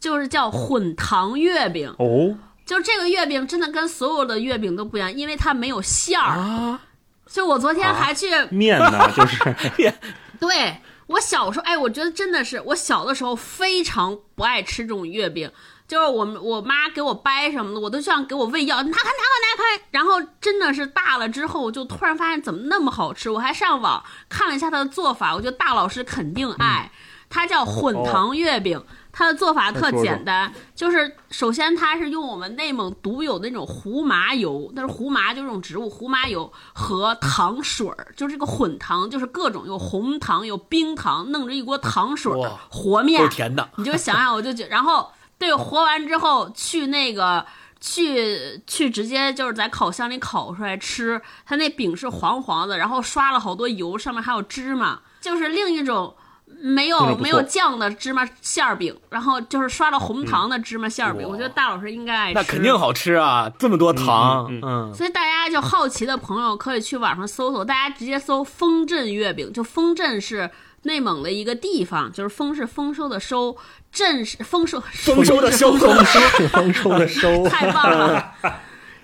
[0.00, 1.94] 就是叫混糖月饼。
[2.00, 2.36] 哦，
[2.66, 6.36] 就这个月饼真的跟所有的月饼都不一样，因为它没有馅儿。
[6.36, 6.80] 啊，
[7.26, 9.54] 就我昨天还去面呢，就是
[10.40, 15.48] 对我小时候，哎，我觉得真的是我小的时候非常不爱吃这种月饼，
[15.92, 19.84] 就是我们我妈给我掰什么的，我都像给我喂药，拿开拿开拿开。
[19.90, 26.90] 然后真的是大了之后，我就突然发现怎么那么好吃，我还上网看了一下它的做法，我觉得大老师肯定爱。
[27.28, 28.82] 它叫混糖月饼，
[29.12, 43.68] 它的做法特简单，就是首先它是用我们内蒙独有的那种胡麻油，但是胡麻就是这种植物胡麻油和糖水儿，就是这个混糖，就是各种有红糖有冰糖，弄着一锅糖水儿和面够，甜的。
[43.76, 45.10] 你就想想，我就觉，然后
[45.42, 47.44] 对和完之后去那个
[47.80, 56.14] 去去直接就是在烤箱里烤出来吃，它那饼是黄黄的，然后刷了好多油，上面还有芝麻，就是另一种。
[56.60, 62.34] 没有没有酱的芝麻馅儿饼，然后就是刷了红糖的芝麻馅儿饼，我觉得大老师应该爱吃。
[62.34, 70.48] 那肯定好吃啊，这么多糖，嗯嗯，所以大家就好奇的朋友可以去网上搜搜，大家直接搜丰镇月饼，就丰镇是
[70.82, 73.56] 内蒙的一个地方，就是丰是丰收的收，
[73.92, 78.34] 镇是丰收丰收的收丰收丰收的收，太棒了。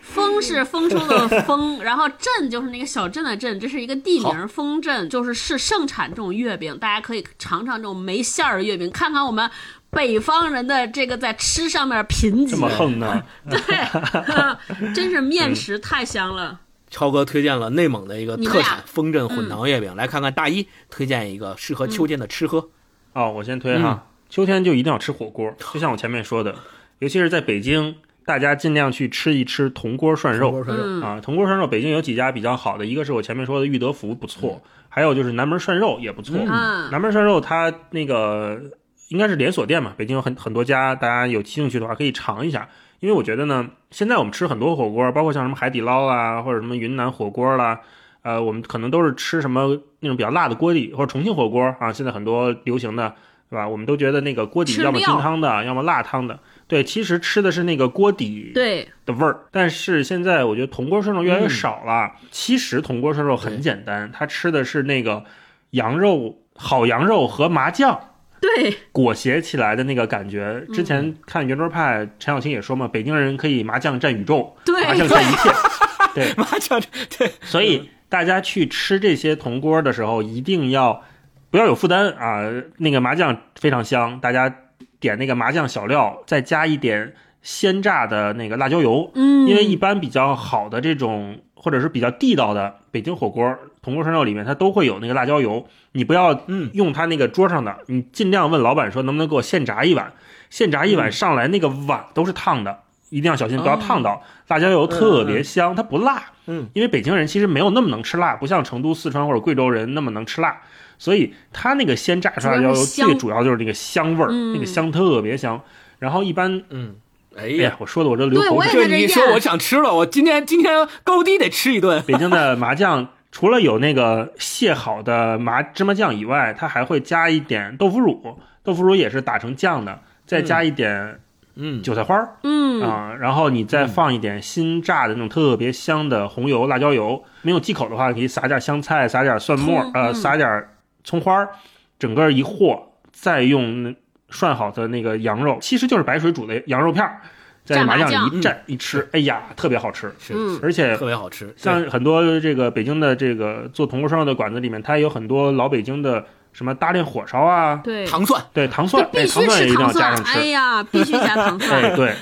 [0.00, 4.48] 丰是丰收的丰， 然后镇就是那个小镇的镇，这是一个地名。
[4.48, 9.48] 丰镇就是是盛产这种月饼，大家可以尝尝这种没馅儿的月饼，看看我们
[9.90, 12.50] 北方人的这个在吃上面贫瘠。
[12.50, 13.22] 这么横呢？
[13.46, 16.58] 对，真是面食太香了。
[16.90, 22.70] 超哥推荐了内蒙的一个特产丰镇混糖月饼，来看看大一推荐一个适合秋天的吃喝。
[23.12, 26.54] 哦，我先推哈，秋天就一定要吃火锅，就像我前面说的，
[26.98, 27.96] 尤其是在北京，
[28.26, 30.64] 大家尽量去吃一吃铜锅涮肉。
[30.68, 36.36] 嗯啊，铜锅涮肉，北京有几家比较好的，一个是我前面说的裕德福不错，还有就是南门涮肉也不错。
[36.38, 38.60] 嗯南门涮肉它那个
[39.08, 42.68] 应该是连锁店嘛，北京有很很多家，大家有兴趣的话可以尝一下。
[43.00, 47.80] 因为我觉得呢，现在我们吃很多火锅，包括像什么海底捞啦，或者什么云南火锅啦，
[48.22, 53.14] 呃，我们可能都是吃什么那种比较辣的锅底，或者重庆火锅啊，现在很多流行的
[53.50, 53.66] 对吧？
[53.68, 56.38] 我们都觉得那个锅底要么料清汤的，要么辣汤的。
[56.66, 59.40] 对，其实吃的是那个锅底对，的味儿。
[59.50, 62.12] 但是现在我觉得铜锅涮肉越来越少了。
[62.30, 65.24] 其实铜锅涮肉很简单，它吃的是那个
[65.70, 67.98] 羊肉好羊肉和麻酱。
[68.40, 70.64] 对，裹挟起来的那个感觉。
[70.72, 75.50] 之前看圆桌派，陈小青也说嘛，北京人可以麻酱占宇宙，对麻酱占一切。
[76.14, 76.80] 对，麻酱
[77.18, 81.02] 对，所以大家去吃这些铜锅的时候，一定要
[81.50, 82.42] 不要有负担啊。
[82.78, 84.54] 那个麻酱非常香，大家
[85.00, 89.10] 点那个麻酱小料，再加一点鲜榨的那个辣椒油。
[89.14, 95.66] 嗯，因为一般比较好的这种，或者是比较地道的北京火锅、铜锅涮肉里面，它都会有那个辣椒油。
[95.92, 100.12] 你不要嗯用它那个桌上的，你尽量问老板说能不能给我现炸一碗。
[100.50, 102.78] 现炸一碗嗯上来，那个碗都是烫的，
[103.10, 104.22] 一定要小心不要烫到。
[104.48, 106.22] 辣椒油特别香，它不辣。
[106.46, 110.58] 嗯，因为北京人其实没有那么能吃辣，不像成都、四川或者贵州人那么能吃辣，
[110.98, 115.60] 所以它那个鲜榨出来的油最主要就是那个香味儿，嗯那个香特别香。
[115.98, 116.94] 然后一般，嗯，
[117.36, 118.86] 哎哎呀呀，，我说的我这流口水。
[118.88, 122.02] 你说我想吃了，我今天今天高低得吃一顿。
[122.06, 131.20] 北京的麻酱除了有那个卸好的麻芝麻酱以外，它还会加一点豆腐乳，豆腐乳也是打成酱的，再加一点
[131.56, 137.24] 嗯，韭菜花儿嗯，啊、然后你再放一点新榨的那种特别香的红油、辣椒油。
[137.42, 140.68] 没有忌口的话，可以撒点香菜，撒点蒜末葱，呃，嗯撒点
[141.04, 141.50] 葱花儿，
[141.98, 142.80] 整个一和，
[143.12, 143.94] 再用那
[144.30, 147.20] 涮好的那个羊肉，其实就是白水煮的羊肉片儿，
[147.64, 150.14] 在麻酱蘸麻酱里一蘸一吃，哎呀，特别好吃。
[150.18, 160.38] 是嗯而且特别好吃，像很多这个北京的这个做铜锅涮肉的馆子里面，它也有很多老北京的什么大炼火烧啊，对，糖蒜，对糖蒜，必哎，糖须吃蒜也一定要糖蒜加上，吃。
[160.38, 162.14] 哎呀，必须加糖 哎，蒜，对，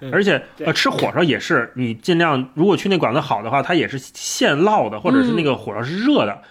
[0.12, 6.42] 而且呃，吃火烧也是，你尽量如果去那馆子好的话，它也是现烙的，或者是那个火烧是热的。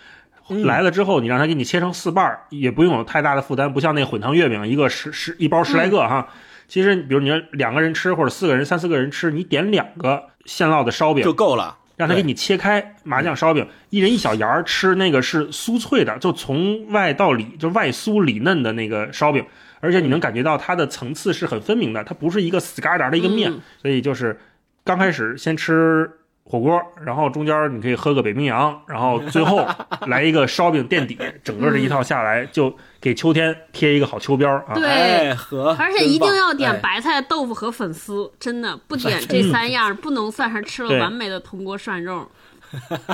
[0.50, 6.28] 嗯来了之后，你让他给你切成四瓣儿，也不用有太大的负担，不像那混汤月饼，一个十十一包十来个哈。
[6.68, 11.78] 其实，比如你要两个人吃，或者四个人、三四个人吃，你点两个现烙的烧饼就够了。
[11.98, 19.46] 让他给你切开麻酱烧饼，一人一小沿儿吃，那个是酥脆的，就从外到里就外酥里嫩的那个烧饼，
[19.80, 24.38] 而且你能感觉到它的层次是很分明的，它不是一个死疙瘩的一个面，嗯所以就是
[24.84, 26.12] 刚开始先吃
[26.48, 29.68] 火锅，然后中间你可以喝个北冰洋，然后最后
[30.06, 34.74] 来一个烧饼垫底，整个这一套下来就给秋天贴一个好秋膘啊！
[34.76, 35.32] 对
[35.78, 42.30] 而且一定要点白菜、豆腐和粉丝，真的不 点这三样，不能算是吃了完美的铜锅涮肉。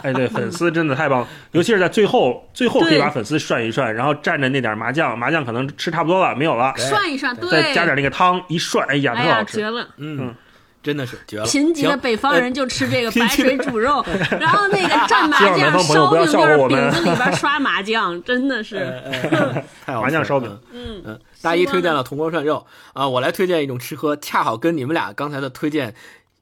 [0.03, 9.57] 哎，对，粉丝真的太棒了，尤其是在最后，最后可以把粉丝涮一涮，然后蘸着那点麻酱，麻酱可能吃差不多了，没有了，涮一涮，对，再加点那个汤一涮，哎呀，哎呀，特好吃。
[9.57, 9.87] 绝了！
[9.97, 10.35] 嗯，
[10.83, 11.45] 真的是绝了。
[11.45, 14.03] 贫瘠的北方人就吃这个白水煮肉，
[14.39, 18.77] 然后那个蘸麻 酱烧饼就是饼子里边刷麻酱， 真的是。
[18.77, 20.01] 呃太好了。
[20.01, 25.93] 麻酱烧饼，嗯，嗯，大一推荐了铜锅涮肉啊、我来推荐一种吃喝，恰好跟你们俩刚才的推荐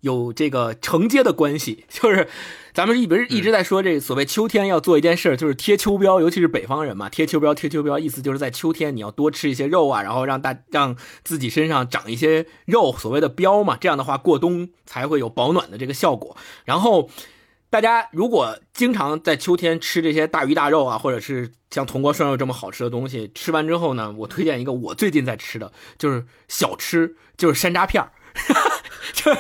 [0.02, 2.28] 有这个承接的关系，就是
[2.80, 10.96] 咱们一直一直在说这所谓秋天要做一件事儿，就是贴秋膘，尤其是北方人嘛，贴秋膘，贴秋膘，意思就是在秋天你要多吃一些肉啊，然后让大让
[11.26, 17.10] 自己身上长一些肉，所谓的膘嘛，这样的话过冬才会有保暖的这个效果，然后。
[17.72, 28.12] 大家如果经常在秋天吃这些大鱼大肉啊，或者是像铜锅涮肉这么好吃的东西，吃完之后呢，我推荐一个我最近在吃的，就是小吃，就是山楂片儿。
[29.14, 29.32] 就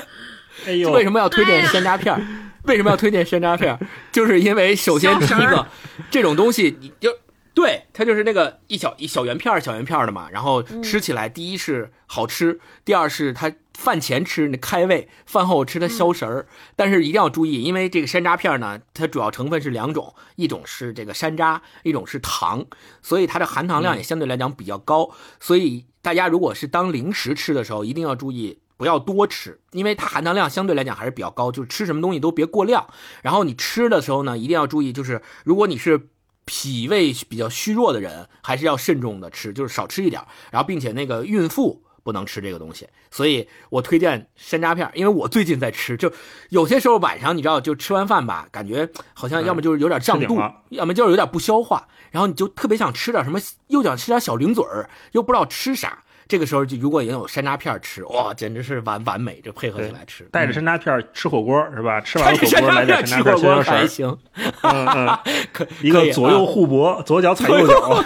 [0.68, 2.22] 哎呦，为什么要推荐山楂片儿？
[2.65, 3.80] 为什么要推荐山楂片儿？
[4.11, 5.68] 就是因为首先第一个，
[6.11, 7.10] 这种东西你就
[7.53, 16.48] 对它就是那个一小一小圆片儿小圆片儿的嘛，然后吃起来第一是好吃，第二是它饭前吃那开胃，饭后吃它消食儿。
[16.76, 22.65] 但是一定要注意，因为这个山楂片儿呢，它主要成分是两种，一种是这个山楂，一种是糖，
[23.02, 25.10] 所以它的含糖量也相对来讲比较高。
[25.40, 28.60] 所以大家如果是当零食吃的时候，一定要注意。
[28.80, 32.88] 不要多吃，因为它含糖量相对来讲还是比较高，就是吃什么东西都别过量。
[33.22, 36.07] 然后你吃的时候呢，一定要注意，就是如果你是
[36.45, 40.22] 脾胃比较虚弱的人，还是要慎重的吃，就是少吃一点。
[40.49, 46.10] 然后并且那个孕妇不能吃这个东西，所以我推荐山楂片，因为我最近在吃，就
[46.47, 50.39] 有些时候晚上你知道，就吃完饭吧，感觉好像要么就是有点胀肚，
[50.69, 53.38] 要么就是有点不消化，然后你就特别想吃点什么，
[53.68, 56.01] 又想吃点小零嘴儿，又不知道吃啥。
[56.30, 61.99] 这个时候就如果也有山楂片吃，哇，简直是完完美，这配合起来吃，带着山楂片吃火锅是吧？
[62.01, 64.18] 吃完带着火锅来点山楂片吃火锅还行，儿，
[64.61, 65.19] 嗯嗯，
[65.51, 68.03] 可一个左右啊互搏，左脚踩右脚。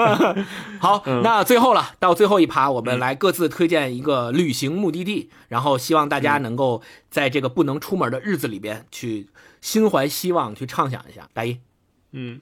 [0.80, 6.80] 好，嗯那最后了，到最后一趴，我们来各自推荐一个旅行目的地，然后希望大家能够
[7.10, 9.28] 在这个不能出门的日子里边去
[9.60, 11.28] 心怀希望，去畅想一下。
[11.34, 11.58] 大一，
[12.12, 12.40] 嗯，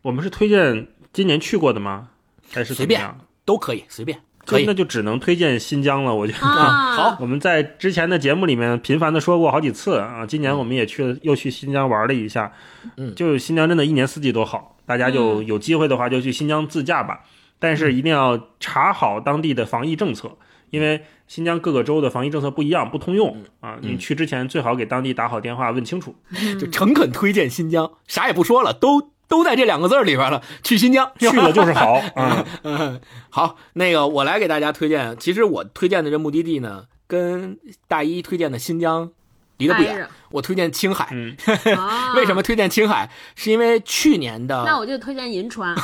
[0.00, 2.08] 我们是推荐今年去过的吗？
[2.50, 3.14] 还是随便？
[3.44, 4.64] 都可以，随便可以。
[4.64, 4.72] 那。
[4.72, 6.46] 就只能推荐新疆了，我觉得。
[6.46, 12.52] 啊， 好，我们在之前的节目里面频繁的说过好几次啊，今年我们也去了又去新疆玩了一下，
[12.96, 13.14] 嗯。
[13.14, 17.20] 就是新疆真的一年四季都好，大家就有机会的话就去新疆自驾吧，
[17.58, 20.36] 但是一定要查好当地的防疫政策，
[20.70, 26.14] 因为新疆各个州的防疫政策不一样，不通用啊，你去之前最好给当地打好电话问清楚。
[26.60, 30.42] 就诚恳推荐新疆，啥也不说了，都都在这两个字儿里边了。
[30.62, 33.00] 去新疆， 去了就是好啊， 嗯，
[33.30, 35.16] 好，那个我来给大家推荐。
[35.18, 37.58] 其实我推荐的这目的地呢，跟
[37.88, 39.10] 大一推荐的新疆
[39.58, 40.08] 离得不远。
[40.30, 41.08] 我推荐青海。
[42.14, 42.42] 为什么？
[42.42, 43.10] 推荐青海？
[43.34, 44.64] 是因为去年的。
[44.66, 45.74] 那我就推荐银川。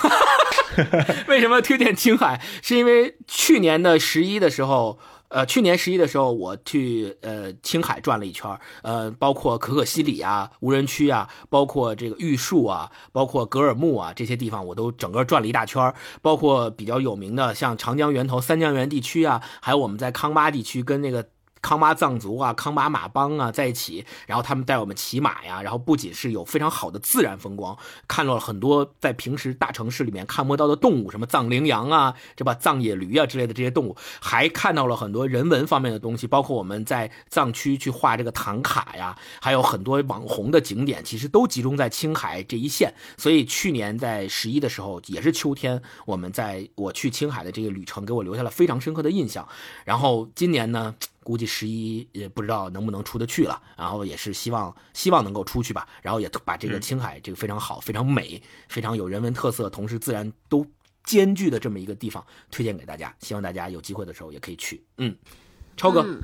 [1.29, 2.41] 为什么推荐青海？
[2.63, 4.99] 是因为去年的十一的时候，
[5.33, 15.93] 呃，去年十一的时候，我去呃青海转了一圈，呃，包括可可西里啊、无人区啊，包括这个玉树啊，包括格尔木啊这些地方，我都整个转了一大圈。
[16.21, 21.27] 包括比较有名的像长江源头、三江源地区啊，还有我们在康巴地区跟那个。
[21.63, 27.79] 康巴藏族啊、康巴马帮啊在一起，然后他们带我们骑马呀，然后不仅是有非常好的自然风光，
[28.09, 42.93] 看到了很多在平时大城市里面看不到的动物，什么藏羚羊啊，这吧藏野驴啊之类的这些动物，还看到了很多人文方面的东西，包括我们在藏区去画这个唐卡呀，还有很多网红的景点，其实都集中在青海这一线。
[43.17, 49.47] 所以去年在十一的时候，也是秋天，我们在我去青海的这个旅程给我留下了非常深刻的印象。
[49.85, 50.97] 然后今年呢？
[51.23, 60.67] 估计十一也不知道能不能出得去了，然后也是希望希望能够出去吧，然后也把这个青海这个非常好、非常美、非常有人文特色，同时自然都
[61.05, 64.85] 兼具的这么一个地方推荐给大家，希望大家有机会的时候也可以去。
[64.99, 65.17] 嗯，
[65.77, 66.21] 超哥，嗯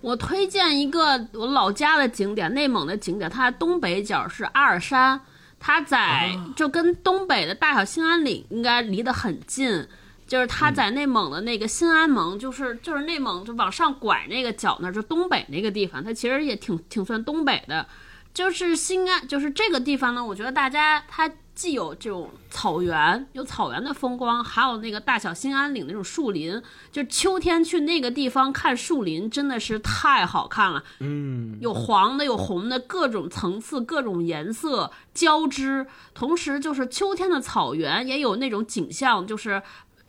[0.00, 5.18] 我推荐一个我老家的景点，内蒙的景点，它东北角是阿尔山，
[5.58, 9.88] 它在就跟东北的大小兴安岭应该离得很近。
[10.26, 17.86] 就是它在内蒙的那个新安盟，就是就是内蒙就往上拐那个角那儿，就东北那个地方，它其实也挺挺算东北的。
[18.32, 26.60] 就是新安，就是这个地方呢，我觉得大家它既有这种草原，有草原的风光，还有那个大小兴安岭那种树林。
[26.90, 30.82] 就秋天去那个地方看树林，真的是太好看了。
[30.98, 35.86] 嗯，有黄的，有红的，各种层次、各种颜色交织。
[36.12, 39.62] 同时，就是秋天的草原也有那种景象，就是。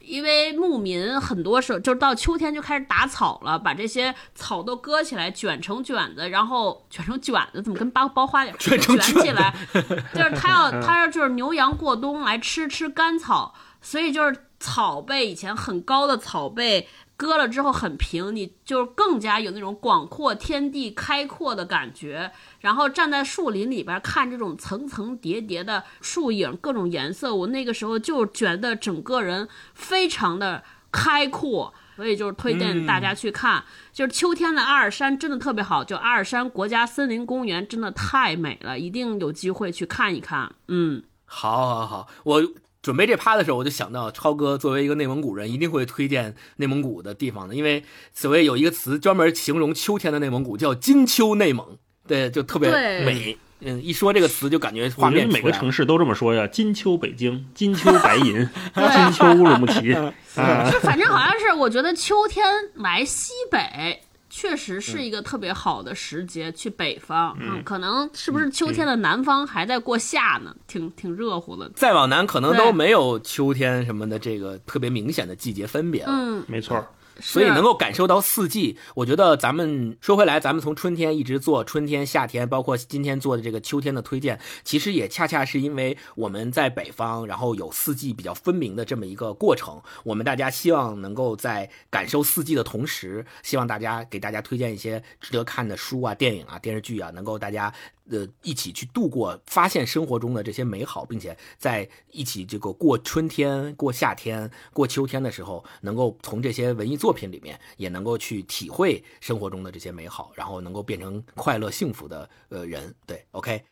[0.06, 9.54] 因为牧民很多时候就是到秋天就开始打草了，把这些草都割起来，卷成卷子，然后卷成卷子，怎么跟包包花点卷成卷起来？
[10.14, 22.32] 就是他要他要就是牛羊过冬来吃吃干草，所以就是草被以前很高的草被割了之后很平，你就更加有那种广阔天地开阔的感觉。
[22.60, 31.74] 然后站在树林里边看这种层层叠叠的树影，各种颜色，我那个时候就觉得整个人非常的开阔。
[31.96, 33.64] 所以就是推荐大家去看，
[33.94, 40.54] 就是秋天的阿尔山真的特别好，就阿尔山国家森林公园真的太美了，一定有机会去看一看。
[40.68, 42.44] 嗯，好，好，好，我。
[42.86, 47.84] 准备这趴的时候，我就想到超哥作为一个内蒙古人，一定会推荐内蒙古的地方的，因为
[48.14, 51.66] 所谓有一个词专门形容秋天的内蒙古，叫金秋内蒙，
[52.08, 53.36] 对，就特别美。
[53.62, 59.92] 嗯，一说这个词就感觉画我觉得每个城市都这么说呀，金秋北京，金秋白银，金秋乌鲁木齐
[60.38, 62.46] 啊，就反正好像是，我觉得秋天
[62.76, 64.04] 来西北。
[64.38, 70.54] 确实是一个特别好的时节去北方，嗯，可能是不是秋天的南方还在过夏呢？
[70.68, 71.72] 挺挺热乎的。
[71.74, 76.10] 再往南可能都没有秋天什么的这个特别明显的季节分别了。
[76.12, 76.86] 嗯，没错。
[77.20, 89.82] 所以能够感受到四季，我觉得咱们说回来，咱们从春天一直做春天、夏天，包括今天做的这个秋天的推荐，其实也恰恰是因为我们在北方，然后有四季比较分明的这么一个过程。
[90.04, 97.74] 我们大家希望能够在感受四季的同时，希望大家给大家推荐一些值得看的书啊、电影啊、电视剧啊，能够大家
[98.10, 112.94] 呃一起去度过、发现生活中的这些美好，并且在一起这个过春天、过夏天、过秋天的时候，能够从这些文艺作品里面也能够去体会生活中的这些美好，然后能够变成快乐幸福的呃人。
[113.08, 113.64] 对，OK，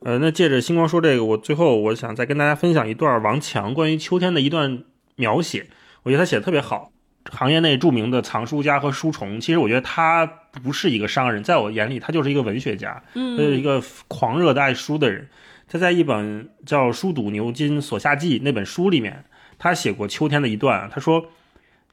[0.00, 4.84] 呃，那借着星光说这个，我最后我想再跟大家分享一段王强关于秋天的一段
[5.16, 5.68] 描写，
[6.04, 6.91] 我觉得他写的特别好。
[7.30, 10.26] 行业内著名的藏书家和书虫，其实我觉得他
[10.62, 15.28] 不是一个商人，在我眼里他就是一个文学家，嗯他是一个狂热的爱书的人。
[15.68, 19.24] 他在一本叫《书赌牛津所下记》那本书里面，
[19.58, 21.28] 他写过秋天的一段，他说：“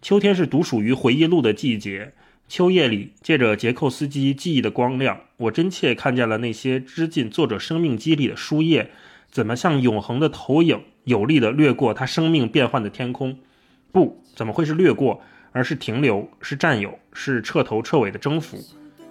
[0.02, 2.12] 秋天是独属于回忆录的季节。
[2.50, 8.90] 秋夜里，借着捷寇斯基记忆的光亮，我真切看见了那些织进作者生命肌理的书页，
[9.30, 13.38] 怎么像永恒的投影，有力地掠过他生命变幻的天空。
[13.92, 15.22] 不，怎么会是掠过，
[15.52, 18.58] 而是停留，是占有，是彻头彻尾的征服。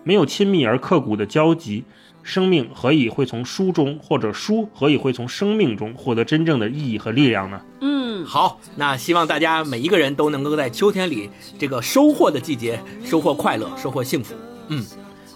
[0.05, 1.85] 没有亲密而刻骨的交集，
[2.23, 7.61] 生命何以会从书中，或者书何以会从生命中获得真正的意义和力量呢？
[7.81, 11.29] 嗯，好，那希望大家每一个人都能够在秋天里
[11.59, 14.35] 这个收获的季节收获快乐，收获幸福。
[14.69, 14.85] 嗯，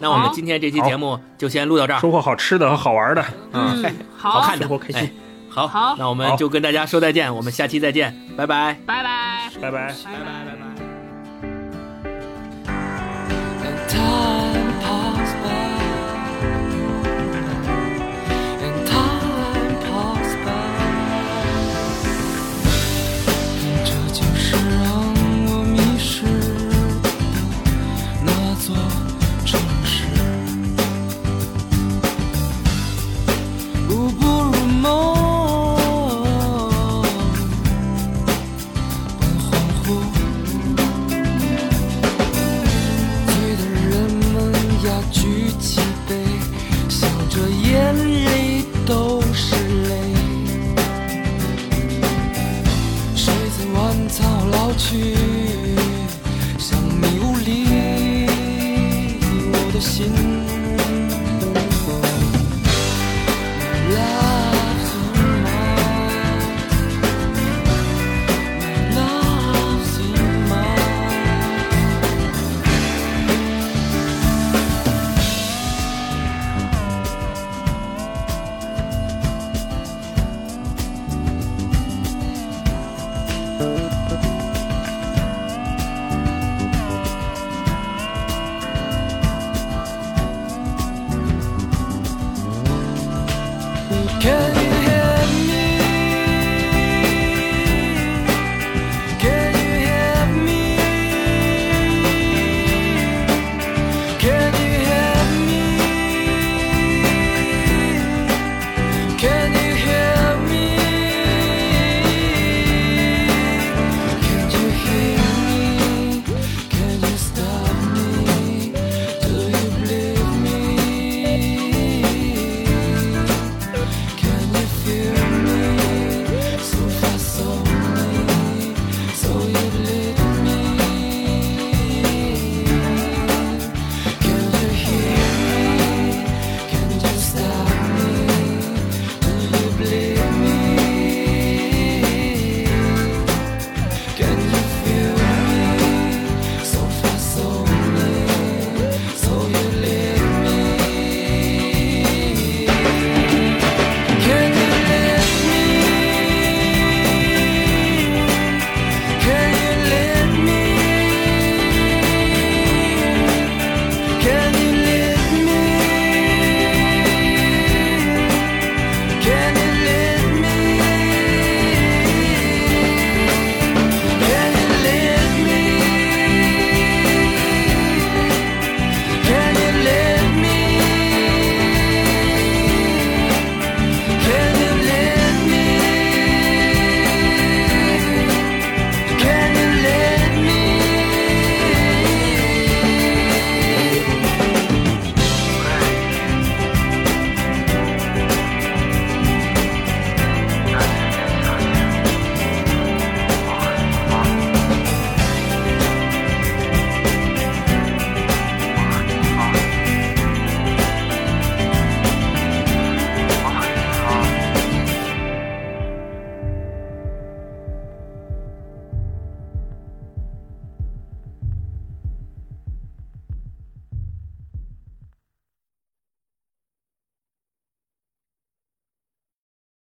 [0.00, 2.00] 那我们今天这期节目就先录到这儿。
[2.00, 5.12] 收获好吃的和好玩的，嗯哎好好看的，收获开心哎
[5.54, 8.76] 好，好那我们就跟大家说再见，我们下期再见，拜拜。
[8.86, 9.50] 拜拜。
[9.60, 9.70] 拜拜。
[9.70, 10.71] 拜拜拜拜。